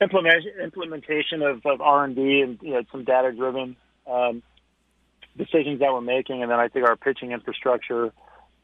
implementation 0.01 1.43
of, 1.43 1.65
of 1.67 1.81
R 1.81 2.05
and 2.05 2.17
you 2.17 2.59
know, 2.63 2.83
some 2.91 3.05
data 3.05 3.33
driven 3.33 3.77
um, 4.07 4.43
decisions 5.37 5.81
that 5.81 5.93
we're 5.93 6.01
making, 6.01 6.43
and 6.43 6.51
then 6.51 6.59
I 6.59 6.69
think 6.69 6.87
our 6.87 6.97
pitching 6.97 7.33
infrastructure 7.33 8.13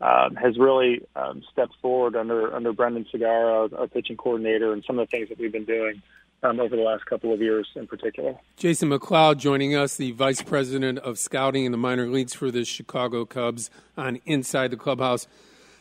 um, 0.01 0.35
has 0.37 0.59
really 0.59 1.03
um, 1.15 1.43
stepped 1.53 1.75
forward 1.81 2.17
under 2.17 2.55
under 2.55 2.73
Brendan 2.73 3.07
Sagara, 3.13 3.73
our, 3.73 3.81
our 3.81 3.87
pitching 3.87 4.17
coordinator, 4.17 4.73
and 4.73 4.85
some 4.87 4.99
of 4.99 5.09
the 5.09 5.17
things 5.17 5.29
that 5.29 5.39
we've 5.39 5.53
been 5.53 5.65
doing 5.65 6.03
um, 6.43 6.61
over 6.61 6.77
the 6.77 6.83
last 6.83 7.07
couple 7.07 7.33
of 7.33 7.41
years 7.41 7.69
in 7.75 7.87
particular. 7.87 8.37
Jason 8.57 8.91
McLeod 8.91 9.39
joining 9.39 9.75
us, 9.75 9.97
the 9.97 10.13
vice 10.13 10.43
president 10.43 10.99
of 11.01 11.19
scouting 11.19 11.65
in 11.65 11.73
the 11.73 11.79
minor 11.79 12.09
leagues 12.09 12.35
for 12.35 12.51
the 12.51 12.65
Chicago 12.65 13.25
Cubs 13.25 13.71
on 13.97 14.21
Inside 14.27 14.71
the 14.71 14.77
Clubhouse. 14.77 15.27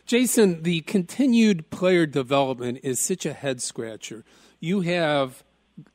Jason, 0.06 0.62
the 0.64 0.82
continued 0.82 1.70
player 1.72 2.06
development 2.06 2.80
is 2.84 3.00
such 3.00 3.26
a 3.26 3.34
head 3.34 3.62
scratcher. 3.62 4.24
You 4.60 4.82
have 4.82 5.44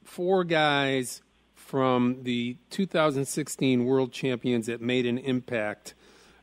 four 0.02 0.44
guys 0.44 1.22
from 1.54 2.24
the 2.24 2.56
2016 2.70 3.84
World 3.84 4.12
Champions 4.12 4.66
that 4.66 4.80
made 4.80 5.06
an 5.06 5.18
impact 5.18 5.94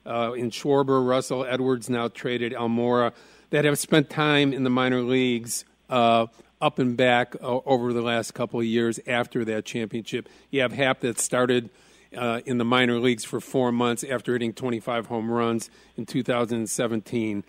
uh, 0.06 0.32
in 0.32 0.50
Schwarber, 0.50 1.06
Russell, 1.06 1.44
Edwards, 1.44 1.90
now 1.90 2.08
traded 2.08 2.54
Almora, 2.54 3.12
that 3.50 3.66
have 3.66 3.78
spent 3.78 4.10
time 4.10 4.54
in 4.54 4.64
the 4.64 4.70
minor 4.70 5.02
leagues 5.02 5.66
uh, 5.90 6.28
up 6.60 6.80
and 6.80 6.98
back 6.98 7.36
uh, 7.36 7.60
over 7.66 7.94
the 7.94 8.02
last 8.02 8.34
couple 8.34 8.60
of 8.60 8.66
years 8.66 9.00
after 9.08 9.46
that 9.46 9.66
championship. 9.66 10.28
You 10.50 10.62
have 10.62 10.74
Happ 10.74 11.02
that 11.02 11.20
started 11.20 11.70
uh, 12.16 12.42
in 12.46 12.58
the 12.58 12.66
minor 12.66 13.00
leagues 13.00 13.24
for 13.24 13.40
four 13.40 13.72
months 13.72 14.04
after 14.04 14.34
hitting 14.34 14.54
25 14.54 15.08
home 15.08 15.30
runs 15.30 15.70
in 15.96 16.06
2017. 16.06 17.44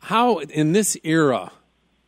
How, 0.00 0.38
in 0.38 0.72
this 0.72 0.96
era, 1.02 1.52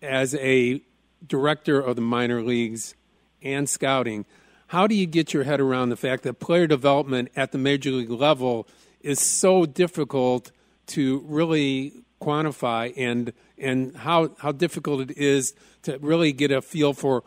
as 0.00 0.34
a 0.36 0.82
director 1.26 1.80
of 1.80 1.96
the 1.96 2.02
minor 2.02 2.42
leagues 2.42 2.94
and 3.42 3.68
scouting, 3.68 4.24
how 4.68 4.86
do 4.86 4.94
you 4.94 5.06
get 5.06 5.34
your 5.34 5.44
head 5.44 5.60
around 5.60 5.90
the 5.90 5.96
fact 5.96 6.22
that 6.22 6.40
player 6.40 6.66
development 6.66 7.30
at 7.36 7.52
the 7.52 7.58
major 7.58 7.90
league 7.90 8.10
level 8.10 8.66
is 9.00 9.20
so 9.20 9.66
difficult 9.66 10.50
to 10.86 11.24
really 11.26 12.01
quantify 12.22 12.92
and 12.96 13.32
and 13.58 13.96
how 13.96 14.34
how 14.38 14.52
difficult 14.52 15.00
it 15.00 15.16
is 15.16 15.54
to 15.82 15.98
really 15.98 16.32
get 16.32 16.50
a 16.50 16.62
feel 16.62 16.92
for 16.92 17.22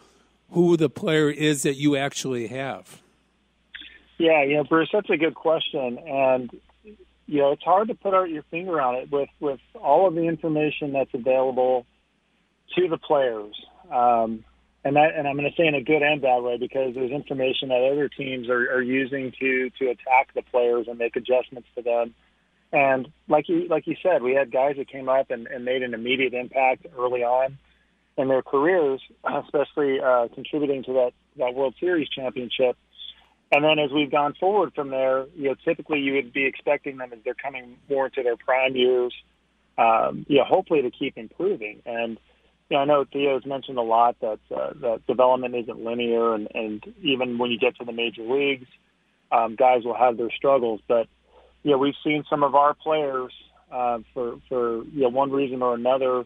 who 0.51 0.77
the 0.77 0.89
player 0.89 1.29
is 1.29 1.63
that 1.63 1.75
you 1.75 1.95
actually 1.95 2.47
have? 2.47 3.01
Yeah, 4.17 4.43
you 4.43 4.55
know, 4.55 4.63
Bruce, 4.63 4.89
that's 4.93 5.09
a 5.09 5.17
good 5.17 5.35
question, 5.35 5.97
and 5.99 6.49
you 7.25 7.39
know 7.39 7.51
it's 7.51 7.63
hard 7.63 7.89
to 7.89 7.95
put 7.95 8.13
out 8.13 8.29
your 8.29 8.43
finger 8.43 8.79
on 8.79 8.95
it 8.95 9.11
with 9.11 9.29
with 9.39 9.59
all 9.75 10.07
of 10.07 10.15
the 10.15 10.23
information 10.23 10.93
that's 10.93 11.13
available 11.13 11.85
to 12.75 12.87
the 12.87 12.97
players. 12.97 13.55
Um, 13.91 14.43
and 14.83 14.95
that, 14.95 15.15
and 15.15 15.27
I'm 15.27 15.35
going 15.35 15.49
to 15.49 15.55
say 15.57 15.67
in 15.67 15.73
a 15.73 15.81
good 15.81 16.03
and 16.03 16.21
bad 16.21 16.43
way 16.43 16.57
because 16.57 16.93
there's 16.93 17.11
information 17.11 17.69
that 17.69 17.89
other 17.91 18.07
teams 18.07 18.49
are, 18.49 18.71
are 18.71 18.81
using 18.81 19.33
to 19.39 19.69
to 19.79 19.85
attack 19.89 20.33
the 20.35 20.43
players 20.43 20.87
and 20.87 20.97
make 20.97 21.15
adjustments 21.15 21.67
to 21.75 21.81
them. 21.81 22.13
And 22.75 23.07
like 23.29 23.47
you 23.47 23.69
like 23.69 23.87
you 23.87 23.95
said, 24.03 24.21
we 24.21 24.33
had 24.33 24.51
guys 24.51 24.75
that 24.77 24.89
came 24.89 25.07
up 25.07 25.31
and, 25.31 25.47
and 25.47 25.63
made 25.63 25.81
an 25.81 25.93
immediate 25.93 26.33
impact 26.33 26.85
early 26.99 27.23
on 27.23 27.57
in 28.17 28.27
their 28.27 28.41
careers, 28.41 29.01
especially 29.23 30.01
uh, 30.01 30.27
contributing 30.35 30.83
to 30.83 30.93
that 30.93 31.11
that 31.37 31.55
World 31.55 31.75
Series 31.79 32.09
championship. 32.09 32.75
And 33.49 33.63
then 33.63 33.79
as 33.79 33.91
we've 33.93 34.11
gone 34.11 34.33
forward 34.37 34.73
from 34.75 34.89
there, 34.89 35.25
you 35.37 35.45
know, 35.45 35.55
typically 35.63 35.99
you 35.99 36.15
would 36.15 36.33
be 36.33 36.45
expecting 36.45 36.97
them 36.97 37.13
as 37.13 37.19
they're 37.23 37.33
coming 37.33 37.77
more 37.89 38.07
into 38.07 38.23
their 38.23 38.35
prime 38.35 38.75
years, 38.75 39.13
um, 39.77 40.25
you 40.27 40.39
know, 40.39 40.43
hopefully 40.43 40.81
to 40.81 40.91
keep 40.91 41.17
improving. 41.17 41.81
And 41.85 42.17
yeah, 42.69 42.79
I 42.79 42.85
know 42.85 43.05
Theo's 43.05 43.45
mentioned 43.45 43.77
a 43.77 43.83
lot 43.83 44.17
that 44.19 44.39
uh, 44.53 44.73
that 44.81 45.07
development 45.07 45.55
isn't 45.55 45.81
linear, 45.81 46.33
and, 46.33 46.49
and 46.53 46.83
even 47.01 47.37
when 47.37 47.51
you 47.51 47.57
get 47.57 47.77
to 47.77 47.85
the 47.85 47.93
major 47.93 48.23
leagues, 48.23 48.67
um, 49.31 49.55
guys 49.55 49.85
will 49.85 49.95
have 49.95 50.17
their 50.17 50.31
struggles. 50.31 50.81
But 50.89 51.07
yeah, 51.65 51.75
we've 51.77 51.95
seen 52.03 52.23
some 52.29 52.43
of 52.43 52.53
our 52.53 52.75
players 52.75 53.33
uh, 53.71 53.97
for 54.13 54.37
for 54.47 54.83
you 54.83 55.01
know, 55.01 55.09
one 55.09 55.31
reason 55.31 55.63
or 55.63 55.73
another 55.73 56.25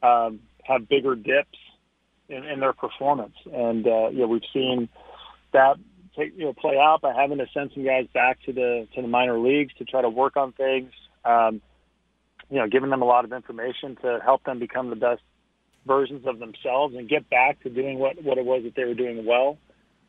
um, 0.00 0.38
have 0.62 0.88
bigger 0.88 1.16
dips 1.16 1.58
in, 2.28 2.44
in 2.44 2.60
their 2.60 2.72
performance, 2.72 3.34
and 3.52 3.84
uh, 3.84 4.08
yeah, 4.10 4.26
we've 4.26 4.46
seen 4.54 4.88
that 5.52 5.74
take, 6.16 6.34
you 6.36 6.44
know 6.44 6.52
play 6.52 6.76
out 6.78 7.00
by 7.02 7.12
having 7.12 7.38
to 7.38 7.46
send 7.52 7.72
some 7.74 7.84
guys 7.84 8.06
back 8.14 8.38
to 8.46 8.52
the 8.52 8.86
to 8.94 9.02
the 9.02 9.08
minor 9.08 9.40
leagues 9.40 9.74
to 9.78 9.84
try 9.84 10.00
to 10.00 10.08
work 10.08 10.36
on 10.36 10.52
things. 10.52 10.92
Um, 11.24 11.60
you 12.48 12.58
know, 12.58 12.68
giving 12.68 12.90
them 12.90 13.02
a 13.02 13.06
lot 13.06 13.24
of 13.24 13.32
information 13.32 13.96
to 14.02 14.20
help 14.24 14.44
them 14.44 14.60
become 14.60 14.88
the 14.88 14.94
best 14.94 15.20
versions 15.84 16.24
of 16.28 16.38
themselves 16.38 16.94
and 16.94 17.08
get 17.08 17.28
back 17.28 17.60
to 17.64 17.70
doing 17.70 17.98
what, 17.98 18.22
what 18.22 18.38
it 18.38 18.44
was 18.44 18.62
that 18.62 18.76
they 18.76 18.84
were 18.84 18.94
doing 18.94 19.26
well. 19.26 19.58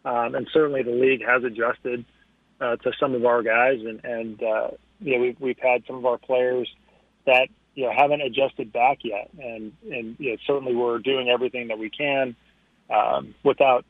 Um, 0.05 0.35
and 0.35 0.47
certainly 0.53 0.83
the 0.83 0.91
league 0.91 1.23
has 1.25 1.43
adjusted 1.43 2.05
uh, 2.59 2.75
to 2.77 2.91
some 2.99 3.13
of 3.13 3.25
our 3.25 3.43
guys, 3.43 3.79
and, 3.79 4.03
and 4.03 4.43
uh, 4.43 4.69
you 4.99 5.13
know 5.13 5.21
we've 5.21 5.39
we've 5.39 5.59
had 5.59 5.83
some 5.85 5.95
of 5.95 6.05
our 6.05 6.17
players 6.17 6.69
that 7.25 7.47
you 7.75 7.85
know 7.85 7.91
haven't 7.95 8.21
adjusted 8.21 8.73
back 8.73 8.99
yet, 9.03 9.29
and 9.39 9.73
and 9.89 10.15
you 10.19 10.31
know 10.31 10.37
certainly 10.45 10.75
we're 10.75 10.99
doing 10.99 11.29
everything 11.29 11.67
that 11.67 11.77
we 11.77 11.89
can 11.89 12.35
um, 12.89 13.35
without 13.43 13.85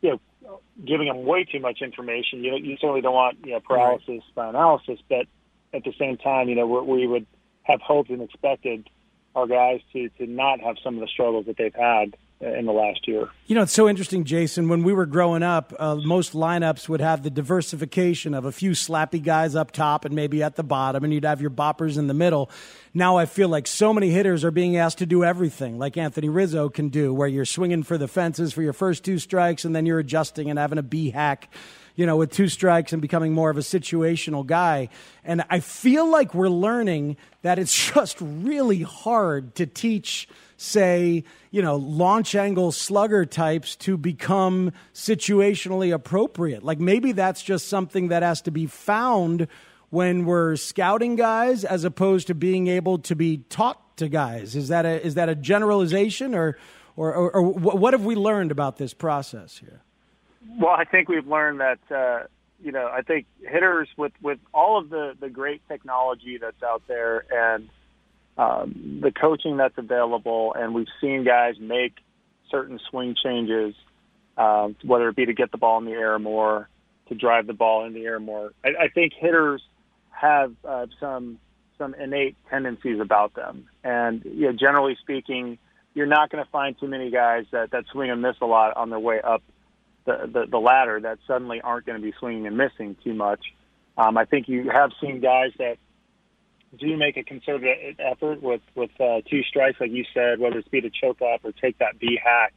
you 0.00 0.10
know 0.10 0.60
giving 0.84 1.08
them 1.08 1.24
way 1.24 1.44
too 1.44 1.60
much 1.60 1.82
information. 1.82 2.42
You 2.42 2.52
know 2.52 2.56
you 2.56 2.76
certainly 2.80 3.02
don't 3.02 3.14
want 3.14 3.38
you 3.44 3.52
know 3.52 3.60
paralysis 3.60 4.08
right. 4.08 4.34
by 4.34 4.48
analysis, 4.48 4.98
but 5.08 5.26
at 5.74 5.84
the 5.84 5.92
same 5.98 6.16
time, 6.16 6.48
you 6.48 6.54
know 6.54 6.66
we 6.66 7.06
would 7.06 7.26
have 7.62 7.80
hoped 7.80 8.10
and 8.10 8.22
expected 8.22 8.88
our 9.34 9.46
guys 9.46 9.80
to 9.92 10.08
to 10.10 10.26
not 10.26 10.60
have 10.60 10.76
some 10.82 10.94
of 10.94 11.00
the 11.00 11.08
struggles 11.08 11.46
that 11.46 11.56
they've 11.58 11.74
had 11.74 12.16
in 12.40 12.66
the 12.66 12.72
last 12.72 13.08
year. 13.08 13.28
You 13.46 13.54
know, 13.54 13.62
it's 13.62 13.72
so 13.72 13.88
interesting, 13.88 14.24
Jason. 14.24 14.68
When 14.68 14.82
we 14.82 14.92
were 14.92 15.06
growing 15.06 15.42
up, 15.42 15.72
uh, 15.78 15.96
most 15.96 16.34
lineups 16.34 16.88
would 16.88 17.00
have 17.00 17.22
the 17.22 17.30
diversification 17.30 18.34
of 18.34 18.44
a 18.44 18.52
few 18.52 18.72
slappy 18.72 19.22
guys 19.22 19.54
up 19.54 19.70
top 19.70 20.04
and 20.04 20.14
maybe 20.14 20.42
at 20.42 20.56
the 20.56 20.62
bottom, 20.62 21.02
and 21.02 21.14
you'd 21.14 21.24
have 21.24 21.40
your 21.40 21.50
boppers 21.50 21.96
in 21.96 22.08
the 22.08 22.14
middle. 22.14 22.50
Now 22.92 23.16
I 23.16 23.24
feel 23.24 23.48
like 23.48 23.66
so 23.66 23.92
many 23.92 24.10
hitters 24.10 24.44
are 24.44 24.50
being 24.50 24.76
asked 24.76 24.98
to 24.98 25.06
do 25.06 25.24
everything, 25.24 25.78
like 25.78 25.96
Anthony 25.96 26.28
Rizzo 26.28 26.68
can 26.68 26.90
do, 26.90 27.14
where 27.14 27.28
you're 27.28 27.46
swinging 27.46 27.82
for 27.82 27.96
the 27.96 28.08
fences 28.08 28.52
for 28.52 28.62
your 28.62 28.74
first 28.74 29.04
two 29.04 29.18
strikes, 29.18 29.64
and 29.64 29.74
then 29.74 29.86
you're 29.86 29.98
adjusting 29.98 30.50
and 30.50 30.58
having 30.58 30.78
a 30.78 30.82
B 30.82 31.10
hack 31.10 31.48
you 31.96 32.04
know, 32.04 32.16
with 32.16 32.30
two 32.30 32.48
strikes 32.48 32.92
and 32.92 33.02
becoming 33.02 33.32
more 33.32 33.48
of 33.50 33.56
a 33.56 33.62
situational 33.62 34.46
guy. 34.46 34.90
And 35.24 35.42
I 35.48 35.60
feel 35.60 36.08
like 36.08 36.34
we're 36.34 36.50
learning 36.50 37.16
that 37.42 37.58
it's 37.58 37.74
just 37.94 38.18
really 38.20 38.82
hard 38.82 39.54
to 39.56 39.66
teach, 39.66 40.28
say, 40.56 41.24
you 41.50 41.62
know, 41.62 41.76
launch 41.76 42.34
angle 42.34 42.72
slugger 42.72 43.24
types 43.24 43.76
to 43.76 43.96
become 43.96 44.72
situationally 44.94 45.92
appropriate. 45.92 46.62
Like 46.62 46.80
maybe 46.80 47.12
that's 47.12 47.42
just 47.42 47.68
something 47.68 48.08
that 48.08 48.22
has 48.22 48.40
to 48.42 48.50
be 48.50 48.66
found 48.66 49.48
when 49.90 50.24
we're 50.24 50.56
scouting 50.56 51.16
guys 51.16 51.64
as 51.64 51.84
opposed 51.84 52.26
to 52.26 52.34
being 52.34 52.66
able 52.66 52.98
to 52.98 53.14
be 53.14 53.38
taught 53.48 53.96
to 53.98 54.08
guys. 54.08 54.56
Is 54.56 54.68
that 54.68 54.84
a, 54.84 55.04
is 55.04 55.14
that 55.14 55.28
a 55.28 55.34
generalization 55.34 56.34
or, 56.34 56.58
or, 56.96 57.14
or, 57.14 57.30
or 57.30 57.42
what 57.42 57.92
have 57.92 58.04
we 58.04 58.14
learned 58.14 58.50
about 58.50 58.78
this 58.78 58.94
process 58.94 59.58
here? 59.58 59.82
Well, 60.58 60.74
I 60.74 60.84
think 60.84 61.08
we've 61.08 61.26
learned 61.26 61.60
that 61.60 61.78
uh, 61.90 62.26
you 62.62 62.72
know 62.72 62.88
I 62.92 63.02
think 63.02 63.26
hitters 63.42 63.88
with 63.96 64.12
with 64.22 64.38
all 64.54 64.78
of 64.78 64.88
the 64.88 65.14
the 65.18 65.28
great 65.28 65.60
technology 65.68 66.38
that's 66.38 66.62
out 66.62 66.82
there 66.88 67.24
and 67.30 67.68
um, 68.38 69.00
the 69.02 69.10
coaching 69.10 69.56
that's 69.56 69.78
available, 69.78 70.54
and 70.54 70.74
we've 70.74 70.88
seen 71.00 71.24
guys 71.24 71.54
make 71.58 71.94
certain 72.50 72.78
swing 72.90 73.14
changes, 73.22 73.74
um, 74.36 74.76
whether 74.84 75.08
it 75.08 75.16
be 75.16 75.26
to 75.26 75.32
get 75.32 75.50
the 75.50 75.58
ball 75.58 75.78
in 75.78 75.84
the 75.84 75.92
air 75.92 76.18
more, 76.18 76.68
to 77.08 77.14
drive 77.14 77.46
the 77.46 77.54
ball 77.54 77.84
in 77.86 77.94
the 77.94 78.04
air 78.04 78.20
more. 78.20 78.52
I, 78.64 78.84
I 78.84 78.88
think 78.88 79.12
hitters 79.18 79.62
have 80.10 80.52
uh, 80.64 80.86
some 81.00 81.38
some 81.78 81.94
innate 81.94 82.36
tendencies 82.48 83.00
about 83.00 83.34
them, 83.34 83.68
and 83.84 84.22
you 84.24 84.46
know, 84.46 84.52
generally 84.52 84.96
speaking, 85.00 85.58
you're 85.94 86.06
not 86.06 86.30
going 86.30 86.42
to 86.44 86.50
find 86.50 86.78
too 86.78 86.88
many 86.88 87.10
guys 87.10 87.44
that 87.52 87.70
that 87.70 87.84
swing 87.92 88.10
and 88.10 88.22
miss 88.22 88.36
a 88.40 88.46
lot 88.46 88.76
on 88.76 88.90
their 88.90 89.00
way 89.00 89.20
up 89.20 89.42
the, 90.06 90.30
the, 90.32 90.46
the 90.50 90.58
latter 90.58 91.00
that 91.00 91.18
suddenly 91.26 91.60
aren't 91.60 91.84
going 91.84 92.00
to 92.00 92.02
be 92.02 92.14
swinging 92.18 92.46
and 92.46 92.56
missing 92.56 92.96
too 93.04 93.12
much. 93.12 93.40
Um, 93.98 94.16
I 94.16 94.24
think 94.24 94.48
you 94.48 94.70
have 94.70 94.92
seen 95.00 95.20
guys 95.20 95.52
that 95.58 95.76
do 96.78 96.96
make 96.96 97.16
a 97.16 97.22
concerted 97.22 97.96
effort 97.98 98.42
with 98.42 98.60
with 98.74 98.90
uh, 99.00 99.20
two 99.28 99.42
strikes, 99.42 99.80
like 99.80 99.90
you 99.90 100.04
said, 100.14 100.38
whether 100.38 100.58
it's 100.58 100.68
be 100.68 100.80
to 100.80 100.90
choke 100.90 101.22
up 101.22 101.44
or 101.44 101.52
take 101.52 101.78
that 101.78 101.98
B 101.98 102.18
hack, 102.22 102.54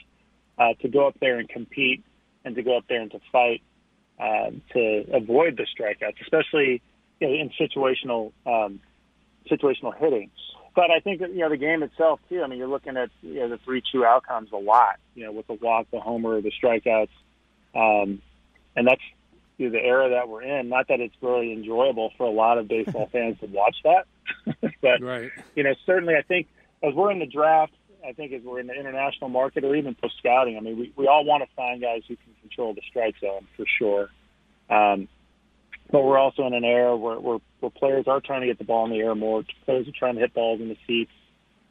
uh, 0.58 0.74
to 0.82 0.88
go 0.88 1.08
up 1.08 1.16
there 1.20 1.40
and 1.40 1.48
compete 1.50 2.04
and 2.46 2.56
to 2.56 2.64
go 2.64 2.78
up 2.78 2.86
there 2.88 3.02
and 3.02 3.12
to 3.12 3.20
fight 3.32 3.62
uh, 4.20 4.52
to 4.74 5.06
avoid 5.14 5.58
the 5.58 5.66
strikeouts, 5.66 6.22
especially 6.22 6.82
you 7.20 7.28
know, 7.28 7.34
in 7.34 7.50
situational 7.60 8.32
um, 8.46 8.80
situational 9.50 9.98
hitting. 9.98 10.30
but 10.76 10.92
I 10.92 11.00
think 11.00 11.22
that, 11.22 11.32
you 11.32 11.40
know 11.40 11.50
the 11.50 11.58
game 11.58 11.84
itself 11.84 12.20
too. 12.30 12.42
I 12.44 12.48
mean, 12.48 12.60
you're 12.60 12.68
looking 12.68 12.98
at 12.98 13.10
you 13.22 13.40
know 13.40 13.50
the 13.50 13.58
three 13.60 13.82
true 13.92 14.06
outcomes 14.06 14.52
a 14.52 14.58
lot. 14.58 15.00
You 15.16 15.26
know, 15.26 15.32
with 15.32 15.48
the 15.48 15.54
walk, 15.54 15.88
the 15.92 16.00
homer, 16.00 16.42
the 16.42 16.52
strikeouts, 16.52 17.10
um, 17.76 18.22
and 18.76 18.88
that's 18.88 19.02
you 19.60 19.70
know, 19.70 19.72
the 19.74 19.86
era 19.86 20.10
that 20.10 20.28
we're 20.28 20.42
in. 20.42 20.70
Not 20.70 20.88
that 20.88 21.00
it's 21.00 21.14
really 21.22 21.54
enjoyable 21.54 22.12
for 22.18 22.26
a 22.26 22.32
lot 22.32 22.58
of 22.58 22.68
baseball 22.68 23.08
fans 23.12 23.40
to 23.42 23.46
watch 23.46 23.76
that, 23.84 24.08
but 24.82 25.02
right. 25.02 25.30
you 25.56 25.64
know, 25.64 25.76
certainly 25.86 26.16
I 26.16 26.24
think 26.24 26.48
as 26.82 26.96
we're 26.96 27.12
in 27.12 27.20
the 27.20 27.28
draft, 27.28 27.74
I 28.08 28.14
think 28.14 28.32
as 28.32 28.42
we're 28.42 28.60
in 28.60 28.68
the 28.68 28.74
international 28.74 29.30
market 29.30 29.64
or 29.64 29.76
even 29.76 29.96
for 29.96 30.10
scouting, 30.18 30.58
I 30.58 30.62
mean, 30.62 30.80
we, 30.80 30.94
we 30.96 31.08
all 31.08 31.26
want 31.26 31.44
to 31.44 31.56
find 31.56 31.82
guys 31.82 32.02
who 32.08 32.16
can 32.16 32.34
control 32.42 32.74
the 32.74 32.82
strike 32.90 33.16
zone 33.20 33.46
for 33.58 33.66
sure. 33.78 34.10
Um, 34.70 35.10
but 35.92 36.04
we're 36.04 36.18
also 36.18 36.46
in 36.46 36.54
an 36.54 36.64
era 36.64 36.96
where, 36.96 37.20
where, 37.20 37.40
where 37.60 37.70
players 37.72 38.06
are 38.08 38.22
trying 38.22 38.42
to 38.42 38.48
get 38.48 38.60
the 38.60 38.64
ball 38.64 38.86
in 38.86 38.92
the 38.92 39.00
air 39.00 39.16
more. 39.16 39.44
Players 39.66 39.88
are 39.88 39.92
trying 39.98 40.16
to 40.16 40.22
hit 40.22 40.34
balls 40.34 40.62
in 40.62 40.70
the 40.70 40.78
seats 40.88 41.12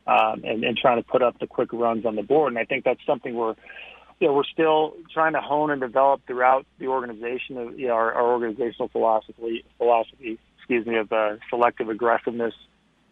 um, 0.06 0.42
and, 0.44 0.64
and 0.64 0.76
trying 0.76 1.02
to 1.02 1.08
put 1.08 1.22
up 1.22 1.38
the 1.38 1.46
quick 1.46 1.72
runs 1.72 2.04
on 2.04 2.16
the 2.16 2.22
board. 2.22 2.52
And 2.52 2.58
I 2.58 2.64
think 2.64 2.84
that's 2.84 3.00
something 3.06 3.34
we're, 3.34 3.54
you 4.20 4.26
know, 4.26 4.34
we're 4.34 4.44
still 4.44 4.94
trying 5.12 5.34
to 5.34 5.40
hone 5.40 5.70
and 5.70 5.80
develop 5.80 6.20
throughout 6.26 6.66
the 6.78 6.88
organization. 6.88 7.56
Of, 7.56 7.78
you 7.78 7.88
know, 7.88 7.94
our, 7.94 8.12
our 8.12 8.32
organizational 8.32 8.88
philosophy, 8.88 9.64
philosophy, 9.76 10.38
excuse 10.58 10.86
me, 10.86 10.96
of 10.96 11.12
uh, 11.12 11.36
selective 11.48 11.88
aggressiveness 11.88 12.54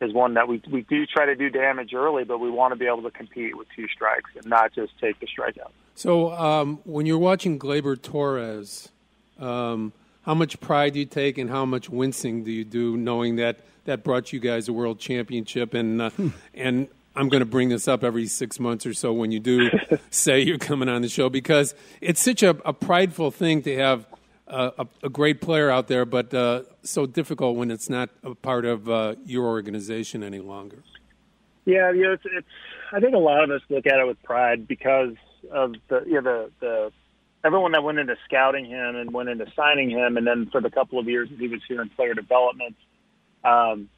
is 0.01 0.13
one 0.13 0.35
that 0.35 0.47
we 0.47 0.61
we 0.71 0.83
do 0.83 1.07
try 1.07 1.27
to 1.27 1.35
do 1.35 1.49
damage 1.49 1.95
early, 1.95 2.25
but 2.25 2.39
we 2.39 2.51
want 2.51 2.73
to 2.73 2.77
be 2.77 2.87
able 2.87 3.03
to 3.03 3.11
compete 3.11 3.57
with 3.57 3.67
two 3.75 3.87
strikes 3.89 4.31
and 4.37 4.47
not 4.47 4.75
just 4.75 4.93
take 5.01 5.19
the 5.21 5.27
strikeout. 5.27 5.71
So 5.95 6.33
um, 6.33 6.81
when 6.85 7.07
you're 7.07 7.19
watching 7.19 7.59
Gleyber 7.59 8.01
Torres, 8.01 8.91
um, 9.39 9.93
how 10.23 10.35
much 10.35 10.61
pride 10.61 10.95
do 10.95 10.99
you 10.99 11.07
take, 11.07 11.39
and 11.39 11.49
how 11.49 11.65
much 11.65 11.89
wincing 11.89 12.45
do 12.45 12.51
you 12.51 12.65
do, 12.65 12.97
knowing 12.97 13.37
that 13.37 13.61
that 13.85 14.03
brought 14.03 14.33
you 14.33 14.41
guys 14.41 14.69
a 14.69 14.73
world 14.73 14.99
championship? 14.99 15.73
And 15.73 16.03
uh, 16.03 16.11
and 16.53 16.89
I'm 17.17 17.29
going 17.29 17.41
to 17.41 17.47
bring 17.47 17.71
this 17.71 17.89
up 17.89 18.05
every 18.05 18.27
six 18.27 18.61
months 18.61 18.85
or 18.87 18.93
so 18.93 19.13
when 19.13 19.33
you 19.33 19.41
do 19.41 19.71
say 20.11 20.41
you're 20.41 20.59
coming 20.59 20.89
on 20.89 21.03
the 21.03 21.09
show 21.09 21.29
because 21.29 21.75
it's 22.01 22.23
such 22.23 22.43
a, 22.43 22.51
a 22.65 22.73
prideful 22.73 23.31
thing 23.31 23.63
to 23.63 23.77
have 23.77 24.07
a, 24.47 24.87
a, 25.03 25.09
great 25.09 25.41
player 25.41 25.71
out 25.71 25.89
there, 25.89 26.05
but 26.05 26.33
uh, 26.33 26.63
so 26.83 27.07
difficult 27.07 27.57
when 27.57 27.71
it's 27.71 27.89
not 27.91 28.11
a 28.23 28.35
part 28.35 28.65
of 28.65 28.89
uh, 28.89 29.17
your 29.25 29.47
organization 29.47 30.23
any 30.23 30.39
longer. 30.39 30.83
Yeah, 31.65 31.91
you 31.91 32.05
know, 32.05 32.13
it's, 32.13 32.23
it's. 32.27 32.47
I 32.93 33.01
think 33.01 33.15
a 33.15 33.19
lot 33.19 33.43
of 33.43 33.51
us 33.51 33.61
look 33.69 33.87
at 33.87 33.99
it 33.99 34.07
with 34.07 34.23
pride 34.23 34.69
because 34.69 35.15
of 35.51 35.75
the 35.89 36.05
you 36.07 36.21
know, 36.21 36.21
the 36.21 36.51
the 36.61 36.93
everyone 37.45 37.73
that 37.73 37.83
went 37.83 37.99
into 37.99 38.17
scouting 38.25 38.67
him 38.67 38.95
and 38.95 39.13
went 39.13 39.29
into 39.29 39.47
signing 39.57 39.91
him, 39.91 40.17
and 40.17 40.25
then 40.25 40.49
for 40.53 40.61
the 40.61 40.71
couple 40.71 41.01
of 41.01 41.09
years 41.09 41.29
that 41.29 41.41
he 41.41 41.49
was 41.49 41.61
here 41.67 41.83
in 41.83 41.89
player 41.91 42.15
development. 42.15 42.77
Um, 43.43 43.89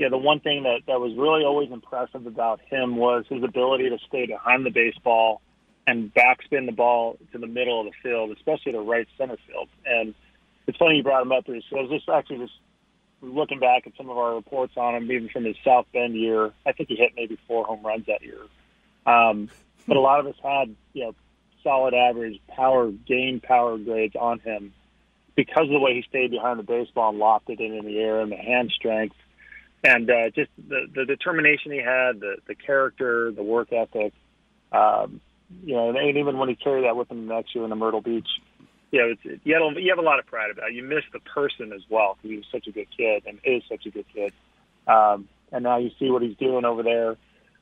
yeah, 0.00 0.08
the 0.08 0.16
one 0.16 0.40
thing 0.40 0.62
that 0.62 0.80
that 0.86 0.98
was 0.98 1.14
really 1.14 1.44
always 1.44 1.70
impressive 1.70 2.26
about 2.26 2.58
him 2.62 2.96
was 2.96 3.26
his 3.28 3.44
ability 3.44 3.90
to 3.90 3.98
stay 4.08 4.24
behind 4.24 4.64
the 4.64 4.70
baseball 4.70 5.42
and 5.86 6.12
backspin 6.14 6.64
the 6.64 6.72
ball 6.72 7.18
to 7.32 7.38
the 7.38 7.46
middle 7.46 7.80
of 7.80 7.86
the 7.86 7.92
field, 8.02 8.30
especially 8.30 8.72
to 8.72 8.80
right 8.80 9.06
center 9.18 9.36
field. 9.46 9.68
And 9.84 10.14
it's 10.66 10.78
funny 10.78 10.96
you 10.96 11.02
brought 11.02 11.20
him 11.20 11.32
up, 11.32 11.44
Bruce. 11.44 11.64
So 11.68 11.76
I 11.76 11.82
was 11.82 11.90
just 11.90 12.08
actually 12.08 12.38
just 12.38 12.54
looking 13.20 13.58
back 13.58 13.86
at 13.86 13.92
some 13.98 14.08
of 14.08 14.16
our 14.16 14.34
reports 14.34 14.72
on 14.78 14.94
him, 14.94 15.12
even 15.12 15.28
from 15.28 15.44
his 15.44 15.56
South 15.62 15.84
Bend 15.92 16.14
year. 16.14 16.50
I 16.64 16.72
think 16.72 16.88
he 16.88 16.96
hit 16.96 17.12
maybe 17.14 17.38
four 17.46 17.66
home 17.66 17.84
runs 17.84 18.06
that 18.06 18.22
year. 18.22 18.40
Um, 19.04 19.50
but 19.86 19.98
a 19.98 20.00
lot 20.00 20.18
of 20.20 20.26
us 20.26 20.36
had, 20.42 20.74
you 20.94 21.04
know, 21.04 21.14
solid 21.62 21.92
average 21.92 22.40
power, 22.48 22.90
game 22.90 23.38
power 23.40 23.76
grades 23.76 24.16
on 24.16 24.38
him 24.38 24.72
because 25.36 25.64
of 25.64 25.72
the 25.72 25.78
way 25.78 25.92
he 25.92 26.02
stayed 26.08 26.30
behind 26.30 26.58
the 26.58 26.62
baseball 26.62 27.10
and 27.10 27.18
lopped 27.18 27.50
it 27.50 27.60
in 27.60 27.84
the 27.84 27.98
air 27.98 28.20
and 28.22 28.32
the 28.32 28.36
hand 28.36 28.70
strength 28.70 29.14
and 29.82 30.10
uh, 30.10 30.30
just 30.30 30.50
the, 30.56 30.86
the 30.94 31.04
determination 31.04 31.72
he 31.72 31.78
had, 31.78 32.20
the, 32.20 32.36
the 32.46 32.54
character, 32.54 33.32
the 33.32 33.42
work 33.42 33.72
ethic. 33.72 34.12
Um, 34.72 35.20
you 35.64 35.74
know, 35.74 35.90
and 35.90 36.16
even 36.16 36.38
when 36.38 36.48
he 36.48 36.54
carried 36.54 36.84
that 36.84 36.96
with 36.96 37.10
him 37.10 37.26
next 37.26 37.54
year 37.54 37.64
in 37.64 37.70
the 37.70 37.76
Myrtle 37.76 38.00
Beach, 38.02 38.28
you 38.90 39.00
know, 39.00 39.08
it's, 39.08 39.20
it, 39.24 39.40
you, 39.44 39.54
have, 39.54 39.82
you 39.82 39.90
have 39.90 39.98
a 39.98 40.06
lot 40.06 40.18
of 40.18 40.26
pride 40.26 40.50
about 40.50 40.70
it. 40.70 40.74
You 40.74 40.82
miss 40.82 41.04
the 41.12 41.20
person 41.20 41.72
as 41.72 41.82
well 41.88 42.16
because 42.16 42.30
he 42.30 42.36
was 42.36 42.46
such 42.52 42.66
a 42.66 42.72
good 42.72 42.88
kid 42.96 43.24
and 43.26 43.38
is 43.44 43.62
such 43.68 43.86
a 43.86 43.90
good 43.90 44.06
kid. 44.12 44.32
Um, 44.86 45.28
and 45.52 45.64
now 45.64 45.78
you 45.78 45.90
see 45.98 46.10
what 46.10 46.22
he's 46.22 46.36
doing 46.36 46.64
over 46.64 46.82
there. 46.82 47.16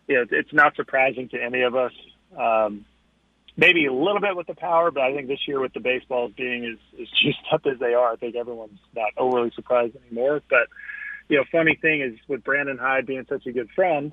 You 0.06 0.16
know, 0.16 0.24
it's 0.30 0.52
not 0.52 0.74
surprising 0.76 1.28
to 1.30 1.42
any 1.42 1.62
of 1.62 1.76
us. 1.76 1.92
Um, 2.36 2.84
maybe 3.56 3.86
a 3.86 3.92
little 3.92 4.20
bit 4.20 4.36
with 4.36 4.46
the 4.46 4.54
power, 4.54 4.90
but 4.90 5.02
I 5.02 5.14
think 5.14 5.28
this 5.28 5.46
year 5.46 5.60
with 5.60 5.72
the 5.72 5.80
baseballs 5.80 6.32
being 6.36 6.64
as, 6.64 7.00
as 7.00 7.08
juiced 7.22 7.38
up 7.52 7.62
as 7.70 7.78
they 7.78 7.94
are, 7.94 8.12
I 8.12 8.16
think 8.16 8.34
everyone's 8.34 8.80
not 8.94 9.12
overly 9.16 9.50
surprised 9.54 9.96
anymore. 10.06 10.42
But, 10.48 10.68
you 11.28 11.36
know, 11.36 11.44
funny 11.50 11.78
thing 11.80 12.00
is 12.00 12.18
with 12.28 12.44
Brandon 12.44 12.78
Hyde 12.78 13.06
being 13.06 13.26
such 13.28 13.46
a 13.46 13.52
good 13.52 13.70
friend 13.74 14.12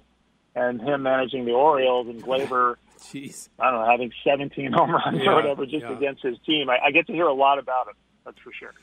and 0.55 0.81
him 0.81 1.03
managing 1.03 1.45
the 1.45 1.51
Orioles 1.51 2.07
and 2.07 2.23
Gleyber,– 2.23 2.75
Jeez. 2.99 3.49
I 3.59 3.71
don't 3.71 3.81
know, 3.81 3.89
having 3.89 4.11
17 4.23 4.71
home 4.71 4.91
runs 4.91 5.21
yeah, 5.21 5.31
or 5.31 5.35
whatever 5.35 5.65
just 5.65 5.83
yeah. 5.83 5.95
against 5.95 6.23
his 6.23 6.37
team. 6.45 6.69
I, 6.69 6.77
I, 6.87 6.91
get 6.91 7.07
to 7.07 7.13
hear 7.13 7.27
a 7.27 7.33
lot 7.33 7.59
about 7.59 7.87
him. 7.87 7.93
That's 8.25 8.39
for 8.39 8.51
sure. 8.53 8.73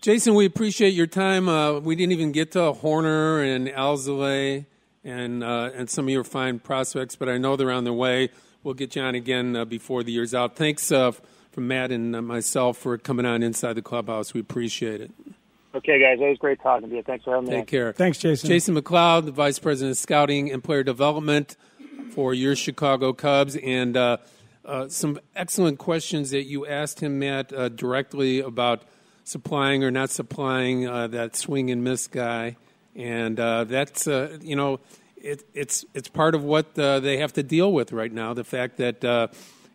Jason, 0.00 0.34
we 0.34 0.44
appreciate 0.44 0.94
your 0.94 1.06
time. 1.06 1.48
Uh, 1.48 1.80
we 1.80 1.96
didn't 1.96 2.12
even 2.12 2.32
get 2.32 2.52
to 2.52 2.58
Hoerner 2.58 3.44
and 3.54 3.68
Alzolay 3.68 4.66
and 5.02 5.42
uh, 5.42 5.70
and 5.74 5.88
some 5.88 6.06
of 6.06 6.10
your 6.10 6.24
fine 6.24 6.58
prospects, 6.58 7.16
but 7.16 7.28
I 7.28 7.38
know 7.38 7.56
they're 7.56 7.70
on 7.70 7.84
their 7.84 7.92
way. 7.92 8.30
We'll 8.62 8.74
get 8.74 8.96
you 8.96 9.02
on 9.02 9.14
again 9.14 9.56
uh, 9.56 9.64
before 9.64 10.02
the 10.02 10.12
year's 10.12 10.34
out. 10.34 10.56
Thanks 10.56 10.92
uh, 10.92 11.12
from 11.52 11.68
Matt 11.68 11.90
and 11.90 12.14
uh, 12.14 12.22
myself 12.22 12.78
for 12.78 12.96
coming 12.98 13.26
on 13.26 13.42
Inside 13.42 13.74
the 13.74 13.82
Clubhouse. 13.82 14.34
We 14.34 14.40
appreciate 14.40 15.00
it. 15.00 15.10
Okay, 15.74 15.98
guys. 15.98 16.18
It 16.20 16.28
was 16.28 16.38
great 16.38 16.60
talking 16.60 16.88
to 16.88 16.96
you. 16.96 17.02
Thanks 17.02 17.24
for 17.24 17.34
having 17.34 17.48
me. 17.48 17.50
Take 17.50 17.60
on. 17.60 17.66
care. 17.66 17.92
Thanks, 17.92 18.18
Jason. 18.18 18.48
Jason 18.48 18.76
McLeod, 18.76 19.24
the 19.24 19.32
Vice 19.32 19.58
President 19.58 19.92
of 19.92 19.98
Scouting 19.98 20.52
and 20.52 20.62
Player 20.62 20.84
Development 20.84 21.56
for 22.10 22.32
your 22.32 22.54
Chicago 22.54 23.12
Cubs, 23.12 23.56
and 23.56 23.96
uh, 23.96 24.18
uh, 24.64 24.88
some 24.88 25.18
excellent 25.34 25.78
questions 25.78 26.30
that 26.30 26.44
you 26.44 26.64
asked 26.64 27.00
him, 27.00 27.18
Matt, 27.18 27.52
uh, 27.52 27.68
directly 27.70 28.38
about 28.38 28.82
supplying 29.24 29.82
or 29.82 29.90
not 29.90 30.10
supplying 30.10 30.86
uh, 30.86 31.08
that 31.08 31.34
swing 31.34 31.72
and 31.72 31.82
miss 31.82 32.06
guy, 32.06 32.56
and 32.94 33.40
uh, 33.40 33.64
that's 33.64 34.06
uh, 34.06 34.38
you 34.40 34.54
know 34.54 34.78
it, 35.16 35.44
it's 35.54 35.84
it's 35.92 36.08
part 36.08 36.36
of 36.36 36.44
what 36.44 36.76
they 36.76 37.16
have 37.16 37.32
to 37.32 37.42
deal 37.42 37.72
with 37.72 37.90
right 37.90 38.12
now. 38.12 38.32
The 38.32 38.44
fact 38.44 38.76
that 38.76 39.02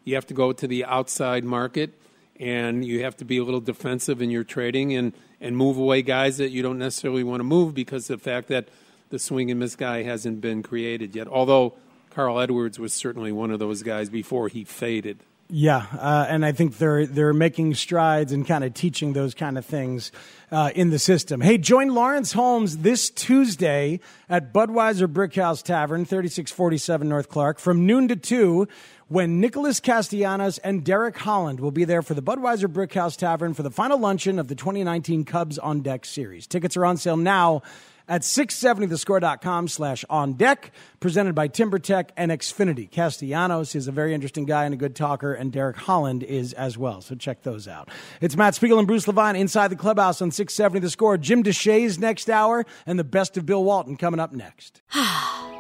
you 0.06 0.16
have 0.16 0.28
to 0.28 0.34
go 0.34 0.54
to 0.54 0.66
the 0.66 0.86
outside 0.86 1.44
market 1.44 1.94
and 2.40 2.86
you 2.86 3.04
have 3.04 3.18
to 3.18 3.26
be 3.26 3.38
a 3.38 3.44
little 3.44 3.60
defensive 3.60 4.22
in 4.22 4.30
your 4.32 4.46
trading 4.46 4.96
and 4.96 5.14
and 5.42 5.56
move 5.56 5.78
away 5.78 6.02
guys 6.02 6.38
that 6.38 6.50
you 6.50 6.62
don't 6.62 6.80
necessarily 6.80 7.24
want 7.24 7.40
to 7.40 7.44
move 7.44 7.74
because 7.74 8.10
of 8.10 8.20
the 8.20 8.24
fact 8.24 8.48
that 8.50 8.68
the 9.10 9.20
swing 9.20 9.50
and 9.50 9.60
miss 9.60 9.76
guy 9.76 10.04
hasn't 10.04 10.42
been 10.42 10.62
created 10.62 11.16
yet. 11.16 11.28
Although 11.28 11.74
Carl 12.12 12.40
Edwards 12.40 12.80
was 12.80 12.94
certainly 12.94 13.32
one 13.32 13.52
of 13.52 13.60
those 13.60 13.84
guys 13.84 14.10
before 14.10 14.48
he 14.48 14.64
faded. 14.64 15.20
Yeah, 15.52 15.88
uh, 15.98 16.28
and 16.30 16.46
I 16.46 16.52
think 16.52 16.78
they're 16.78 17.08
they're 17.08 17.34
making 17.34 17.74
strides 17.74 18.32
and 18.32 18.46
kind 18.46 18.64
of 18.64 18.76
teaching 18.76 19.14
those 19.14 19.34
kind 19.34 19.58
of 19.58 19.66
things 19.66 20.12
uh, 20.52 20.70
in 20.76 20.92
the 20.92 21.00
system. 21.00 21.42
Hey, 21.42 21.58
join 21.58 21.90
Lawrence 21.90 22.34
Holmes 22.34 22.78
this 22.78 23.10
Tuesday 23.10 24.00
at 24.30 24.54
Budweiser 24.54 25.08
Brickhouse 25.08 25.64
Tavern, 25.64 26.06
thirty 26.06 26.28
six 26.28 26.52
forty 26.52 26.78
seven 26.78 27.10
North 27.10 27.30
Clark, 27.30 27.58
from 27.58 27.88
noon 27.88 28.08
to 28.10 28.16
two. 28.16 28.68
When 29.10 29.40
Nicholas 29.42 29.80
Castellanos 29.80 30.60
and 30.60 30.86
Derek 30.86 31.18
Holland 31.18 31.60
will 31.60 31.72
be 31.72 31.84
there 31.84 32.04
for 32.04 32.14
the 32.14 32.22
Budweiser 32.22 32.72
Brickhouse 32.72 33.18
Tavern 33.18 33.56
for 33.56 33.64
the 33.64 33.72
final 33.72 33.98
luncheon 33.98 34.38
of 34.38 34.50
the 34.50 34.54
2019 34.54 35.26
Cubs 35.26 35.58
on 35.58 35.82
Deck 35.82 36.06
series. 36.06 36.46
Tickets 36.46 36.78
are 36.78 36.86
on 36.86 36.96
sale 36.96 37.18
now 37.18 37.64
at 38.08 38.22
670thescore.com 38.22 39.68
slash 39.68 40.06
on 40.12 40.34
deck, 40.34 40.72
presented 41.00 41.34
by 41.34 41.48
TimberTech 41.48 42.10
and 42.18 42.32
Xfinity. 42.32 42.88
Castellanos 42.88 43.74
is 43.74 43.88
a 43.88 43.92
very 43.92 44.14
interesting 44.14 44.46
guy 44.46 44.66
and 44.66 44.76
a 44.76 44.78
good 44.78 44.96
talker, 44.96 45.34
and 45.34 45.52
Derek 45.52 45.78
Holland 45.78 46.22
is 46.22 46.54
as 46.54 46.78
well. 46.78 47.02
So 47.02 47.16
check 47.16 47.42
those 47.42 47.68
out. 47.68 47.90
It's 48.22 48.36
Matt 48.36 48.54
Spiegel 48.54 48.78
and 48.78 48.88
Bruce 48.88 49.08
Levine 49.08 49.36
inside 49.36 49.70
the 49.70 49.76
clubhouse 49.76 50.22
on 50.22 50.30
670 50.30 50.82
The 50.82 50.92
Score. 50.92 51.18
Jim 51.18 51.44
Deshaies 51.44 51.98
next 51.98 52.30
hour, 52.30 52.64
and 52.86 53.00
the 53.00 53.04
best 53.04 53.38
of 53.38 53.48
Bill 53.48 53.64
Walton 53.64 53.98
coming 53.98 54.20
up 54.20 54.34
next. 54.34 54.84